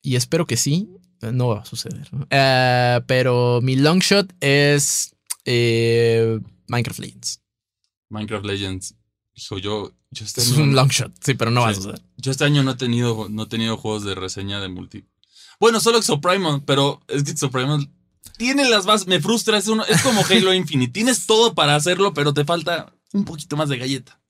y 0.00 0.16
espero 0.16 0.46
que 0.46 0.56
sí, 0.56 0.88
no 1.20 1.48
va 1.48 1.60
a 1.60 1.64
suceder. 1.64 2.08
¿no? 2.12 2.26
Eh, 2.30 3.00
pero 3.06 3.60
mi 3.62 3.76
long 3.76 4.00
shot 4.00 4.32
es 4.40 5.14
eh, 5.44 6.40
Minecraft 6.68 6.98
Legends. 7.00 7.40
Minecraft 8.08 8.44
Legends. 8.46 8.94
Hijo, 9.34 9.58
yo, 9.58 9.92
yo, 10.10 10.24
este 10.24 10.40
Es 10.42 10.50
un 10.52 10.74
long 10.74 10.88
shot, 10.90 11.12
sí, 11.24 11.34
pero 11.34 11.50
no 11.50 11.62
va 11.62 11.68
a 11.70 11.74
suceder. 11.74 12.00
yo 12.16 12.30
este 12.32 12.44
año 12.44 12.62
no 12.62 12.72
he 12.72 12.76
tenido, 12.76 13.28
no 13.30 13.44
he 13.44 13.46
tenido 13.46 13.76
juegos 13.76 14.04
de 14.04 14.14
reseña 14.14 14.60
de 14.60 14.68
multi. 14.68 15.04
Bueno, 15.62 15.78
solo 15.78 15.98
Exoprimal, 15.98 16.64
pero 16.64 17.00
es 17.06 17.22
que 17.22 17.30
Exoprimal 17.30 17.88
tiene 18.36 18.68
las 18.68 18.84
bases. 18.84 19.06
Me 19.06 19.20
frustra, 19.20 19.56
es, 19.58 19.68
uno, 19.68 19.84
es 19.84 20.02
como 20.02 20.22
Halo 20.28 20.52
Infinite. 20.52 20.92
Tienes 20.92 21.24
todo 21.24 21.54
para 21.54 21.76
hacerlo, 21.76 22.12
pero 22.14 22.34
te 22.34 22.44
falta 22.44 22.92
un 23.12 23.24
poquito 23.24 23.56
más 23.56 23.68
de 23.68 23.78
galleta. 23.78 24.20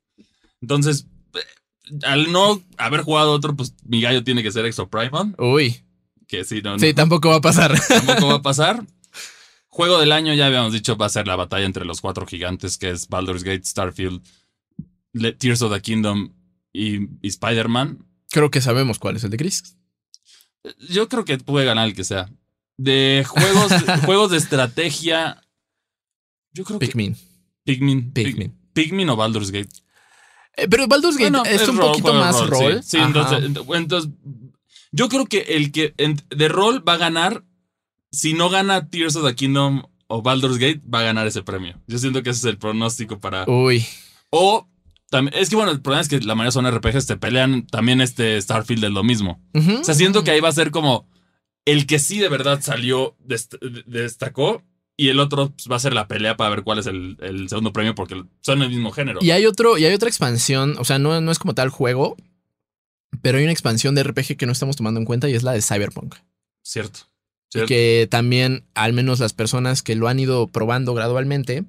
Entonces, 0.61 1.07
eh, 1.33 1.97
al 2.03 2.31
no 2.33 2.62
haber 2.77 3.01
jugado 3.01 3.33
otro, 3.33 3.57
pues 3.57 3.75
mi 3.83 4.03
gallo 4.03 4.23
tiene 4.23 4.42
que 4.42 4.53
ser 4.53 4.66
Exoprimal. 4.66 5.35
Uy, 5.38 5.83
Que 6.29 6.45
sí, 6.45 6.61
no, 6.61 6.73
no, 6.73 6.79
sí, 6.79 6.92
tampoco 6.92 7.31
va 7.31 7.37
a 7.37 7.40
pasar. 7.40 7.81
tampoco 7.88 8.27
va 8.27 8.35
a 8.35 8.42
pasar. 8.53 8.85
Juego 9.68 9.99
del 10.01 10.12
año, 10.12 10.35
ya 10.35 10.45
habíamos 10.45 10.75
dicho, 10.75 10.99
va 10.99 11.07
a 11.07 11.09
ser 11.09 11.27
la 11.27 11.37
batalla 11.37 11.64
entre 11.64 11.87
los 11.87 12.03
cuatro 12.03 12.27
gigantes, 12.27 12.77
que 12.77 12.90
es 12.90 13.09
Baldur's 13.09 13.42
Gate, 13.42 13.64
Starfield, 13.64 14.21
Tears 15.38 15.62
of 15.62 15.73
the 15.73 15.81
Kingdom 15.81 16.35
y, 16.75 17.05
y 17.23 17.29
Spider-Man. 17.29 18.05
Creo 18.29 18.51
que 18.51 18.61
sabemos 18.61 18.99
cuál 18.99 19.16
es 19.16 19.25
el 19.25 19.31
de 19.31 19.38
Chris. 19.38 19.79
Yo 20.88 21.09
creo 21.09 21.25
que 21.25 21.38
puede 21.38 21.66
ganar 21.66 21.88
el 21.88 21.94
que 21.94 22.05
sea. 22.05 22.31
De 22.77 23.25
juegos, 23.29 23.72
juegos 24.05 24.31
de 24.31 24.37
estrategia. 24.38 25.42
Yo 26.53 26.64
creo 26.64 26.79
que 26.79 26.87
Pikmin. 26.87 27.16
Pikmin. 27.64 28.12
Pikmin. 28.12 28.55
Pikmin 28.72 29.09
o 29.11 29.16
Baldur's 29.16 29.51
Gate. 29.51 29.70
Eh, 30.57 30.68
pero 30.68 30.87
Baldur's 30.87 31.16
Gate 31.16 31.31
Bueno, 31.31 31.44
es 31.44 31.66
un 31.68 31.79
poquito 31.79 32.12
más 32.14 32.46
rol. 32.46 32.83
Sí, 32.83 32.90
Sí, 32.90 33.03
entonces, 33.03 33.38
ent- 33.51 33.77
entonces, 33.77 34.11
yo 34.90 35.09
creo 35.09 35.27
que 35.27 35.40
el 35.40 35.72
que 35.72 35.94
de 35.96 36.48
rol 36.48 36.87
va 36.87 36.94
a 36.94 36.98
ganar. 36.98 37.44
Si 38.11 38.35
no 38.35 38.51
gana 38.51 38.90
Tears 38.90 39.16
of 39.16 39.27
the 39.27 39.35
Kingdom 39.35 39.85
o 40.07 40.20
Baldur's 40.20 40.59
Gate, 40.59 40.83
va 40.87 41.01
a 41.01 41.05
ganar 41.05 41.27
ese 41.27 41.42
premio. 41.42 41.81
Yo 41.87 41.96
siento 41.98 42.22
que 42.22 42.29
ese 42.31 42.40
es 42.40 42.44
el 42.44 42.59
pronóstico 42.59 43.18
para. 43.18 43.44
Uy. 43.48 43.87
O. 44.31 44.69
Es 45.35 45.50
que 45.50 45.56
bueno, 45.56 45.71
el 45.73 45.81
problema 45.83 46.00
es 46.02 46.08
que 46.08 46.21
la 46.21 46.35
mayoría 46.35 46.52
son 46.52 46.67
RPGs, 46.67 47.06
te 47.06 47.17
pelean. 47.17 47.67
También 47.67 48.00
este 48.00 48.40
Starfield 48.40 48.85
es 48.85 48.90
lo 48.90 49.04
mismo. 49.04 49.40
O 49.81 49.85
sea, 49.85 49.94
siento 49.94 50.25
que 50.25 50.31
ahí 50.31 50.40
va 50.40 50.48
a 50.48 50.52
ser 50.52 50.71
como 50.71 51.06
el 51.65 51.87
que 51.87 51.98
sí 51.98 52.19
de 52.19 52.29
verdad 52.29 52.60
salió, 52.63 53.17
dest- 53.27 53.58
destacó, 53.87 54.63
y 54.96 55.08
el 55.08 55.21
otro 55.21 55.50
pues, 55.50 55.69
va 55.71 55.77
a 55.77 55.81
ser 55.81 55.92
la 55.94 56.08
pelea 56.08 56.37
para 56.37 56.50
ver 56.50 56.63
cuál 56.65 56.79
es 56.79 56.87
el, 56.87 57.17
el 57.21 57.48
segundo 57.48 57.73
premio, 57.73 57.94
porque 57.94 58.23
son 58.40 58.63
el 58.63 58.69
mismo 58.71 58.90
género. 58.90 59.21
Y 59.23 59.31
hay 59.31 59.46
otro, 59.46 59.79
y 59.79 59.85
hay 59.85 59.94
otra 59.94 60.08
expansión, 60.08 60.77
o 60.79 60.85
sea, 60.85 60.98
no, 60.98 61.21
no 61.21 61.31
es 61.31 61.38
como 61.38 61.54
tal 61.54 61.69
juego, 61.71 62.17
pero 63.21 63.38
hay 63.38 63.44
una 63.44 63.52
expansión 63.52 63.94
de 63.94 64.02
RPG 64.02 64.37
que 64.37 64.46
no 64.46 64.52
estamos 64.52 64.77
tomando 64.77 64.98
en 65.00 65.06
cuenta 65.06 65.29
y 65.29 65.35
es 65.35 65.42
la 65.42 65.52
de 65.52 65.63
Cyberpunk. 65.63 66.15
Cierto. 66.63 67.00
Y 67.54 67.67
que 67.67 68.08
también, 68.10 68.65
al 68.75 68.92
menos 68.92 69.21
las 69.21 69.33
personas 69.35 69.83
que 69.83 69.94
lo 69.94 70.08
han 70.08 70.19
ido 70.19 70.46
probando 70.48 70.94
gradualmente, 70.94 71.65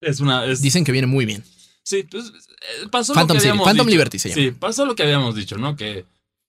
Es 0.00 0.20
una. 0.20 0.44
es- 0.46 0.60
Dicen 0.62 0.84
que 0.84 0.92
viene 0.92 1.06
muy 1.06 1.24
bien. 1.26 1.44
Sí, 1.84 2.02
pues 2.10 2.26
eh, 2.28 2.88
pasó 2.90 3.14
Phantom 3.14 3.28
lo 3.28 3.34
que 3.34 3.40
City, 3.40 3.48
habíamos 3.50 3.66
Phantom 3.68 3.86
dicho. 3.86 3.94
Liberty 3.94 4.18
se 4.18 4.28
llama. 4.30 4.42
Sí, 4.42 4.50
pasó 4.50 4.84
lo 4.86 4.94
que 4.96 5.02
habíamos 5.04 5.34
dicho, 5.36 5.56
¿no? 5.56 5.76
Que 5.76 6.04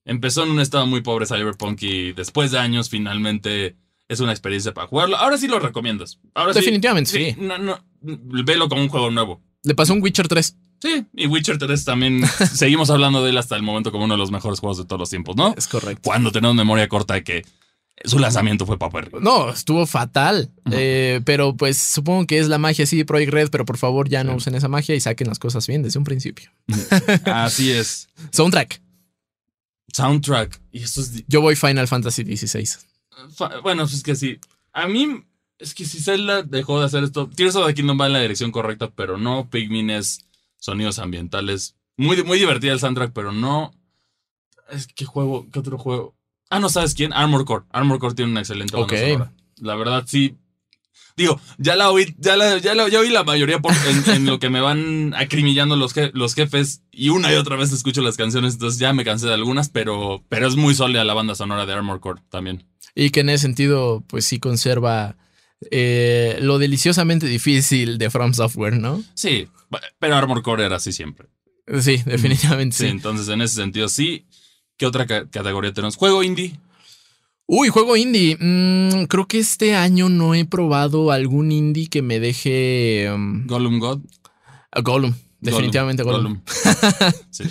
empezó 0.05 0.43
en 0.43 0.49
un 0.51 0.59
estado 0.59 0.87
muy 0.87 1.01
pobre 1.01 1.27
Cyberpunk 1.27 1.81
y 1.83 2.13
después 2.13 2.51
de 2.51 2.59
años 2.59 2.89
finalmente 2.89 3.75
es 4.07 4.19
una 4.19 4.31
experiencia 4.31 4.73
para 4.73 4.87
jugarlo. 4.87 5.17
Ahora 5.17 5.37
sí 5.37 5.47
lo 5.47 5.59
recomiendas. 5.59 6.19
Ahora 6.33 6.53
sí- 6.53 6.59
Definitivamente, 6.59 7.11
sí. 7.11 7.35
No, 7.39 7.57
no, 7.57 7.79
velo 8.01 8.67
como 8.69 8.81
un 8.81 8.89
juego 8.89 9.09
nuevo. 9.11 9.41
Le 9.63 9.73
pasó 9.75 9.93
un 9.93 10.01
Witcher 10.01 10.27
3. 10.27 10.57
Sí, 10.79 11.05
y 11.15 11.25
Witcher 11.27 11.57
3 11.57 11.85
también 11.85 12.21
seguimos 12.53 12.89
hablando 12.89 13.23
de 13.23 13.31
él 13.31 13.37
hasta 13.37 13.55
el 13.55 13.63
momento 13.63 13.91
como 13.91 14.03
uno 14.05 14.13
de 14.13 14.19
los 14.19 14.29
mejores 14.29 14.59
juegos 14.59 14.77
de 14.77 14.85
todos 14.85 14.99
los 14.99 15.09
tiempos, 15.09 15.35
¿no? 15.35 15.53
Es 15.57 15.67
correcto. 15.67 16.01
Cuando 16.03 16.31
tenemos 16.31 16.55
memoria 16.55 16.87
corta 16.87 17.15
de 17.15 17.23
que 17.23 17.45
su 18.03 18.19
lanzamiento 18.19 18.65
fue 18.65 18.77
papel. 18.77 19.09
No, 19.21 19.49
estuvo 19.49 19.85
fatal. 19.85 20.51
Eh, 20.71 21.21
pero 21.25 21.55
pues 21.55 21.77
supongo 21.77 22.27
que 22.27 22.39
es 22.39 22.47
la 22.49 22.57
magia 22.57 22.85
de 22.85 23.05
Project 23.05 23.31
Red, 23.31 23.49
pero 23.49 23.65
por 23.65 23.77
favor 23.77 24.09
ya 24.09 24.23
no 24.23 24.31
Sí. 24.33 24.37
usen 24.37 24.55
esa 24.55 24.67
magia 24.67 24.95
y 24.95 24.99
saquen 24.99 25.27
las 25.27 25.39
cosas 25.39 25.65
bien 25.67 25.81
desde 25.81 25.97
un 25.99 26.03
principio. 26.05 26.51
Así 27.25 27.71
es. 27.71 28.09
Soundtrack. 28.31 28.81
Soundtrack. 29.93 30.61
Y 30.71 30.83
eso 30.83 31.01
es. 31.01 31.23
Yo 31.27 31.41
voy 31.41 31.55
Final 31.55 31.87
Fantasy 31.87 32.23
XVI. 32.35 32.67
fa- 33.35 33.59
Bueno, 33.61 33.83
pues 33.83 33.93
es 33.95 34.03
que 34.03 34.15
sí. 34.15 34.39
A 34.73 34.87
mí. 34.87 35.23
Es 35.57 35.73
que 35.73 35.85
si 35.85 36.01
Zelda 36.01 36.43
dejó 36.43 36.81
de 36.81 36.85
hacer 36.87 37.03
esto. 37.05 37.29
Tears 37.33 37.55
of 37.55 37.65
the 37.65 37.73
Kingdom 37.73 37.99
va 37.99 38.07
en 38.07 38.13
la 38.13 38.19
dirección 38.19 38.51
correcta, 38.51 38.91
pero 38.93 39.17
no. 39.17 39.49
Pikmin 39.49 39.89
es 39.89 40.25
sonidos 40.57 40.99
ambientales. 40.99 41.75
Muy, 41.95 42.21
muy 42.23 42.37
divertida 42.39 42.73
el 42.73 42.79
soundtrack, 42.81 43.13
pero 43.13 43.31
no. 43.31 43.71
Es 44.69 44.87
que 44.87 45.05
juego. 45.05 45.47
¿Qué 45.51 45.59
otro 45.59 45.77
juego? 45.77 46.14
Ah, 46.49 46.59
no 46.59 46.69
sabes 46.69 46.93
quién. 46.93 47.11
Armor 47.13 47.45
Core. 47.45 47.65
Armor 47.71 47.99
Core 47.99 48.15
tiene 48.15 48.31
una 48.31 48.41
excelente 48.41 48.75
banda 48.75 48.97
sonora. 48.97 49.33
La 49.61 49.75
verdad, 49.75 50.03
sí. 50.07 50.35
Digo, 51.17 51.39
ya 51.57 51.77
la 51.77 51.91
oí, 51.91 52.13
ya 52.19 52.35
la, 52.35 52.57
ya 52.57 52.75
la- 52.75 52.89
ya 52.89 52.99
oí 52.99 53.09
la 53.09 53.23
mayoría 53.23 53.59
por- 53.59 53.71
en, 53.87 54.09
en 54.15 54.25
lo 54.25 54.37
que 54.37 54.49
me 54.49 54.59
van 54.59 55.13
acrimillando 55.15 55.77
los, 55.77 55.95
je- 55.95 56.11
los 56.13 56.35
jefes 56.35 56.81
y 56.91 57.07
una 57.07 57.31
y 57.31 57.35
otra 57.35 57.55
vez 57.55 57.71
escucho 57.71 58.01
las 58.01 58.17
canciones, 58.17 58.55
entonces 58.55 58.79
ya 58.79 58.91
me 58.91 59.05
cansé 59.05 59.27
de 59.27 59.33
algunas, 59.33 59.69
pero, 59.69 60.23
pero 60.27 60.45
es 60.45 60.57
muy 60.57 60.75
sólida 60.75 61.05
la 61.05 61.13
banda 61.13 61.33
sonora 61.33 61.65
de 61.65 61.71
Armor 61.71 62.01
Core 62.01 62.21
también. 62.29 62.65
Y 62.95 63.11
que 63.11 63.21
en 63.21 63.29
ese 63.29 63.43
sentido, 63.43 64.03
pues 64.07 64.25
sí 64.25 64.39
conserva 64.39 65.15
eh, 65.71 66.37
lo 66.41 66.57
deliciosamente 66.59 67.27
difícil 67.27 67.97
de 67.97 68.09
From 68.09 68.33
Software, 68.33 68.77
¿no? 68.77 69.01
Sí, 69.13 69.47
pero 69.99 70.15
Armor 70.17 70.41
Core 70.43 70.65
era 70.65 70.75
así 70.75 70.91
siempre. 70.91 71.29
Sí, 71.79 72.01
definitivamente 72.05 72.75
Sí, 72.75 72.83
sí. 72.83 72.89
entonces 72.89 73.27
en 73.29 73.41
ese 73.41 73.55
sentido 73.55 73.87
sí. 73.87 74.25
¿Qué 74.77 74.85
otra 74.85 75.05
ca- 75.05 75.29
categoría 75.29 75.73
tenemos? 75.73 75.95
Juego 75.95 76.23
indie. 76.23 76.59
Uy, 77.47 77.69
juego 77.69 77.95
indie. 77.95 78.37
Mm, 78.39 79.05
creo 79.05 79.27
que 79.27 79.39
este 79.39 79.75
año 79.75 80.09
no 80.09 80.33
he 80.35 80.45
probado 80.45 81.11
algún 81.11 81.51
indie 81.51 81.87
que 81.87 82.01
me 82.01 82.19
deje. 82.19 83.09
um, 83.13 83.45
Gollum 83.47 83.79
God. 83.79 83.99
a 84.71 84.81
Gollum. 84.81 85.13
Definitivamente 85.39 86.03
Gollum. 86.03 86.41
sí. 87.29 87.43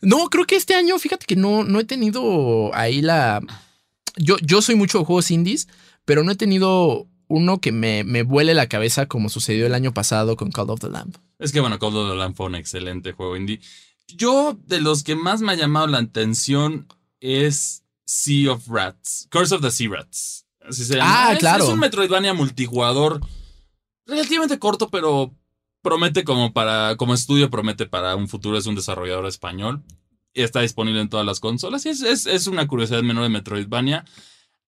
No, 0.00 0.28
creo 0.30 0.46
que 0.46 0.56
este 0.56 0.74
año, 0.74 0.98
fíjate 0.98 1.26
que 1.26 1.36
no, 1.36 1.64
no 1.64 1.80
he 1.80 1.84
tenido 1.84 2.74
ahí 2.74 3.02
la. 3.02 3.40
Yo, 4.16 4.36
yo 4.42 4.62
soy 4.62 4.74
mucho 4.74 4.98
de 4.98 5.04
juegos 5.04 5.30
indies, 5.30 5.68
pero 6.04 6.22
no 6.24 6.32
he 6.32 6.36
tenido 6.36 7.06
uno 7.28 7.60
que 7.60 7.72
me, 7.72 8.04
me 8.04 8.22
vuele 8.22 8.52
la 8.54 8.68
cabeza 8.68 9.06
como 9.06 9.28
sucedió 9.28 9.66
el 9.66 9.74
año 9.74 9.92
pasado 9.94 10.36
con 10.36 10.50
Call 10.50 10.70
of 10.70 10.80
the 10.80 10.90
Lamb. 10.90 11.14
Es 11.38 11.50
que 11.52 11.60
bueno, 11.60 11.78
Call 11.78 11.96
of 11.96 12.10
the 12.10 12.16
Lamb 12.16 12.34
fue 12.36 12.46
un 12.46 12.54
excelente 12.54 13.12
juego 13.12 13.36
indie. 13.36 13.60
Yo, 14.08 14.58
de 14.66 14.80
los 14.80 15.02
que 15.02 15.14
más 15.16 15.40
me 15.40 15.52
ha 15.52 15.56
llamado 15.56 15.86
la 15.86 15.98
atención 15.98 16.86
es 17.20 17.84
Sea 18.04 18.52
of 18.52 18.68
Rats. 18.68 19.28
Curse 19.30 19.54
of 19.54 19.62
the 19.62 19.70
Sea 19.70 19.88
Rats. 19.90 20.46
Así 20.60 20.84
se 20.84 20.96
llama. 20.96 21.28
Ah, 21.28 21.32
Es- 21.32 21.38
claro. 21.38 21.64
Es 21.64 21.70
un 21.70 21.78
Metroidvania 21.80 22.34
multijugador 22.34 23.20
relativamente 24.06 24.58
corto, 24.58 24.88
pero 24.90 25.34
promete 25.82 26.24
como 26.24 26.52
para, 26.52 26.96
como 26.96 27.14
estudio, 27.14 27.50
promete 27.50 27.86
para 27.86 28.14
un 28.16 28.28
futuro. 28.28 28.58
Es 28.58 28.66
un 28.66 28.74
desarrollador 28.74 29.26
español. 29.26 29.82
Y 30.34 30.42
está 30.42 30.60
disponible 30.60 31.00
en 31.00 31.08
todas 31.08 31.26
las 31.26 31.40
consolas. 31.40 31.84
Y 31.84 31.90
es, 31.90 32.02
es, 32.02 32.26
es 32.26 32.46
una 32.46 32.66
curiosidad 32.66 33.02
menor 33.02 33.24
de 33.24 33.28
Metroidvania. 33.28 34.04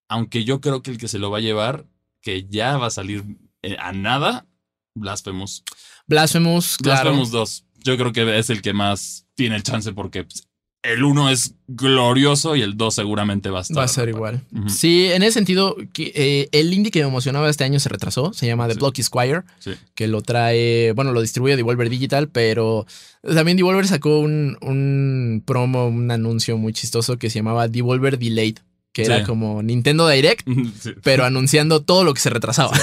Aunque 0.08 0.44
yo 0.44 0.60
creo 0.60 0.82
que 0.82 0.90
el 0.90 0.98
que 0.98 1.08
se 1.08 1.18
lo 1.18 1.30
va 1.30 1.38
a 1.38 1.42
llevar, 1.42 1.86
que 2.20 2.46
ya 2.48 2.76
va 2.76 2.86
a 2.86 2.90
salir 2.90 3.24
eh, 3.62 3.76
a 3.80 3.92
nada, 3.92 4.46
Blasphemous. 4.94 5.62
Blasphemous, 6.06 6.76
claro. 6.76 7.10
Blasphemous 7.14 7.30
2. 7.30 7.64
Yo 7.84 7.96
creo 7.96 8.12
que 8.12 8.38
es 8.38 8.50
el 8.50 8.60
que 8.62 8.72
más 8.74 9.23
tiene 9.34 9.56
el 9.56 9.62
chance 9.62 9.92
porque 9.92 10.24
pues, 10.24 10.46
el 10.82 11.02
1 11.02 11.30
es 11.30 11.54
glorioso 11.66 12.56
y 12.56 12.62
el 12.62 12.76
2 12.76 12.94
seguramente 12.94 13.48
va 13.48 13.60
a 13.60 13.62
estar. 13.62 13.78
Va 13.78 13.84
a 13.84 13.88
ser 13.88 14.10
igual. 14.10 14.42
Sí, 14.68 15.06
en 15.06 15.22
ese 15.22 15.32
sentido, 15.32 15.76
eh, 15.98 16.48
el 16.52 16.74
indie 16.74 16.90
que 16.92 17.00
me 17.02 17.08
emocionaba 17.08 17.48
este 17.48 17.64
año 17.64 17.80
se 17.80 17.88
retrasó. 17.88 18.34
Se 18.34 18.46
llama 18.46 18.66
The 18.68 18.74
Sí. 18.74 18.80
Blocky 18.80 19.02
Squire, 19.02 19.42
Sí. 19.60 19.72
que 19.94 20.08
lo 20.08 20.20
trae, 20.20 20.92
bueno, 20.92 21.12
lo 21.12 21.22
distribuye 21.22 21.56
Devolver 21.56 21.88
Digital, 21.88 22.28
pero 22.28 22.86
también 23.22 23.56
Devolver 23.56 23.86
sacó 23.86 24.18
un, 24.18 24.58
un 24.60 25.42
promo, 25.46 25.86
un 25.88 26.10
anuncio 26.10 26.58
muy 26.58 26.74
chistoso 26.74 27.16
que 27.18 27.30
se 27.30 27.38
llamaba 27.38 27.66
Devolver 27.66 28.18
Delayed, 28.18 28.58
que 28.92 29.06
Sí. 29.06 29.10
era 29.10 29.24
como 29.24 29.62
Nintendo 29.62 30.06
Direct, 30.06 30.46
Sí. 30.80 30.90
pero 31.02 31.24
anunciando 31.24 31.80
todo 31.82 32.04
lo 32.04 32.12
que 32.12 32.20
se 32.20 32.28
retrasaba. 32.28 32.78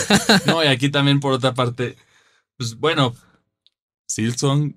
No, 0.47 0.63
y 0.63 0.67
aquí 0.67 0.89
también 0.89 1.19
por 1.19 1.33
otra 1.33 1.53
parte, 1.53 1.97
pues 2.57 2.75
bueno, 2.79 3.13
Silson. 4.07 4.75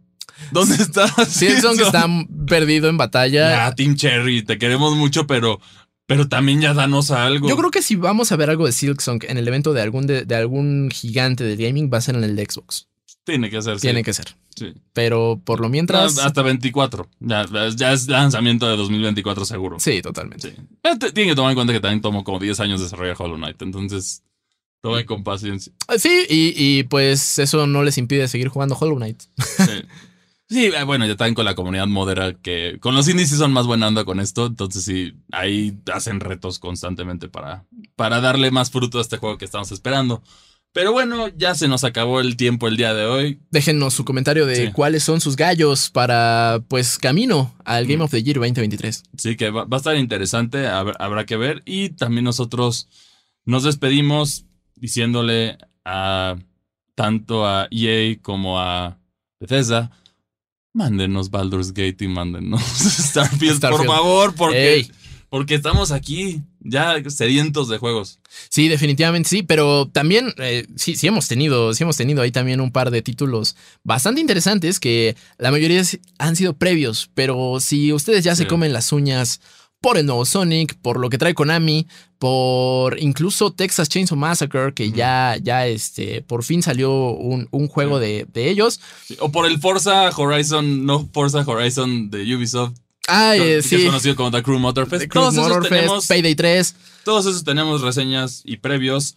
¿Dónde 0.50 0.76
está? 0.76 1.06
Silson 1.26 1.76
que 1.76 1.84
está 1.84 2.06
perdido 2.46 2.88
en 2.88 2.96
batalla. 2.96 3.50
Ya, 3.50 3.74
Team 3.74 3.96
Cherry, 3.96 4.42
te 4.42 4.58
queremos 4.58 4.94
mucho, 4.96 5.26
pero, 5.26 5.60
pero 6.06 6.28
también 6.28 6.60
ya 6.60 6.74
danos 6.74 7.10
algo. 7.10 7.48
Yo 7.48 7.56
creo 7.56 7.70
que 7.70 7.82
si 7.82 7.96
vamos 7.96 8.32
a 8.32 8.36
ver 8.36 8.50
algo 8.50 8.66
de 8.66 8.72
Silksong 8.72 9.24
en 9.28 9.38
el 9.38 9.46
evento 9.48 9.72
de 9.72 9.82
algún, 9.82 10.06
de, 10.06 10.24
de 10.24 10.34
algún 10.34 10.90
gigante 10.92 11.44
del 11.44 11.56
gaming, 11.56 11.90
va 11.92 11.98
a 11.98 12.02
ser 12.02 12.16
en 12.16 12.24
el 12.24 12.36
de 12.36 12.44
Xbox. 12.44 12.88
Tiene 13.24 13.48
que 13.48 13.62
ser. 13.62 13.76
sí. 13.76 13.86
Tiene 13.86 14.02
que 14.04 14.12
ser. 14.12 14.36
Sí. 14.54 14.72
Pero 14.92 15.40
por 15.42 15.60
lo 15.60 15.68
mientras. 15.68 16.18
Hasta 16.18 16.42
24. 16.42 17.08
Ya, 17.20 17.46
ya 17.74 17.92
es 17.92 18.06
lanzamiento 18.06 18.68
de 18.68 18.76
2024 18.76 19.44
seguro. 19.46 19.80
Sí, 19.80 20.02
totalmente. 20.02 20.50
Sí. 20.50 20.56
Eh, 20.82 20.96
Tienen 21.12 21.32
que 21.32 21.34
tomar 21.34 21.52
en 21.52 21.56
cuenta 21.56 21.72
que 21.72 21.80
también 21.80 22.02
tomó 22.02 22.22
como 22.22 22.38
10 22.38 22.60
años 22.60 22.80
desarrollar 22.80 23.16
Hollow 23.18 23.36
Knight. 23.36 23.60
Entonces, 23.62 24.22
tomen 24.82 25.06
con 25.06 25.24
paciencia. 25.24 25.72
Sí, 25.98 26.26
y, 26.28 26.52
y, 26.56 26.82
pues 26.84 27.38
eso 27.38 27.66
no 27.66 27.82
les 27.82 27.96
impide 27.96 28.28
seguir 28.28 28.48
jugando 28.48 28.76
Hollow 28.78 28.96
Knight. 28.96 29.22
Sí. 29.38 29.82
Sí, 30.54 30.66
eh, 30.66 30.84
bueno, 30.84 31.04
ya 31.04 31.16
también 31.16 31.34
con 31.34 31.44
la 31.44 31.56
comunidad 31.56 31.88
modera 31.88 32.32
que 32.34 32.78
con 32.80 32.94
los 32.94 33.08
indies 33.08 33.30
sí 33.30 33.36
son 33.36 33.52
más 33.52 33.66
buena 33.66 33.88
onda 33.88 34.04
con 34.04 34.20
esto. 34.20 34.46
Entonces, 34.46 34.84
sí, 34.84 35.14
ahí 35.32 35.76
hacen 35.92 36.20
retos 36.20 36.60
constantemente 36.60 37.28
para, 37.28 37.64
para 37.96 38.20
darle 38.20 38.52
más 38.52 38.70
fruto 38.70 38.98
a 38.98 39.02
este 39.02 39.16
juego 39.16 39.36
que 39.36 39.44
estamos 39.46 39.72
esperando. 39.72 40.22
Pero 40.72 40.92
bueno, 40.92 41.26
ya 41.36 41.54
se 41.56 41.66
nos 41.66 41.82
acabó 41.82 42.20
el 42.20 42.36
tiempo 42.36 42.68
el 42.68 42.76
día 42.76 42.94
de 42.94 43.04
hoy. 43.04 43.40
Déjennos 43.50 43.94
su 43.94 44.04
comentario 44.04 44.46
de 44.46 44.66
Sí. 44.66 44.72
cuáles 44.72 45.02
son 45.02 45.20
sus 45.20 45.34
gallos 45.36 45.90
para, 45.90 46.62
pues, 46.68 46.98
camino 46.98 47.52
al 47.64 47.84
Game 47.86 47.98
Mm. 47.98 48.02
of 48.02 48.10
the 48.12 48.22
Year 48.22 48.38
2023. 48.38 49.02
Sí, 49.18 49.36
que 49.36 49.50
va, 49.50 49.64
va 49.64 49.76
a 49.76 49.78
estar 49.78 49.96
interesante, 49.96 50.66
hab- 50.68 50.94
habrá 51.00 51.26
que 51.26 51.36
ver. 51.36 51.62
Y 51.64 51.90
también 51.90 52.24
nosotros 52.24 52.88
nos 53.44 53.64
despedimos 53.64 54.46
diciéndole 54.76 55.58
a 55.84 56.36
tanto 56.94 57.44
a 57.46 57.66
EA 57.72 58.18
como 58.22 58.60
a 58.60 58.98
Bethesda, 59.40 59.90
mándenos 60.74 61.30
Baldur's 61.30 61.72
Gate 61.72 62.04
y 62.04 62.08
mándenos 62.08 62.60
Starfield, 62.76 63.60
por 63.60 63.86
favor, 63.86 64.34
porque, 64.34 64.74
Ey. 64.74 64.92
porque 65.30 65.54
estamos 65.54 65.92
aquí 65.92 66.42
ya 66.60 66.96
sedientos 67.08 67.68
de 67.68 67.78
juegos. 67.78 68.18
Sí, 68.48 68.68
definitivamente 68.68 69.28
sí, 69.28 69.42
pero 69.42 69.88
también 69.88 70.34
eh, 70.38 70.66
sí, 70.76 70.96
sí 70.96 71.06
hemos 71.06 71.28
tenido, 71.28 71.72
sí 71.72 71.84
hemos 71.84 71.96
tenido 71.96 72.20
ahí 72.20 72.32
también 72.32 72.60
un 72.60 72.72
par 72.72 72.90
de 72.90 73.02
títulos 73.02 73.56
bastante 73.84 74.20
interesantes 74.20 74.80
que 74.80 75.16
la 75.38 75.50
mayoría 75.50 75.82
han 76.18 76.36
sido 76.36 76.54
previos, 76.54 77.10
pero 77.14 77.60
si 77.60 77.92
ustedes 77.92 78.24
ya 78.24 78.34
se 78.34 78.46
comen 78.46 78.72
las 78.72 78.92
uñas 78.92 79.40
por 79.84 79.98
el 79.98 80.06
nuevo 80.06 80.24
Sonic, 80.24 80.76
por 80.80 80.98
lo 80.98 81.10
que 81.10 81.18
trae 81.18 81.34
Konami, 81.34 81.86
por 82.18 82.98
incluso 82.98 83.50
Texas 83.52 83.90
Chainsaw 83.90 84.16
Massacre, 84.16 84.72
que 84.72 84.90
ya, 84.90 85.36
ya 85.42 85.66
este, 85.66 86.22
por 86.22 86.42
fin 86.42 86.62
salió 86.62 87.10
un, 87.10 87.48
un 87.50 87.68
juego 87.68 87.98
de, 87.98 88.26
de 88.32 88.48
ellos. 88.48 88.80
Sí, 89.06 89.14
O 89.20 89.30
por 89.30 89.44
el 89.44 89.58
Forza 89.60 90.08
Horizon, 90.16 90.86
no 90.86 91.06
Forza 91.12 91.44
Horizon 91.46 92.08
de 92.08 92.34
Ubisoft, 92.34 92.72
Ah, 93.08 93.34
que 93.36 93.56
eh, 93.56 93.58
es 93.58 93.66
sí. 93.66 93.84
conocido 93.84 94.16
como 94.16 94.30
The 94.30 94.42
Crew 94.42 94.58
Motorfest. 94.58 95.02
The 95.02 95.08
Crew 95.10 95.20
Todos 95.20 95.34
esos 95.34 95.48
Motorfest, 95.48 95.74
tenemos 95.74 96.06
Payday 96.06 96.34
3. 96.34 96.74
Todos 97.04 97.26
esos 97.26 97.44
tenemos 97.44 97.82
reseñas 97.82 98.40
y 98.46 98.56
previos 98.56 99.16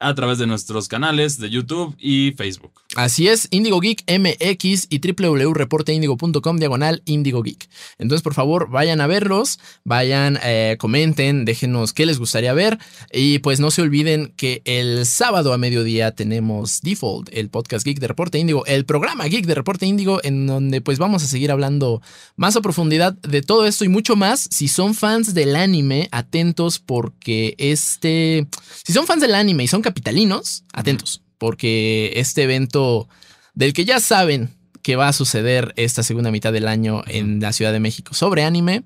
a 0.00 0.14
través 0.14 0.38
de 0.38 0.46
nuestros 0.46 0.88
canales 0.88 1.38
de 1.38 1.50
YouTube 1.50 1.94
y 1.98 2.32
Facebook. 2.32 2.72
Así 2.94 3.28
es, 3.28 3.48
Indigo 3.50 3.80
Geek 3.80 4.04
MX 4.08 4.86
y 4.90 5.00
www.reporteindigo.com 5.00 6.56
diagonal 6.56 7.02
Indigo 7.04 7.42
Geek. 7.42 7.68
Entonces, 7.98 8.22
por 8.22 8.34
favor, 8.34 8.70
vayan 8.70 9.00
a 9.00 9.06
verlos, 9.06 9.58
vayan, 9.84 10.38
eh, 10.42 10.76
comenten, 10.78 11.44
déjenos 11.44 11.92
qué 11.92 12.06
les 12.06 12.18
gustaría 12.18 12.52
ver. 12.54 12.78
Y 13.12 13.40
pues 13.40 13.60
no 13.60 13.70
se 13.70 13.82
olviden 13.82 14.32
que 14.36 14.62
el 14.64 15.04
sábado 15.04 15.52
a 15.52 15.58
mediodía 15.58 16.12
tenemos 16.12 16.80
Default, 16.80 17.28
el 17.32 17.50
podcast 17.50 17.84
Geek 17.84 17.98
de 17.98 18.08
Reporte 18.08 18.38
Índigo, 18.38 18.64
el 18.66 18.84
programa 18.84 19.26
Geek 19.26 19.46
de 19.46 19.54
Reporte 19.54 19.86
Índigo, 19.86 20.20
en 20.22 20.46
donde 20.46 20.80
pues 20.80 20.98
vamos 20.98 21.22
a 21.22 21.26
seguir 21.26 21.50
hablando 21.50 22.02
más 22.36 22.56
a 22.56 22.60
profundidad 22.60 23.14
de 23.14 23.42
todo 23.42 23.66
esto 23.66 23.84
y 23.84 23.88
mucho 23.88 24.16
más. 24.16 24.48
Si 24.50 24.68
son 24.68 24.94
fans 24.94 25.34
del 25.34 25.56
anime, 25.56 26.08
atentos 26.12 26.78
porque 26.78 27.54
este... 27.58 28.46
Si 28.84 28.92
son 28.92 29.06
fans 29.06 29.20
del 29.20 29.34
anime 29.34 29.64
y 29.64 29.68
son 29.68 29.82
capitalinos, 29.88 30.64
atentos, 30.74 31.22
porque 31.38 32.12
este 32.16 32.42
evento 32.42 33.08
del 33.54 33.72
que 33.72 33.86
ya 33.86 34.00
saben 34.00 34.54
que 34.82 34.96
va 34.96 35.08
a 35.08 35.14
suceder 35.14 35.72
esta 35.76 36.02
segunda 36.02 36.30
mitad 36.30 36.52
del 36.52 36.68
año 36.68 37.02
en 37.06 37.40
la 37.40 37.54
Ciudad 37.54 37.72
de 37.72 37.80
México 37.80 38.12
sobre 38.12 38.44
anime. 38.44 38.84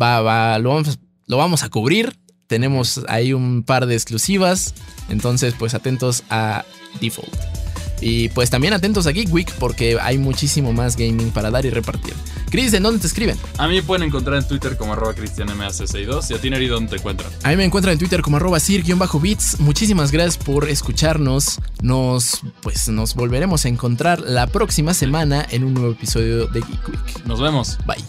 Va, 0.00 0.22
va, 0.22 0.58
lo 0.58 0.70
vamos, 0.70 0.98
lo 1.26 1.36
vamos 1.36 1.64
a 1.64 1.68
cubrir. 1.68 2.18
Tenemos 2.46 3.02
ahí 3.08 3.34
un 3.34 3.62
par 3.62 3.86
de 3.86 3.94
exclusivas. 3.94 4.74
Entonces, 5.10 5.54
pues 5.58 5.74
atentos 5.74 6.24
a 6.30 6.64
Default. 6.98 7.57
Y 8.00 8.28
pues 8.30 8.50
también 8.50 8.72
atentos 8.74 9.06
a 9.06 9.10
Geek 9.10 9.32
Week 9.32 9.52
porque 9.58 9.98
hay 10.00 10.18
muchísimo 10.18 10.72
más 10.72 10.96
gaming 10.96 11.30
para 11.30 11.50
dar 11.50 11.66
y 11.66 11.70
repartir. 11.70 12.14
Chris, 12.50 12.72
¿en 12.72 12.82
dónde 12.82 13.00
te 13.00 13.06
escriben? 13.06 13.36
A 13.58 13.68
mí 13.68 13.74
me 13.74 13.82
pueden 13.82 14.08
encontrar 14.08 14.38
en 14.38 14.46
Twitter 14.46 14.76
como 14.76 14.94
arroba 14.94 15.14
cristianmac62 15.14 16.30
y 16.30 16.34
a 16.34 16.40
ti 16.40 16.50
Neri, 16.50 16.68
¿dónde 16.68 16.90
te 16.90 16.96
encuentran? 16.96 17.30
A 17.42 17.50
mí 17.50 17.56
me 17.56 17.64
encuentran 17.64 17.92
en 17.92 17.98
Twitter 17.98 18.22
como 18.22 18.36
arroba 18.36 18.60
sir-bits. 18.60 19.60
Muchísimas 19.60 20.12
gracias 20.12 20.38
por 20.38 20.68
escucharnos. 20.68 21.60
Nos, 21.82 22.42
pues, 22.62 22.88
nos 22.88 23.14
volveremos 23.14 23.64
a 23.64 23.68
encontrar 23.68 24.20
la 24.20 24.46
próxima 24.46 24.94
semana 24.94 25.46
en 25.50 25.64
un 25.64 25.74
nuevo 25.74 25.92
episodio 25.92 26.46
de 26.46 26.60
Geek 26.60 26.88
Week. 26.88 27.26
Nos 27.26 27.40
vemos. 27.40 27.78
Bye. 27.86 28.04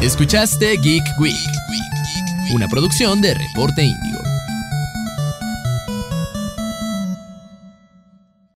Escuchaste 0.00 0.78
Geek 0.78 1.04
Week, 1.18 1.34
una 2.54 2.68
producción 2.68 3.20
de 3.20 3.34
Reporte 3.34 3.82
Índigo. 3.82 4.19